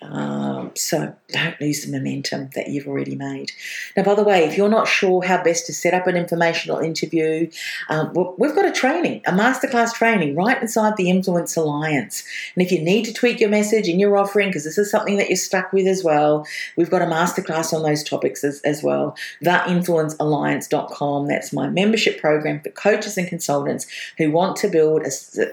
Um, 0.03 0.73
so 0.77 1.15
don't 1.35 1.61
lose 1.61 1.85
the 1.85 1.91
momentum 1.91 2.51
that 2.55 2.69
you've 2.69 2.87
already 2.87 3.17
made. 3.17 3.51
Now, 3.97 4.05
by 4.05 4.15
the 4.15 4.23
way, 4.23 4.45
if 4.45 4.57
you're 4.57 4.69
not 4.69 4.87
sure 4.87 5.23
how 5.23 5.43
best 5.43 5.67
to 5.67 5.73
set 5.73 5.93
up 5.93 6.07
an 6.07 6.17
informational 6.17 6.79
interview, 6.79 7.51
um, 7.89 8.15
we've 8.39 8.55
got 8.55 8.65
a 8.65 8.71
training, 8.71 9.23
a 9.27 9.33
masterclass 9.33 9.93
training 9.93 10.37
right 10.37 10.63
inside 10.63 10.97
the 10.97 11.11
Influence 11.11 11.57
Alliance. 11.57 12.23
And 12.55 12.65
if 12.65 12.71
you 12.71 12.81
need 12.81 13.05
to 13.07 13.13
tweak 13.13 13.41
your 13.41 13.51
message 13.51 13.89
in 13.89 13.99
your 13.99 14.17
offering, 14.17 14.51
because 14.51 14.63
this 14.65 14.79
is 14.79 14.91
something 14.91 15.17
that 15.17 15.29
you're 15.29 15.37
stuck 15.37 15.73
with 15.73 15.89
as 15.89 16.05
well, 16.05 16.47
we've 16.77 16.91
got 16.91 17.03
a 17.03 17.07
masterclass 17.07 17.73
on 17.73 17.83
those 17.83 18.05
topics 18.05 18.45
as, 18.45 18.61
as 18.61 18.83
well. 18.83 19.17
TheInfluenceAlliance.com. 19.43 21.27
That's 21.27 21.53
my 21.53 21.69
membership 21.69 22.21
program 22.21 22.61
for 22.61 22.71
coaches 22.71 23.19
and 23.19 23.27
consultants 23.27 23.87
who 24.19 24.31
want 24.31 24.57
to 24.59 24.69
build 24.69 25.03
a 25.03 25.11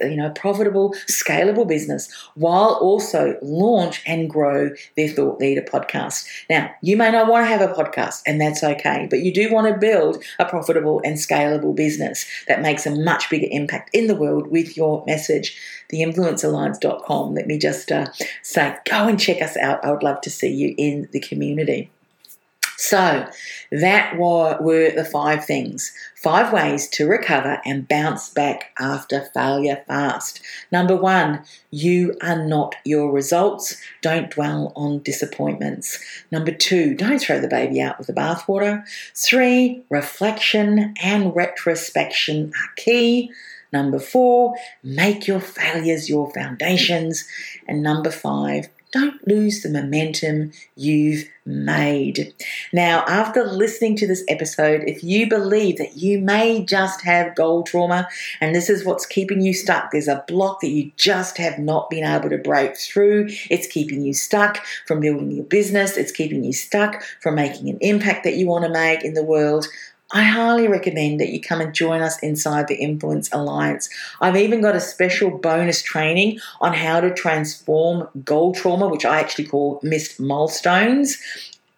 you 0.07 0.17
know 0.17 0.29
profitable, 0.29 0.93
scalable 1.07 1.67
business 1.67 2.07
while 2.35 2.77
also 2.81 3.37
launch 3.41 4.03
and 4.05 4.29
grow 4.29 4.51
grow 4.51 4.75
their 4.95 5.07
thought 5.07 5.39
leader 5.39 5.61
podcast. 5.71 6.27
Now, 6.49 6.71
you 6.81 6.97
may 6.97 7.11
not 7.11 7.27
want 7.27 7.43
to 7.43 7.47
have 7.47 7.61
a 7.61 7.73
podcast, 7.73 8.21
and 8.25 8.39
that's 8.39 8.63
okay, 8.63 9.07
but 9.09 9.19
you 9.19 9.33
do 9.33 9.51
want 9.51 9.67
to 9.67 9.79
build 9.79 10.23
a 10.39 10.45
profitable 10.45 11.01
and 11.03 11.17
scalable 11.17 11.75
business 11.75 12.25
that 12.47 12.61
makes 12.61 12.85
a 12.85 12.95
much 12.95 13.29
bigger 13.29 13.47
impact 13.51 13.89
in 13.93 14.07
the 14.07 14.15
world 14.15 14.47
with 14.47 14.75
your 14.75 15.03
message. 15.07 15.57
Theinfluencealliance.com. 15.91 17.33
Let 17.33 17.47
me 17.47 17.57
just 17.57 17.91
uh, 17.91 18.07
say, 18.41 18.77
go 18.89 19.07
and 19.07 19.19
check 19.19 19.41
us 19.41 19.57
out. 19.57 19.83
I 19.83 19.91
would 19.91 20.03
love 20.03 20.21
to 20.21 20.29
see 20.29 20.51
you 20.51 20.73
in 20.77 21.09
the 21.11 21.19
community. 21.19 21.91
So, 22.81 23.27
that 23.71 24.17
were 24.17 24.89
the 24.89 25.05
five 25.05 25.45
things. 25.45 25.93
Five 26.15 26.51
ways 26.51 26.87
to 26.89 27.07
recover 27.07 27.61
and 27.63 27.87
bounce 27.87 28.29
back 28.29 28.71
after 28.79 29.29
failure 29.35 29.83
fast. 29.85 30.41
Number 30.71 30.95
one, 30.95 31.43
you 31.69 32.17
are 32.23 32.43
not 32.43 32.75
your 32.83 33.11
results. 33.11 33.79
Don't 34.01 34.31
dwell 34.31 34.73
on 34.75 35.03
disappointments. 35.03 35.99
Number 36.31 36.51
two, 36.51 36.95
don't 36.95 37.21
throw 37.21 37.39
the 37.39 37.47
baby 37.47 37.79
out 37.79 37.99
with 37.99 38.07
the 38.07 38.13
bathwater. 38.13 38.83
Three, 39.13 39.83
reflection 39.91 40.95
and 41.03 41.35
retrospection 41.35 42.51
are 42.55 42.73
key. 42.77 43.29
Number 43.71 43.99
four, 43.99 44.55
make 44.81 45.27
your 45.27 45.39
failures 45.39 46.09
your 46.09 46.31
foundations. 46.31 47.27
And 47.67 47.83
number 47.83 48.09
five, 48.09 48.69
don't 48.91 49.25
lose 49.27 49.61
the 49.61 49.69
momentum 49.69 50.51
you've 50.75 51.25
made. 51.45 52.33
Now, 52.71 53.03
after 53.07 53.43
listening 53.43 53.95
to 53.97 54.07
this 54.07 54.23
episode, 54.27 54.83
if 54.85 55.03
you 55.03 55.27
believe 55.27 55.77
that 55.77 55.97
you 55.97 56.19
may 56.19 56.63
just 56.63 57.01
have 57.01 57.35
goal 57.35 57.63
trauma 57.63 58.07
and 58.39 58.53
this 58.53 58.69
is 58.69 58.85
what's 58.85 59.05
keeping 59.05 59.41
you 59.41 59.53
stuck, 59.53 59.91
there's 59.91 60.07
a 60.07 60.23
block 60.27 60.59
that 60.61 60.69
you 60.69 60.91
just 60.97 61.37
have 61.37 61.57
not 61.57 61.89
been 61.89 62.03
able 62.03 62.29
to 62.29 62.37
break 62.37 62.77
through, 62.77 63.27
it's 63.49 63.67
keeping 63.67 64.01
you 64.01 64.13
stuck 64.13 64.63
from 64.85 64.99
building 64.99 65.31
your 65.31 65.45
business, 65.45 65.97
it's 65.97 66.11
keeping 66.11 66.43
you 66.43 66.53
stuck 66.53 67.01
from 67.21 67.35
making 67.35 67.69
an 67.69 67.77
impact 67.81 68.23
that 68.23 68.35
you 68.35 68.47
want 68.47 68.65
to 68.65 68.71
make 68.71 69.03
in 69.03 69.13
the 69.13 69.23
world. 69.23 69.67
I 70.13 70.23
highly 70.23 70.67
recommend 70.67 71.19
that 71.19 71.29
you 71.29 71.39
come 71.39 71.61
and 71.61 71.73
join 71.73 72.01
us 72.01 72.19
inside 72.19 72.67
the 72.67 72.75
Influence 72.75 73.29
Alliance. 73.31 73.89
I've 74.19 74.35
even 74.35 74.61
got 74.61 74.75
a 74.75 74.81
special 74.81 75.31
bonus 75.31 75.81
training 75.81 76.39
on 76.59 76.73
how 76.73 76.99
to 76.99 77.13
transform 77.13 78.07
goal 78.23 78.53
trauma, 78.53 78.87
which 78.87 79.05
I 79.05 79.19
actually 79.19 79.45
call 79.45 79.79
missed 79.83 80.19
milestones, 80.19 81.17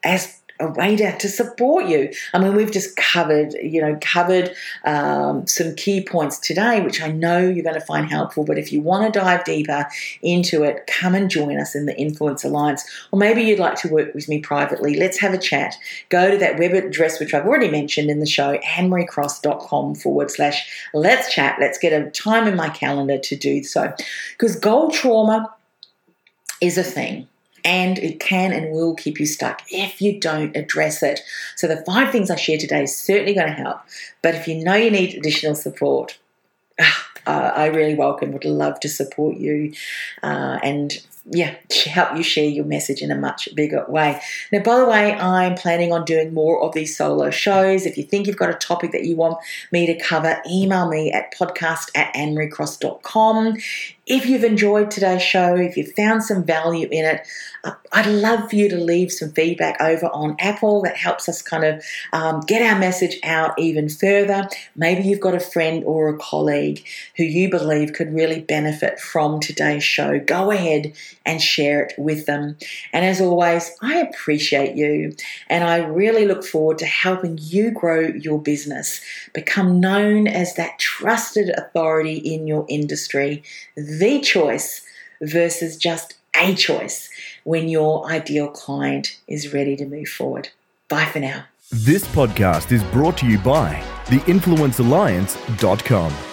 as 0.03 0.41
a 0.59 0.67
way 0.67 0.95
to, 0.95 1.17
to 1.17 1.27
support 1.27 1.85
you. 1.85 2.11
I 2.33 2.39
mean, 2.39 2.55
we've 2.55 2.71
just 2.71 2.95
covered, 2.95 3.53
you 3.53 3.81
know, 3.81 3.97
covered 4.01 4.55
um, 4.85 5.47
some 5.47 5.75
key 5.75 6.03
points 6.03 6.39
today, 6.39 6.81
which 6.81 7.01
I 7.01 7.07
know 7.11 7.39
you're 7.39 7.63
going 7.63 7.79
to 7.79 7.85
find 7.85 8.09
helpful. 8.09 8.43
But 8.43 8.57
if 8.57 8.71
you 8.71 8.81
want 8.81 9.11
to 9.11 9.19
dive 9.19 9.43
deeper 9.43 9.87
into 10.21 10.63
it, 10.63 10.87
come 10.87 11.15
and 11.15 11.29
join 11.29 11.59
us 11.59 11.75
in 11.75 11.85
the 11.85 11.97
Influence 11.97 12.43
Alliance. 12.43 12.83
Or 13.11 13.19
maybe 13.19 13.41
you'd 13.41 13.59
like 13.59 13.75
to 13.81 13.89
work 13.89 14.13
with 14.13 14.29
me 14.29 14.39
privately. 14.39 14.95
Let's 14.95 15.19
have 15.19 15.33
a 15.33 15.37
chat. 15.37 15.75
Go 16.09 16.31
to 16.31 16.37
that 16.37 16.59
web 16.59 16.73
address, 16.73 17.19
which 17.19 17.33
I've 17.33 17.45
already 17.45 17.69
mentioned 17.69 18.09
in 18.09 18.19
the 18.19 18.25
show, 18.25 18.57
annemariecross.com 18.57 19.95
forward 19.95 20.31
slash 20.31 20.67
let's 20.93 21.33
chat. 21.33 21.57
Let's 21.59 21.77
get 21.77 21.93
a 21.93 22.09
time 22.11 22.47
in 22.47 22.55
my 22.55 22.69
calendar 22.69 23.17
to 23.17 23.35
do 23.35 23.63
so. 23.63 23.93
Because 24.31 24.55
goal 24.55 24.91
trauma 24.91 25.53
is 26.61 26.77
a 26.77 26.83
thing 26.83 27.27
and 27.63 27.97
it 27.99 28.19
can 28.19 28.51
and 28.51 28.71
will 28.71 28.95
keep 28.95 29.19
you 29.19 29.25
stuck 29.25 29.61
if 29.69 30.01
you 30.01 30.19
don't 30.19 30.55
address 30.55 31.01
it. 31.01 31.21
So, 31.55 31.67
the 31.67 31.83
five 31.85 32.11
things 32.11 32.29
I 32.29 32.35
share 32.35 32.57
today 32.57 32.83
is 32.83 32.95
certainly 32.95 33.33
going 33.33 33.47
to 33.47 33.53
help. 33.53 33.81
But 34.21 34.35
if 34.35 34.47
you 34.47 34.63
know 34.63 34.75
you 34.75 34.91
need 34.91 35.15
additional 35.15 35.55
support, 35.55 36.17
uh, 36.79 37.51
I 37.55 37.67
really 37.67 37.95
welcome, 37.95 38.31
would 38.31 38.45
love 38.45 38.79
to 38.81 38.89
support 38.89 39.37
you 39.37 39.73
uh, 40.21 40.59
and 40.63 41.01
yeah, 41.25 41.55
to 41.69 41.89
help 41.89 42.15
you 42.17 42.23
share 42.23 42.45
your 42.45 42.65
message 42.65 43.01
in 43.01 43.11
a 43.11 43.15
much 43.15 43.49
bigger 43.55 43.85
way. 43.87 44.21
Now, 44.51 44.59
by 44.59 44.79
the 44.79 44.85
way, 44.85 45.13
I'm 45.13 45.55
planning 45.55 45.91
on 45.91 46.05
doing 46.05 46.33
more 46.33 46.61
of 46.61 46.73
these 46.73 46.97
solo 46.97 47.29
shows. 47.29 47.85
If 47.85 47.97
you 47.97 48.03
think 48.03 48.27
you've 48.27 48.37
got 48.37 48.49
a 48.49 48.55
topic 48.55 48.91
that 48.91 49.03
you 49.03 49.15
want 49.15 49.37
me 49.71 49.85
to 49.87 49.97
cover, 49.97 50.41
email 50.49 50.89
me 50.89 51.11
at 51.11 51.33
podcast 51.33 51.91
at 51.95 52.13
annemariecross.com. 52.13 53.57
If 54.05 54.25
you've 54.25 54.43
enjoyed 54.43 54.91
today's 54.91 55.21
show, 55.21 55.55
if 55.55 55.77
you've 55.77 55.93
found 55.93 56.23
some 56.23 56.43
value 56.43 56.89
in 56.91 57.05
it, 57.05 57.25
uh, 57.63 57.71
I'd 57.93 58.07
love 58.07 58.49
for 58.49 58.57
you 58.57 58.67
to 58.67 58.75
leave 58.75 59.13
some 59.13 59.31
feedback 59.31 59.79
over 59.79 60.07
on 60.07 60.35
Apple. 60.39 60.81
That 60.81 60.97
helps 60.97 61.29
us 61.29 61.41
kind 61.41 61.63
of 61.63 61.81
um, 62.11 62.41
get 62.41 62.61
our 62.61 62.77
message 62.77 63.17
out 63.23 63.57
even 63.57 63.87
further. 63.87 64.49
Maybe 64.75 65.03
you've 65.03 65.21
got 65.21 65.35
a 65.35 65.39
friend 65.39 65.85
or 65.85 66.09
a 66.09 66.17
colleague 66.17 66.85
who 67.15 67.23
you 67.23 67.49
believe 67.49 67.93
could 67.93 68.13
really 68.13 68.41
benefit 68.41 68.99
from 68.99 69.39
today's 69.39 69.85
show. 69.85 70.19
Go 70.19 70.51
ahead 70.51 70.91
and 71.25 71.41
share 71.41 71.83
it 71.83 71.93
with 71.97 72.25
them. 72.25 72.57
And 72.91 73.05
as 73.05 73.21
always, 73.21 73.71
I 73.81 73.99
appreciate 73.99 74.75
you 74.75 75.15
and 75.49 75.63
I 75.63 75.77
really 75.77 76.25
look 76.25 76.43
forward 76.43 76.79
to 76.79 76.85
helping 76.85 77.39
you 77.41 77.71
grow 77.71 78.01
your 78.01 78.41
business, 78.41 78.99
become 79.33 79.79
known 79.79 80.27
as 80.27 80.55
that 80.55 80.79
trusted 80.79 81.49
authority 81.49 82.17
in 82.17 82.47
your 82.47 82.65
industry, 82.69 83.43
the 83.75 84.19
choice 84.21 84.81
versus 85.21 85.77
just 85.77 86.15
a 86.35 86.55
choice 86.55 87.11
when 87.43 87.69
your 87.69 88.09
ideal 88.09 88.49
client 88.49 89.19
is 89.27 89.53
ready 89.53 89.75
to 89.77 89.85
move 89.85 90.07
forward. 90.07 90.49
Bye 90.89 91.05
for 91.05 91.19
now. 91.19 91.45
This 91.71 92.07
podcast 92.07 92.71
is 92.71 92.83
brought 92.85 93.19
to 93.19 93.27
you 93.27 93.37
by 93.39 93.83
theinfluencealliance.com. 94.05 96.32